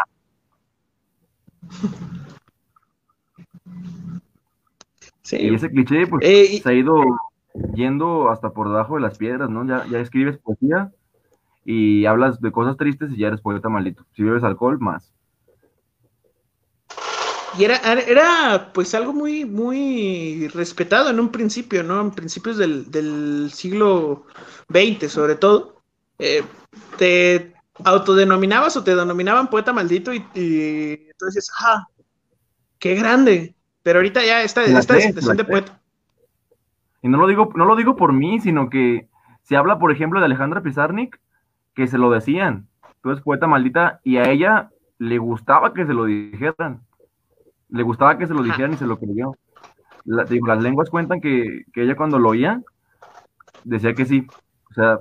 Sí. 5.30 5.38
Y 5.38 5.54
ese 5.54 5.70
cliché, 5.70 6.08
pues, 6.08 6.24
Eh, 6.26 6.60
se 6.64 6.70
ha 6.70 6.74
ido 6.74 7.04
yendo 7.76 8.30
hasta 8.32 8.52
por 8.52 8.68
debajo 8.70 8.96
de 8.96 9.02
las 9.02 9.16
piedras, 9.16 9.50
¿no? 9.50 9.66
Ya, 9.68 9.86
ya 9.88 10.00
escribes 10.00 10.40
poesía 10.40 10.92
y 11.66 12.06
hablas 12.06 12.42
de 12.42 12.52
cosas 12.52 12.78
tristes 12.78 13.12
y 13.14 13.20
ya 13.20 13.28
eres 13.28 13.42
poeta 13.42 13.70
maldito. 13.70 14.06
Si 14.16 14.24
bebes 14.24 14.44
alcohol, 14.44 14.80
más. 14.80 15.14
y 17.58 17.64
era, 17.64 17.78
era 17.78 18.72
pues 18.74 18.94
algo 18.94 19.14
muy, 19.14 19.46
muy 19.46 20.48
respetado 20.50 21.10
en 21.10 21.20
un 21.20 21.30
principio, 21.32 21.84
¿no? 21.84 22.02
En 22.02 22.12
principios 22.12 22.58
del, 22.58 22.90
del 22.92 23.52
siglo 23.54 24.26
XX, 24.70 25.10
sobre 25.12 25.36
todo. 25.36 25.82
Eh, 26.20 26.44
te 26.98 27.54
autodenominabas 27.84 28.76
o 28.78 28.84
te 28.84 28.96
denominaban 28.96 29.50
poeta 29.50 29.74
maldito 29.74 30.14
y, 30.14 30.18
y 30.36 31.08
entonces, 31.12 31.50
ah, 31.60 31.88
qué 32.80 32.96
grande. 32.96 33.56
Pero 33.84 34.00
ahorita 34.00 34.24
ya 34.26 34.42
esta, 34.42 34.62
La 34.68 34.80
esta 34.80 34.96
la 34.96 35.34
de 35.34 35.44
poeta. 35.46 35.80
Y 37.02 37.08
no 37.08 37.18
lo 37.18 37.28
digo, 37.28 37.52
no 37.56 37.66
lo 37.66 37.76
digo 37.76 37.96
por 37.96 38.14
mí, 38.14 38.40
sino 38.40 38.70
que 38.70 39.08
se 39.44 39.56
habla, 39.56 39.80
por 39.80 39.92
ejemplo, 39.92 40.20
de 40.20 40.26
Alejandra 40.26 40.62
Pizarnik, 40.62 41.20
que 41.74 41.88
se 41.88 41.98
lo 41.98 42.10
decían. 42.12 42.68
Tú 43.02 43.10
eres 43.12 43.22
poeta 43.24 43.48
maldita, 43.48 44.02
y 44.04 44.18
a 44.18 44.24
ella 44.24 44.70
le 44.98 45.18
gustaba 45.18 45.74
que 45.74 45.86
se 45.86 45.94
lo 45.94 46.06
dijeran. 46.06 46.82
Le 47.70 47.84
gustaba 47.84 48.18
que 48.18 48.28
se 48.28 48.34
lo 48.34 48.42
Ajá. 48.42 48.48
dijeran 48.50 48.74
y 48.74 48.78
se 48.78 48.86
lo 48.88 48.98
creyó. 48.98 49.32
La- 50.04 50.26
digo, 50.26 50.48
las 50.48 50.62
lenguas 50.62 50.90
cuentan 50.90 51.22
que, 51.22 51.64
que 51.72 51.84
ella 51.84 51.96
cuando 51.96 52.20
lo 52.20 52.30
oía, 52.30 52.62
decía 53.64 53.94
que 53.94 54.06
sí. 54.06 54.28
O 54.70 54.74
sea, 54.74 55.00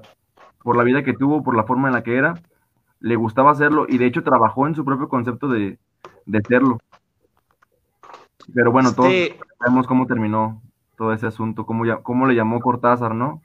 por 0.62 0.76
la 0.76 0.84
vida 0.84 1.02
que 1.02 1.14
tuvo, 1.14 1.42
por 1.42 1.56
la 1.56 1.64
forma 1.64 1.88
en 1.88 1.94
la 1.94 2.02
que 2.02 2.16
era, 2.16 2.34
le 3.00 3.16
gustaba 3.16 3.50
hacerlo, 3.50 3.86
y 3.88 3.98
de 3.98 4.06
hecho 4.06 4.22
trabajó 4.22 4.66
en 4.66 4.74
su 4.74 4.84
propio 4.84 5.08
concepto 5.08 5.48
de, 5.48 5.78
de 6.26 6.40
serlo. 6.46 6.78
Pero 8.54 8.72
bueno, 8.72 8.94
todos 8.94 9.12
Este, 9.12 9.38
sabemos 9.58 9.86
cómo 9.86 10.06
terminó 10.06 10.62
todo 10.96 11.12
ese 11.12 11.26
asunto, 11.26 11.66
cómo, 11.66 11.84
ya- 11.86 11.98
cómo 12.02 12.26
le 12.26 12.34
llamó 12.34 12.60
Cortázar, 12.60 13.14
¿no? 13.14 13.42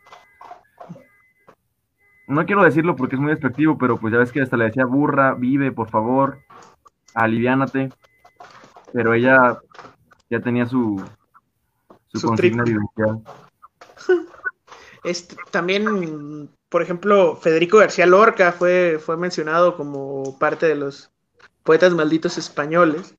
No 2.25 2.45
quiero 2.45 2.63
decirlo 2.63 2.95
porque 2.95 3.15
es 3.15 3.21
muy 3.21 3.31
despectivo, 3.31 3.77
pero 3.77 3.97
pues 3.97 4.13
ya 4.13 4.19
ves 4.19 4.31
que 4.31 4.41
hasta 4.41 4.57
le 4.57 4.65
decía 4.65 4.85
burra, 4.85 5.33
vive, 5.33 5.71
por 5.71 5.89
favor, 5.89 6.39
aliviánate. 7.13 7.89
Pero 8.93 9.13
ella 9.13 9.59
ya 10.29 10.39
tenía 10.39 10.65
su, 10.65 11.03
su, 12.07 12.19
Su 12.19 12.27
consigna 12.27 12.63
vivencial. 12.63 13.21
Este, 15.03 15.35
también, 15.51 16.49
por 16.69 16.81
ejemplo, 16.81 17.35
Federico 17.35 17.77
García 17.77 18.05
Lorca 18.05 18.53
fue, 18.53 19.01
fue 19.03 19.17
mencionado 19.17 19.75
como 19.75 20.39
parte 20.39 20.65
de 20.65 20.75
los 20.75 21.11
poetas 21.63 21.93
malditos 21.93 22.37
españoles, 22.37 23.13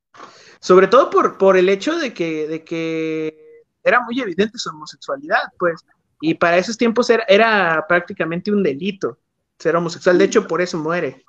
sobre 0.65 0.87
todo 0.87 1.11
por, 1.11 1.37
por 1.37 1.57
el 1.57 1.69
hecho 1.69 1.95
de 1.95 2.11
que, 2.11 2.47
de 2.47 2.63
que 2.63 3.61
era 3.83 4.01
muy 4.01 4.19
evidente 4.19 4.57
su 4.57 4.71
homosexualidad, 4.71 5.43
pues, 5.59 5.85
y 6.19 6.33
para 6.33 6.57
esos 6.57 6.75
tiempos 6.75 7.07
era, 7.11 7.23
era 7.27 7.85
prácticamente 7.87 8.51
un 8.51 8.63
delito 8.63 9.19
ser 9.59 9.75
homosexual, 9.75 10.17
de 10.17 10.25
hecho 10.25 10.47
por 10.47 10.61
eso 10.61 10.79
muere. 10.79 11.23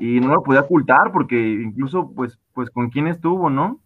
Y 0.00 0.18
no 0.18 0.34
lo 0.34 0.42
podía 0.42 0.62
ocultar 0.62 1.12
porque 1.12 1.36
incluso, 1.36 2.10
pues, 2.10 2.36
pues 2.52 2.68
con 2.70 2.90
quién 2.90 3.06
estuvo, 3.06 3.48
¿no? 3.48 3.78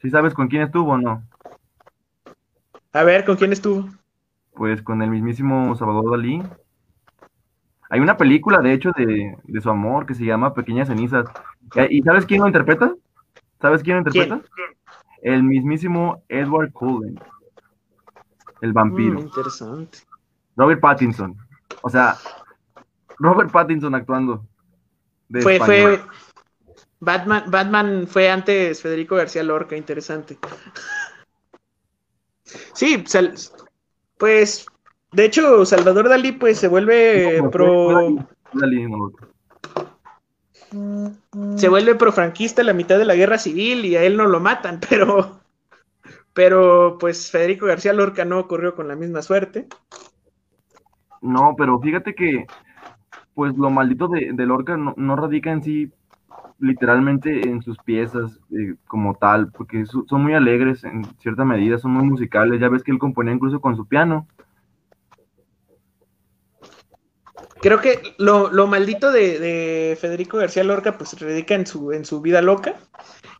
¿Sí 0.00 0.08
sabes 0.08 0.32
con 0.32 0.46
quién 0.46 0.62
estuvo 0.62 0.92
o 0.92 0.98
no? 0.98 1.24
A 2.92 3.02
ver, 3.02 3.24
¿con 3.24 3.34
quién 3.34 3.52
estuvo? 3.52 3.88
Pues 4.54 4.80
con 4.82 5.02
el 5.02 5.10
mismísimo 5.10 5.74
Salvador 5.74 6.12
Dalí. 6.12 6.40
Hay 7.90 8.00
una 8.00 8.16
película, 8.16 8.60
de 8.60 8.72
hecho, 8.72 8.92
de, 8.96 9.36
de 9.42 9.60
su 9.60 9.70
amor 9.70 10.06
que 10.06 10.14
se 10.14 10.24
llama 10.24 10.54
Pequeñas 10.54 10.88
Cenizas. 10.88 11.26
¿Y 11.90 12.02
sabes 12.02 12.26
quién 12.26 12.40
lo 12.40 12.46
interpreta? 12.46 12.94
¿Sabes 13.60 13.82
quién 13.82 13.96
lo 13.96 14.00
interpreta? 14.00 14.40
El 15.22 15.42
mismísimo 15.42 16.22
Edward 16.28 16.72
Cullen, 16.72 17.18
el 18.60 18.72
vampiro. 18.72 19.18
Mm, 19.18 19.22
interesante. 19.22 19.98
Robert 20.56 20.80
Pattinson. 20.80 21.36
O 21.82 21.90
sea, 21.90 22.16
Robert 23.18 23.50
Pattinson 23.50 23.94
actuando. 23.94 24.44
de 25.28 25.42
Fue, 25.42 25.54
español. 25.56 25.98
fue, 25.98 26.76
Batman, 27.00 27.44
Batman 27.48 28.06
fue 28.08 28.30
antes 28.30 28.82
Federico 28.82 29.16
García 29.16 29.42
Lorca, 29.42 29.76
interesante. 29.76 30.38
Sí, 32.72 33.04
pues, 34.16 34.66
de 35.12 35.24
hecho, 35.24 35.64
Salvador 35.64 36.08
Dalí, 36.08 36.32
pues, 36.32 36.58
se 36.58 36.68
vuelve 36.68 37.42
No, 37.42 37.50
pro, 37.50 37.88
Dalí, 38.52 38.86
no. 38.88 39.10
se 41.56 41.68
vuelve 41.68 41.94
pro 41.94 42.12
franquista 42.12 42.62
a 42.62 42.64
la 42.64 42.72
mitad 42.72 42.98
de 42.98 43.04
la 43.04 43.14
guerra 43.14 43.38
civil 43.38 43.84
y 43.84 43.96
a 43.96 44.02
él 44.04 44.16
no 44.16 44.26
lo 44.26 44.40
matan, 44.40 44.80
pero, 44.88 45.40
pero, 46.34 46.98
pues, 47.00 47.30
Federico 47.30 47.66
García 47.66 47.92
Lorca 47.92 48.24
no 48.24 48.38
ocurrió 48.40 48.74
con 48.74 48.88
la 48.88 48.96
misma 48.96 49.22
suerte. 49.22 49.68
No, 51.20 51.54
pero 51.56 51.80
fíjate 51.80 52.14
que, 52.14 52.46
pues 53.34 53.56
lo 53.56 53.70
maldito 53.70 54.08
de, 54.08 54.32
de 54.34 54.46
Lorca 54.46 54.76
no, 54.76 54.94
no 54.96 55.16
radica 55.16 55.52
en 55.52 55.62
sí 55.62 55.92
literalmente 56.60 57.48
en 57.48 57.62
sus 57.62 57.78
piezas 57.80 58.40
eh, 58.52 58.76
como 58.88 59.16
tal, 59.16 59.52
porque 59.52 59.86
su- 59.86 60.06
son 60.08 60.22
muy 60.24 60.34
alegres 60.34 60.84
en 60.84 61.04
cierta 61.18 61.44
medida, 61.44 61.78
son 61.78 61.92
muy 61.92 62.04
musicales. 62.04 62.60
Ya 62.60 62.68
ves 62.68 62.82
que 62.84 62.92
él 62.92 62.98
componía 62.98 63.34
incluso 63.34 63.60
con 63.60 63.76
su 63.76 63.86
piano. 63.86 64.26
Creo 67.60 67.80
que 67.80 68.14
lo, 68.18 68.50
lo 68.52 68.66
maldito 68.66 69.10
de, 69.10 69.38
de 69.38 69.98
Federico 70.00 70.38
García 70.38 70.64
Lorca, 70.64 70.96
pues 70.96 71.18
radica 71.20 71.54
en 71.54 71.66
su, 71.66 71.92
en 71.92 72.04
su 72.04 72.20
vida 72.20 72.40
loca. 72.42 72.76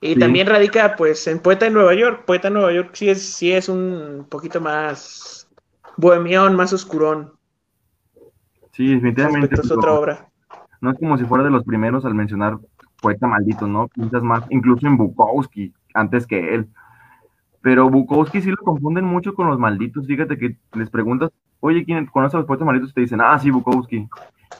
Y 0.00 0.14
Sí. 0.14 0.20
también 0.20 0.46
radica, 0.46 0.94
pues, 0.96 1.26
en 1.26 1.40
Poeta 1.40 1.66
en 1.66 1.72
Nueva 1.74 1.94
York. 1.94 2.24
Poeta 2.24 2.48
en 2.48 2.54
Nueva 2.54 2.72
York 2.72 2.90
sí 2.94 3.08
es, 3.08 3.22
sí 3.34 3.52
es 3.52 3.68
un 3.68 4.26
poquito 4.28 4.60
más 4.60 5.48
bohemión, 5.96 6.54
más 6.54 6.72
oscurón. 6.72 7.32
Sí, 8.72 8.94
definitivamente. 8.94 9.48
Pero 9.48 9.74
otra 9.74 9.92
obra. 9.92 10.28
No 10.80 10.92
es 10.92 10.98
como 10.98 11.18
si 11.18 11.24
fuera 11.24 11.42
de 11.42 11.50
los 11.50 11.64
primeros 11.64 12.04
al 12.04 12.14
mencionar 12.14 12.58
poeta 13.00 13.26
maldito, 13.26 13.66
¿no? 13.66 13.88
Piensas 13.88 14.22
más, 14.22 14.44
incluso 14.50 14.86
en 14.86 14.96
Bukowski, 14.96 15.72
antes 15.94 16.26
que 16.26 16.54
él. 16.54 16.68
Pero 17.60 17.90
Bukowski 17.90 18.40
sí 18.40 18.50
lo 18.50 18.56
confunden 18.58 19.04
mucho 19.04 19.34
con 19.34 19.48
los 19.48 19.58
malditos. 19.58 20.06
Fíjate 20.06 20.38
que 20.38 20.56
les 20.74 20.90
preguntas, 20.90 21.30
oye, 21.61 21.84
¿quién 21.84 22.06
conoce 22.06 22.36
a 22.36 22.40
los 22.40 22.46
poetas 22.46 22.66
malditos? 22.66 22.94
Te 22.94 23.00
dicen, 23.02 23.20
ah, 23.20 23.38
sí, 23.38 23.50
Bukowski. 23.50 24.09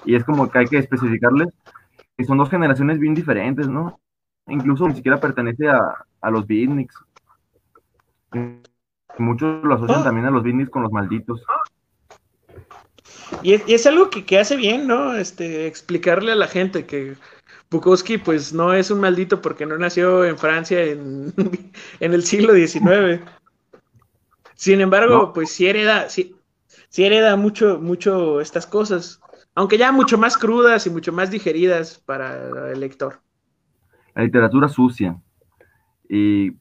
Y 0.05 0.15
es 0.15 0.25
como 0.25 0.51
que 0.51 0.59
hay 0.59 0.67
que 0.67 0.79
especificarles 0.79 1.49
que 2.17 2.25
son 2.25 2.39
dos 2.39 2.51
generaciones 2.51 2.99
bien 2.99 3.15
diferentes, 3.15 3.69
¿no? 3.69 4.01
Incluso 4.49 4.89
ni 4.89 4.95
siquiera 4.95 5.21
pertenece 5.21 5.69
a, 5.69 5.79
a 6.21 6.31
los 6.31 6.47
beatniks. 6.47 6.95
Muchos 9.19 9.65
lo 9.65 9.75
asocian 9.75 10.01
Oh. 10.01 10.05
también 10.05 10.27
a 10.27 10.31
los 10.31 10.43
beatniks 10.43 10.71
con 10.71 10.83
los 10.83 10.93
malditos. 10.93 11.43
Y 13.43 13.55
es, 13.55 13.63
y 13.69 13.75
es 13.75 13.87
algo 13.87 14.11
que, 14.11 14.25
que 14.25 14.39
hace 14.39 14.57
bien, 14.57 14.87
¿no? 14.87 15.15
Este, 15.15 15.67
explicarle 15.67 16.33
a 16.33 16.37
la 16.37 16.49
gente 16.49 16.87
que 16.87 17.15
Bukowski, 17.71 18.19
pues, 18.19 18.53
no 18.53 18.73
es 18.73 18.91
un 18.91 19.01
maldito 19.01 19.41
porque 19.43 19.67
no 19.67 19.77
nació 19.79 20.25
en 20.25 20.39
Francia 20.39 20.83
en, 20.83 21.33
en 22.01 22.15
el 22.15 22.25
siglo 22.25 22.55
XIX. 22.55 23.23
Sin 24.55 24.81
embargo, 24.81 25.15
No. 25.15 25.33
pues 25.33 25.51
sí 25.51 25.67
hereda, 25.69 26.09
sí, 26.09 26.35
sí 26.89 27.05
hereda 27.05 27.37
mucho, 27.37 27.79
mucho 27.81 28.41
estas 28.41 28.67
cosas. 28.67 29.21
Aunque 29.55 29.79
ya 29.79 29.91
mucho 29.93 30.19
más 30.19 30.37
crudas 30.37 30.87
y 30.87 30.91
mucho 30.91 31.13
más 31.13 31.31
digeridas 31.31 32.01
para 32.05 32.71
el 32.71 32.81
lector. 32.81 33.21
la 34.15 34.23
literatura 34.23 34.69
sucia. 34.69 35.21
Y 36.09 36.53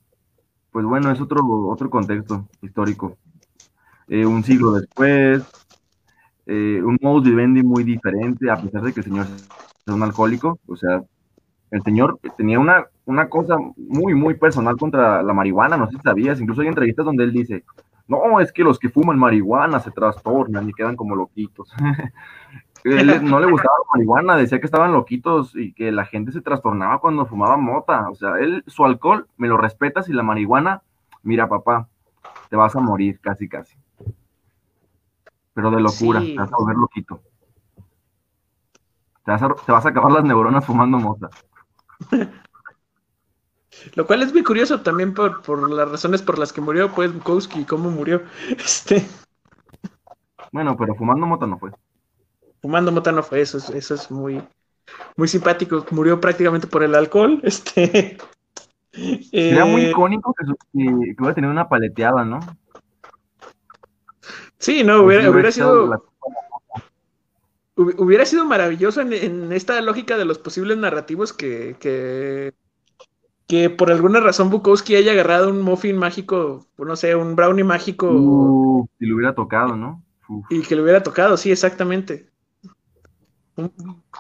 pues 0.72 0.86
bueno, 0.86 1.12
es 1.12 1.22
otro, 1.22 1.42
otro 1.70 1.90
contexto 1.90 2.48
histórico. 2.62 3.18
Eh, 4.08 4.26
un 4.26 4.44
siglo 4.44 4.74
después, 4.74 5.44
eh, 6.46 6.82
un 6.84 6.98
modus 7.02 7.26
vivendi 7.26 7.62
muy 7.62 7.84
diferente, 7.84 8.50
a 8.50 8.56
pesar 8.56 8.82
de 8.82 8.94
que 8.94 9.02
el 9.02 9.06
señor 9.06 9.26
es 9.26 9.94
un 9.94 10.02
alcohólico. 10.02 10.60
O 10.68 10.76
sea, 10.76 11.04
el 11.72 11.82
señor 11.84 12.20
tenía 12.38 12.60
una, 12.60 12.86
una 13.06 13.30
cosa 13.30 13.58
muy, 13.76 14.14
muy 14.16 14.36
personal 14.36 14.78
contra 14.78 15.22
la 15.22 15.34
marihuana, 15.34 15.78
no 15.78 15.88
sé 15.88 15.98
si 15.98 16.02
sabías. 16.04 16.40
Incluso 16.40 16.62
hay 16.62 16.68
entrevistas 16.68 17.06
donde 17.06 17.26
él 17.26 17.34
dice, 17.34 17.64
no, 18.08 18.40
es 18.40 18.52
que 18.52 18.64
los 18.64 18.80
que 18.80 18.90
fuman 18.90 19.20
marihuana 19.20 19.80
se 19.80 19.92
trastornan 19.92 20.70
y 20.70 20.74
quedan 20.74 20.96
como 20.96 21.16
loquitos. 21.16 21.74
Él 22.84 23.08
no 23.26 23.40
le 23.40 23.52
gustaba 23.52 23.74
la 23.80 23.98
marihuana, 23.98 24.38
decía 24.38 24.60
que 24.60 24.66
estaban 24.66 24.94
loquitos 24.94 25.56
y 25.56 25.74
que 25.74 25.92
la 25.92 26.06
gente 26.06 26.32
se 26.32 26.42
trastornaba 26.42 27.00
cuando 27.00 27.26
fumaba 27.26 27.58
mota. 27.58 28.10
O 28.10 28.16
sea, 28.16 28.36
él, 28.40 28.64
su 28.68 28.86
alcohol, 28.86 29.28
me 29.36 29.48
lo 29.48 29.58
respetas 29.58 30.08
y 30.08 30.14
la 30.14 30.24
marihuana, 30.24 30.84
mira, 31.24 31.50
papá, 31.50 31.90
te 32.50 32.56
vas 32.56 32.76
a 32.76 32.80
morir 32.80 33.20
casi, 33.20 33.50
casi. 33.50 33.76
Pero 35.54 35.72
de 35.72 35.82
locura, 35.82 36.22
Sí. 36.22 36.34
te 36.34 36.40
vas 36.40 36.54
a 36.54 36.58
volver 36.58 36.78
loquito. 36.78 37.20
Te 39.26 39.32
vas 39.32 39.42
a, 39.42 39.50
te 39.50 39.72
vas 39.72 39.86
a 39.86 39.90
acabar 39.90 40.12
las 40.12 40.24
neuronas 40.24 40.66
fumando 40.66 40.98
mota. 40.98 41.30
Lo 43.96 44.06
cual 44.08 44.24
es 44.24 44.34
muy 44.34 44.44
curioso 44.44 44.82
también 44.82 45.14
por, 45.14 45.42
por 45.42 45.72
las 45.72 45.90
razones 45.90 46.22
por 46.22 46.40
las 46.40 46.54
que 46.54 46.62
murió, 46.62 46.92
pues, 46.94 47.14
Bukowski 47.14 47.62
y 47.62 47.66
cómo 47.66 47.90
murió. 47.90 48.22
Este, 48.58 49.06
Bueno, 50.52 50.76
pero 50.78 50.96
fumando 50.96 51.26
mota 51.28 51.46
no 51.46 51.58
fue. 51.60 51.72
fumando 52.62 52.92
mota 52.92 53.12
no 53.12 53.24
fue 53.24 53.42
eso, 53.42 53.58
es- 53.58 53.70
eso 53.70 53.94
es 53.96 54.10
muy, 54.12 54.42
muy 55.16 55.28
simpático. 55.28 55.86
Murió 55.92 56.20
prácticamente 56.20 56.68
por 56.68 56.84
el 56.84 56.96
alcohol. 56.96 57.40
Este, 57.44 58.18
Sería 59.32 59.66
muy 59.66 59.84
eh, 59.84 59.90
icónico 59.92 60.34
que, 60.34 60.46
que, 60.46 60.86
que 61.16 61.16
hubiera 61.20 61.36
tenido 61.36 61.52
una 61.52 61.70
paleteada, 61.70 62.24
¿no? 62.26 62.40
Sí, 64.58 64.84
no, 64.84 65.04
hubiera, 65.04 65.22
Así 65.24 65.32
hubiera 65.32 65.52
sido, 65.52 65.88
la- 65.88 66.02
hubiera 67.76 68.26
sido 68.26 68.46
maravilloso 68.46 69.02
en, 69.02 69.14
en 69.14 69.54
esta 69.54 69.80
lógica 69.82 70.18
de 70.18 70.26
los 70.26 70.40
posibles 70.40 70.78
narrativos 70.78 71.32
que, 71.34 71.76
que 71.80 72.54
que 73.48 73.70
por 73.70 73.92
alguna 73.92 74.20
razón 74.20 74.50
Bukowski 74.50 74.96
haya 74.96 75.14
agarrado 75.14 75.50
un 75.50 75.62
muffin 75.62 75.98
mágico, 75.98 76.68
no 76.78 76.96
sé, 76.96 77.16
un 77.16 77.36
brownie 77.36 77.64
mágico. 77.64 78.12
Uh, 78.12 78.88
si 79.00 79.06
lo 79.06 79.16
hubiera 79.16 79.34
tocado, 79.34 79.76
¿no? 79.76 80.04
Uf. 80.28 80.46
Y 80.50 80.62
que 80.62 80.76
le 80.76 80.82
hubiera 80.82 81.02
tocado, 81.02 81.38
sí, 81.38 81.50
exactamente. 81.50 82.30
Un, 83.56 83.72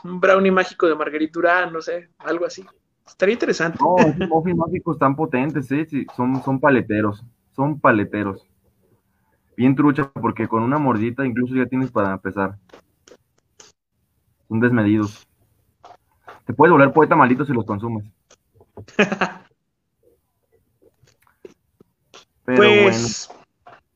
un 0.03 0.19
brownie 0.19 0.51
mágico 0.51 0.87
de 0.87 0.95
Marguerite 0.95 1.33
Durán, 1.33 1.73
no 1.73 1.81
sé, 1.81 2.09
algo 2.19 2.45
así. 2.45 2.65
Estaría 3.05 3.33
interesante. 3.33 3.77
No, 3.81 3.97
esos 3.97 4.29
muffins 4.29 4.57
mágicos 4.57 4.97
tan 4.97 5.15
potentes, 5.15 5.69
¿eh? 5.71 5.85
Sí, 5.89 6.05
son, 6.15 6.41
son 6.43 6.59
paleteros, 6.59 7.23
son 7.55 7.79
paleteros. 7.79 8.47
Bien 9.57 9.75
trucha, 9.75 10.09
porque 10.11 10.47
con 10.47 10.63
una 10.63 10.77
mordita 10.77 11.25
incluso 11.25 11.55
ya 11.55 11.65
tienes 11.65 11.91
para 11.91 12.13
empezar. 12.13 12.57
Son 14.47 14.59
desmedidos. 14.59 15.27
Te 16.45 16.53
puedes 16.53 16.71
volver 16.71 16.93
poeta 16.93 17.15
maldito 17.15 17.43
si 17.43 17.53
los 17.53 17.65
consumes. 17.65 18.05
Pero 22.45 22.69
bueno, 22.69 22.83
pues, 22.83 23.29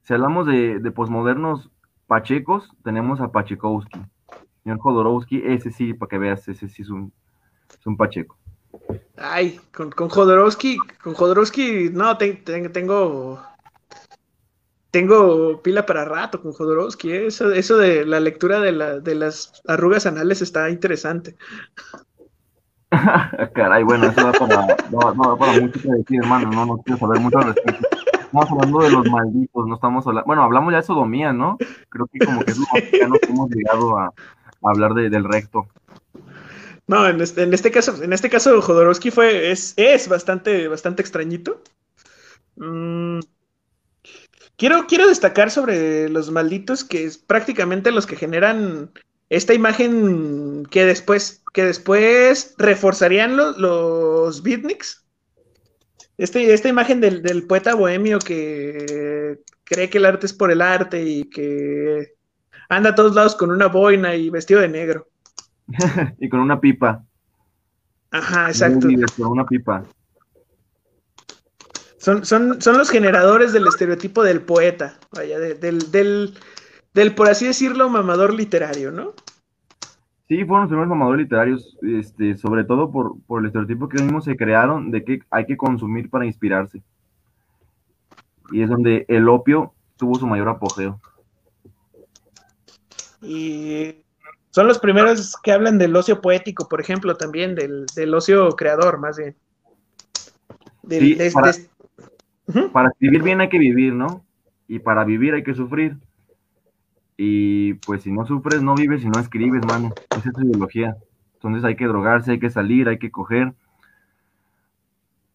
si 0.04 0.14
hablamos 0.14 0.46
de, 0.46 0.80
de 0.80 0.92
posmodernos 0.92 1.70
pachecos, 2.08 2.70
tenemos 2.84 3.22
a 3.22 3.32
Pachekowski. 3.32 4.02
Señor 4.64 4.80
Jodorowsky, 4.80 5.42
ese 5.46 5.72
sí, 5.72 5.94
para 5.94 6.10
que 6.10 6.18
veas, 6.18 6.48
ese 6.48 6.68
sí 6.68 6.82
es 6.82 6.90
un, 6.90 7.14
es 7.80 7.88
un 7.88 7.96
pacheco. 7.96 8.38
ay, 9.18 9.60
con, 9.74 9.90
con 9.92 10.10
Jodorowsky, 10.10 10.78
con 11.02 11.14
Jodorowsky, 11.14 11.90
no, 11.92 12.18
te- 12.18 12.34
te- 12.34 12.70
tengo, 12.70 13.42
tengo 14.92 15.62
pila 15.62 15.86
para 15.86 16.04
rato 16.06 16.42
con 16.42 16.52
Jodorowsky, 16.52 17.12
¿eh? 17.12 17.28
Eso, 17.28 17.52
eso 17.52 17.78
de 17.78 18.06
la 18.06 18.20
lectura 18.20 18.60
de, 18.60 18.74
la, 18.74 19.00
de 19.00 19.16
las 19.16 19.62
arrugas 19.66 20.06
anales 20.06 20.42
está 20.42 20.70
interesante. 20.70 21.38
Caray, 23.54 23.84
bueno, 23.84 24.08
eso 24.08 24.22
da 24.22 24.32
para, 24.34 25.38
para 25.38 25.62
mucho 25.62 25.82
que 25.82 25.90
decir, 25.90 26.20
hermano, 26.22 26.52
no, 26.52 26.66
no 26.66 26.78
quiero 26.80 27.00
saber 27.00 27.20
mucho 27.22 27.40
al 27.40 27.54
respecto. 27.54 27.88
Estamos 28.14 28.52
hablando 28.52 28.80
de 28.80 28.92
los 28.92 29.10
malditos, 29.10 29.68
no 29.68 29.76
estamos 29.76 30.08
hablando, 30.08 30.26
bueno, 30.26 30.44
hablamos 30.44 30.72
ya 30.72 30.78
de 30.78 30.84
sodomía, 30.84 31.32
¿no? 31.32 31.58
Creo 31.90 32.08
que 32.08 32.20
como 32.26 32.44
que 32.44 32.52
es 32.52 32.58
lo 32.58 32.66
más 32.74 32.84
cercano 32.84 33.16
que 33.16 33.30
hemos 33.30 33.50
llegado 33.50 33.98
a, 33.98 34.14
hablar 34.64 34.94
de, 34.94 35.10
del 35.10 35.24
recto. 35.24 35.68
No, 36.88 37.08
en 37.08 37.22
este, 37.22 37.72
caso, 37.72 38.04
en 38.04 38.12
este 38.12 38.30
caso 38.30 38.62
Jodorowsky 38.62 39.12
fue, 39.12 39.52
es, 39.52 39.74
es 39.78 40.10
bastante, 40.10 40.68
bastante 40.68 41.02
extrañito. 41.02 41.62
Mm, 42.58 43.20
quiero, 44.58 44.86
quiero 44.88 45.08
destacar 45.08 45.50
sobre 45.50 46.10
los 46.10 46.30
malditos, 46.32 46.84
que 46.84 47.06
es 47.06 47.18
prácticamente 47.18 47.92
los 47.92 48.06
que 48.06 48.18
generan 48.18 48.92
esta 49.32 49.54
imagen 49.54 50.66
que 50.70 50.86
después, 50.86 51.42
que 51.54 51.64
después 51.64 52.54
reforzarían 52.58 53.38
lo- 53.38 53.58
los 53.58 54.44
beatniks. 54.44 55.06
Este, 56.18 56.54
esta 56.54 56.68
imagen 56.68 57.00
del, 57.00 57.22
del 57.24 57.48
poeta 57.48 57.74
bohemio 57.74 58.20
que 58.20 59.40
cree 59.64 59.90
que 59.90 59.98
el 60.00 60.06
arte 60.06 60.26
es 60.26 60.34
por 60.34 60.52
el 60.52 60.62
arte 60.62 61.02
y 61.04 61.30
que 61.30 62.14
anda 62.68 62.90
a 62.90 62.96
todos 62.96 63.16
lados 63.16 63.36
con 63.36 63.52
una 63.52 63.68
boina 63.68 64.16
y 64.16 64.30
vestido 64.30 64.60
de 64.60 64.68
negro. 64.68 65.08
Y 66.20 66.28
con 66.28 66.42
una 66.42 66.60
pipa. 66.60 67.04
Ajá, 68.12 68.50
exacto. 68.50 68.88
Con 69.16 69.28
una 69.28 69.46
pipa. 69.46 69.86
Son, 71.98 72.26
son, 72.26 72.62
son 72.62 72.78
los 72.78 72.90
generadores 72.90 73.54
del 73.54 73.66
estereotipo 73.68 74.24
del 74.24 74.42
poeta, 74.42 75.00
vaya, 75.12 75.40
de- 75.40 75.54
del, 75.56 75.90
del, 75.92 76.34
del, 76.94 77.16
por 77.16 77.30
así 77.30 77.46
decirlo, 77.48 77.90
mamador 77.90 78.34
literario, 78.34 78.92
¿no? 78.92 79.14
Sí, 80.28 80.46
fueron 80.46 80.62
los 80.62 80.70
primeros 80.70 80.90
mamadores 80.90 81.24
literarios, 81.24 81.78
este, 81.82 82.38
sobre 82.38 82.64
todo 82.64 82.90
por, 82.90 83.20
por 83.28 83.42
el 83.42 83.48
estereotipo 83.48 83.90
que 83.90 83.98
ellos 83.98 84.06
mismos 84.08 84.24
se 84.26 84.38
crearon 84.38 84.90
de 84.90 85.04
que 85.04 85.20
hay 85.30 85.46
que 85.46 85.58
consumir 85.58 86.10
para 86.10 86.26
inspirarse. 86.26 86.82
Y 88.52 88.62
es 88.62 88.70
donde 88.70 89.06
el 89.10 89.28
opio 89.28 89.74
tuvo 89.98 90.16
su 90.18 90.28
mayor 90.28 90.48
apogeo. 90.50 91.00
Y 93.22 93.96
son 94.52 94.68
los 94.68 94.80
primeros 94.80 95.36
que 95.44 95.52
hablan 95.52 95.78
del 95.78 95.96
ocio 95.96 96.22
poético, 96.22 96.68
por 96.68 96.82
ejemplo, 96.82 97.16
también, 97.16 97.56
del, 97.56 97.86
del 97.96 98.14
ocio 98.14 98.50
creador, 98.52 99.00
más 99.00 99.18
bien. 99.18 99.36
Del- 100.84 101.00
Sí, 101.02 101.16
de- 101.16 101.32
para- 101.32 101.52
de-. 101.52 102.70
Para 102.70 102.92
vivir 103.00 103.22
bien 103.24 103.40
hay 103.42 103.50
que 103.50 103.60
vivir, 103.60 103.94
¿no? 103.94 104.26
Y 104.68 104.80
para 104.80 105.04
vivir 105.04 105.34
hay 105.34 105.44
que 105.44 105.54
sufrir. 105.54 105.98
Y 107.24 107.76
pues 107.76 108.02
si 108.02 108.12
no 108.12 108.26
sufres, 108.26 108.64
no 108.64 108.74
vives 108.74 109.04
y 109.04 109.08
no 109.08 109.20
escribes, 109.20 109.64
mano. 109.64 109.94
Esa 110.10 110.30
es 110.30 110.34
tu 110.34 110.42
ideología. 110.42 110.98
Entonces 111.36 111.64
hay 111.64 111.76
que 111.76 111.86
drogarse, 111.86 112.32
hay 112.32 112.40
que 112.40 112.50
salir, 112.50 112.90
hay 112.90 112.98
que 112.98 113.12
coger 113.12 113.54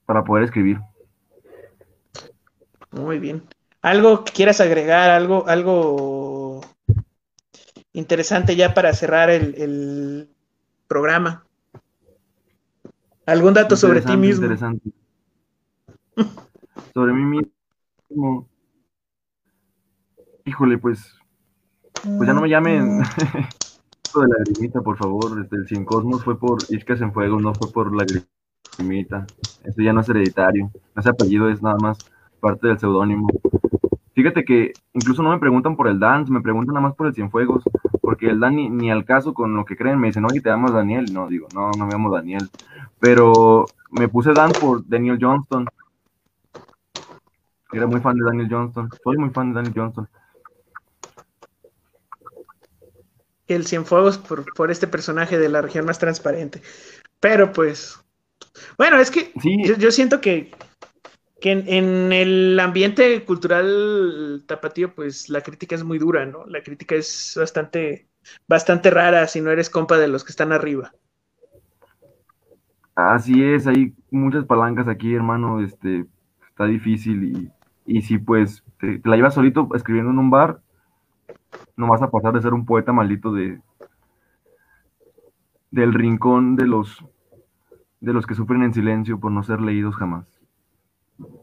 para 0.05 0.25
poder 0.25 0.43
escribir. 0.43 0.81
Muy 2.91 3.21
bien. 3.21 3.45
¿Algo 3.83 4.25
que 4.25 4.33
quieras 4.33 4.61
agregar? 4.61 5.11
¿Algo, 5.11 5.47
algo 5.47 6.61
interesante 7.93 8.57
ya 8.57 8.75
para 8.75 8.93
cerrar 8.93 9.31
el, 9.31 9.55
el 9.55 10.29
programa? 10.89 11.47
¿Algún 13.27 13.55
dato 13.55 13.77
sobre 13.77 14.01
ti 14.01 14.17
mismo? 14.17 14.43
Interesante. 14.43 14.91
sobre 16.95 17.13
mí 17.13 17.45
mismo. 18.11 18.49
Híjole, 20.45 20.79
pues, 20.79 21.17
pues 22.03 22.27
ya 22.27 22.35
no 22.35 22.41
me 22.41 22.49
llamen 22.49 23.03
Esto 24.05 24.21
de 24.21 24.29
la 24.29 24.39
lagrimita, 24.39 24.81
por 24.81 24.97
favor. 24.97 25.41
Este, 25.43 25.57
el 25.57 25.67
Cien 25.67 25.85
Cosmos 25.85 26.23
fue 26.23 26.39
por 26.39 26.59
Iscas 26.69 27.01
en 27.01 27.13
Fuego, 27.13 27.41
no 27.41 27.55
fue 27.55 27.73
por 27.73 27.95
la 27.95 28.07
lagrimita. 28.79 29.27
Eso 29.65 29.83
ya 29.83 29.93
no 29.93 30.01
es 30.01 30.09
hereditario. 30.09 30.71
Ese 30.97 31.11
apellido 31.11 31.49
es 31.49 31.63
nada 31.63 31.77
más 31.81 31.99
parte 32.41 32.69
del 32.69 32.79
seudónimo. 32.79 33.29
Fíjate 34.15 34.45
que 34.45 34.73
incluso 34.95 35.23
no 35.23 35.31
me 35.31 35.39
preguntan 35.39 35.77
por 35.77 35.89
el 35.89 35.99
dance, 35.99 36.33
me 36.33 36.41
preguntan 36.41 36.75
nada 36.75 36.87
más 36.87 36.95
por 36.95 37.07
el 37.07 37.15
Cienfuegos, 37.15 37.65
porque 38.01 38.31
el 38.31 38.41
Dan 38.41 38.57
ni, 38.57 38.71
ni 38.71 38.91
al 38.91 39.05
caso 39.05 39.35
con 39.35 39.55
lo 39.55 39.65
que 39.65 39.77
creen, 39.77 39.99
me 39.99 40.07
dicen, 40.07 40.25
oye, 40.25 40.41
te 40.41 40.49
llamas 40.49 40.73
Daniel. 40.73 41.07
No, 41.13 41.29
digo, 41.29 41.49
no, 41.53 41.71
no 41.77 41.87
me 41.87 41.93
llamo 41.93 42.11
Daniel. 42.11 42.49
Pero 42.99 43.67
me 43.91 44.09
puse 44.09 44.33
Dan 44.33 44.53
por 44.53 44.89
Daniel 44.89 45.19
Johnston. 45.21 45.67
Era 47.73 47.87
muy 47.87 48.01
fan 48.01 48.17
de 48.17 48.25
Daniel 48.25 48.49
Johnston. 48.51 48.89
Soy 49.05 49.19
muy 49.19 49.31
fan 49.31 49.51
de 49.51 49.57
Daniel 49.57 49.75
Johnston. 49.77 50.09
El 53.49 53.67
Cienfuegos 53.67 54.19
por, 54.19 54.53
por 54.55 54.71
este 54.71 54.87
personaje 54.89 55.39
de 55.39 55.49
la 55.49 55.63
región 55.63 55.85
más 55.87 55.99
transparente. 55.99 56.63
Pero 57.21 57.53
pues, 57.53 57.99
bueno, 58.79 58.99
es 59.01 59.11
que 59.11 59.37
Sí, 59.43 59.51
yo, 59.63 59.77
yo 59.77 59.91
siento 59.93 60.21
que, 60.21 60.53
que 61.41 61.53
en, 61.53 61.69
en 61.69 62.13
el 62.13 62.61
ambiente 62.61 63.25
cultural 63.25 64.45
tapatío, 64.47 64.95
pues 64.95 65.29
la 65.29 65.43
crítica 65.43 65.75
es 65.75 65.85
muy 65.85 65.99
dura, 65.99 66.27
¿no? 66.27 66.47
La 66.47 66.63
crítica 66.63 66.95
es 66.97 67.35
bastante, 67.37 68.09
bastante 68.49 68.91
rara 68.91 69.27
si 69.29 69.41
no 69.41 69.51
eres 69.51 69.71
compa 69.71 69.99
de 69.99 70.09
los 70.09 70.25
que 70.25 70.33
están 70.33 70.53
arriba. 70.53 70.95
así 72.95 73.43
es, 73.43 73.67
hay 73.67 73.95
muchas 74.11 74.45
palancas 74.47 74.89
aquí, 74.89 75.15
hermano. 75.15 75.61
Este, 75.61 76.07
está 76.49 76.67
difícil 76.67 77.25
y, 77.25 77.53
y 77.99 78.03
si 78.03 78.19
pues 78.19 78.65
te, 78.79 78.99
te 78.99 79.09
la 79.09 79.17
llevas 79.17 79.35
solito 79.35 79.69
escribiendo 79.75 80.11
en 80.11 80.19
un 80.19 80.31
bar, 80.31 80.61
no 81.77 81.89
vas 81.89 82.03
a 82.03 82.11
pasar 82.11 82.33
de 82.33 82.43
ser 82.43 82.55
un 82.55 82.65
poeta 82.67 82.93
maldito 82.93 83.33
de 83.33 83.61
del 85.71 85.93
rincón 85.93 86.57
de 86.57 86.67
los 86.67 87.05
de 88.01 88.13
los 88.13 88.27
que 88.27 88.35
sufren 88.35 88.63
en 88.63 88.75
silencio 88.75 89.19
por 89.19 89.33
no 89.33 89.43
ser 89.43 89.61
leídos 89.61 89.97
jamás. 89.97 90.27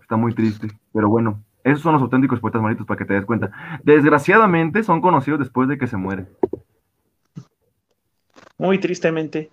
Está 0.01 0.15
muy 0.15 0.33
triste, 0.33 0.67
pero 0.93 1.09
bueno, 1.09 1.43
esos 1.63 1.81
son 1.81 1.93
los 1.93 2.01
auténticos 2.01 2.39
poetas 2.39 2.61
malditos 2.61 2.85
para 2.85 2.97
que 2.97 3.05
te 3.05 3.13
des 3.13 3.25
cuenta. 3.25 3.51
Desgraciadamente 3.83 4.83
son 4.83 5.01
conocidos 5.01 5.39
después 5.39 5.67
de 5.67 5.77
que 5.77 5.87
se 5.87 5.97
mueren. 5.97 6.27
Muy 8.57 8.79
tristemente. 8.79 9.49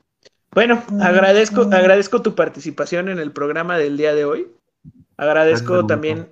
Bueno, 0.52 0.82
agradezco, 1.00 1.62
agradezco 1.62 2.22
tu 2.22 2.34
participación 2.34 3.08
en 3.08 3.18
el 3.18 3.32
programa 3.32 3.78
del 3.78 3.96
día 3.96 4.14
de 4.14 4.24
hoy. 4.24 4.48
Agradezco 5.16 5.86
también, 5.86 6.28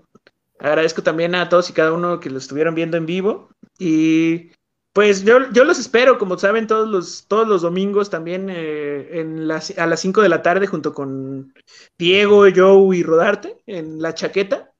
agradezco 0.58 1.02
también 1.02 1.34
a 1.34 1.48
todos 1.48 1.70
y 1.70 1.72
cada 1.72 1.92
uno 1.92 2.20
que 2.20 2.30
lo 2.30 2.38
estuvieron 2.38 2.74
viendo 2.74 2.96
en 2.96 3.06
vivo. 3.06 3.50
Y 3.78 4.52
pues 4.92 5.24
yo, 5.24 5.50
yo 5.52 5.64
los 5.64 5.78
espero, 5.78 6.18
como 6.18 6.38
saben, 6.38 6.66
todos 6.66 6.88
los, 6.88 7.26
todos 7.28 7.46
los 7.46 7.62
domingos 7.62 8.10
también 8.10 8.48
eh, 8.50 9.20
en 9.20 9.46
las, 9.46 9.76
a 9.78 9.86
las 9.86 10.00
5 10.00 10.22
de 10.22 10.28
la 10.28 10.42
tarde 10.42 10.66
junto 10.66 10.92
con 10.92 11.52
Diego, 11.98 12.44
Joe 12.54 12.96
y 12.96 13.02
Rodarte 13.02 13.62
en 13.66 14.02
la 14.02 14.14
chaqueta. 14.14 14.72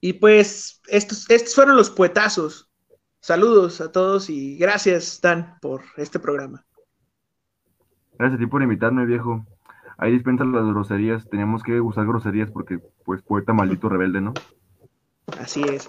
Y 0.00 0.14
pues 0.14 0.82
estos, 0.88 1.30
estos 1.30 1.54
fueron 1.54 1.76
los 1.76 1.90
puetazos. 1.90 2.68
Saludos 3.20 3.80
a 3.80 3.92
todos 3.92 4.28
y 4.28 4.58
gracias, 4.58 5.20
Dan, 5.22 5.56
por 5.60 5.82
este 5.96 6.18
programa. 6.18 6.66
Gracias 8.18 8.36
a 8.36 8.38
ti 8.38 8.46
por 8.46 8.62
invitarme, 8.62 9.06
viejo. 9.06 9.46
Ahí 10.02 10.10
dispensan 10.10 10.50
las 10.50 10.66
groserías. 10.66 11.30
Teníamos 11.30 11.62
que 11.62 11.80
usar 11.80 12.04
groserías 12.04 12.50
porque, 12.50 12.80
pues, 13.04 13.22
poeta 13.22 13.52
maldito 13.52 13.88
rebelde, 13.88 14.20
¿no? 14.20 14.34
Así 15.38 15.62
es. 15.62 15.88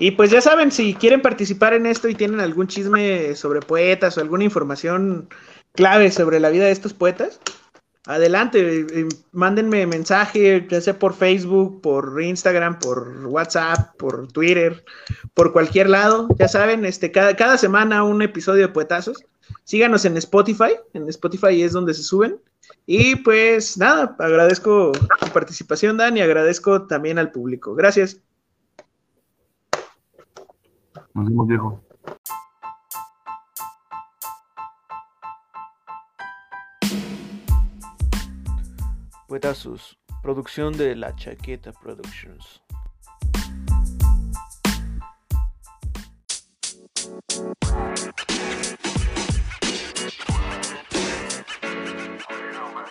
Y 0.00 0.10
pues 0.10 0.32
ya 0.32 0.40
saben, 0.40 0.72
si 0.72 0.94
quieren 0.94 1.22
participar 1.22 1.72
en 1.72 1.86
esto 1.86 2.08
y 2.08 2.16
tienen 2.16 2.40
algún 2.40 2.66
chisme 2.66 3.36
sobre 3.36 3.60
poetas 3.60 4.18
o 4.18 4.20
alguna 4.20 4.42
información 4.42 5.28
clave 5.74 6.10
sobre 6.10 6.40
la 6.40 6.50
vida 6.50 6.64
de 6.64 6.72
estos 6.72 6.92
poetas, 6.92 7.38
adelante, 8.04 8.80
eh, 8.80 9.08
mándenme 9.30 9.86
mensaje, 9.86 10.66
ya 10.68 10.80
sea 10.80 10.98
por 10.98 11.14
Facebook, 11.14 11.80
por 11.82 12.20
Instagram, 12.20 12.80
por 12.80 13.28
WhatsApp, 13.28 13.96
por 13.96 14.26
Twitter, 14.26 14.84
por 15.34 15.52
cualquier 15.52 15.88
lado. 15.88 16.26
Ya 16.36 16.48
saben, 16.48 16.84
este, 16.84 17.12
cada, 17.12 17.36
cada 17.36 17.56
semana 17.58 18.02
un 18.02 18.22
episodio 18.22 18.66
de 18.66 18.72
Poetazos. 18.72 19.24
Síganos 19.62 20.04
en 20.04 20.16
Spotify, 20.16 20.72
en 20.94 21.08
Spotify 21.08 21.62
es 21.62 21.70
donde 21.70 21.94
se 21.94 22.02
suben. 22.02 22.40
Y 22.86 23.16
pues 23.16 23.78
nada, 23.78 24.16
agradezco 24.18 24.92
tu 24.92 25.26
participación, 25.32 25.96
Dan, 25.96 26.16
y 26.16 26.20
agradezco 26.20 26.86
también 26.86 27.18
al 27.18 27.30
público. 27.30 27.74
Gracias. 27.74 28.20
Nos 31.14 31.26
vemos, 31.26 31.46
viejo. 31.46 31.82
Puetazos, 39.28 39.98
producción 40.22 40.76
de 40.76 40.94
La 40.94 41.14
Chaqueta 41.16 41.72
Productions. 41.72 42.62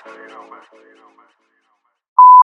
mess, 0.06 0.16
you 0.18 0.30
don't 0.30 0.50
mess, 0.50 0.68
you 0.74 0.98
don't 0.98 1.18
mess. 1.18 1.41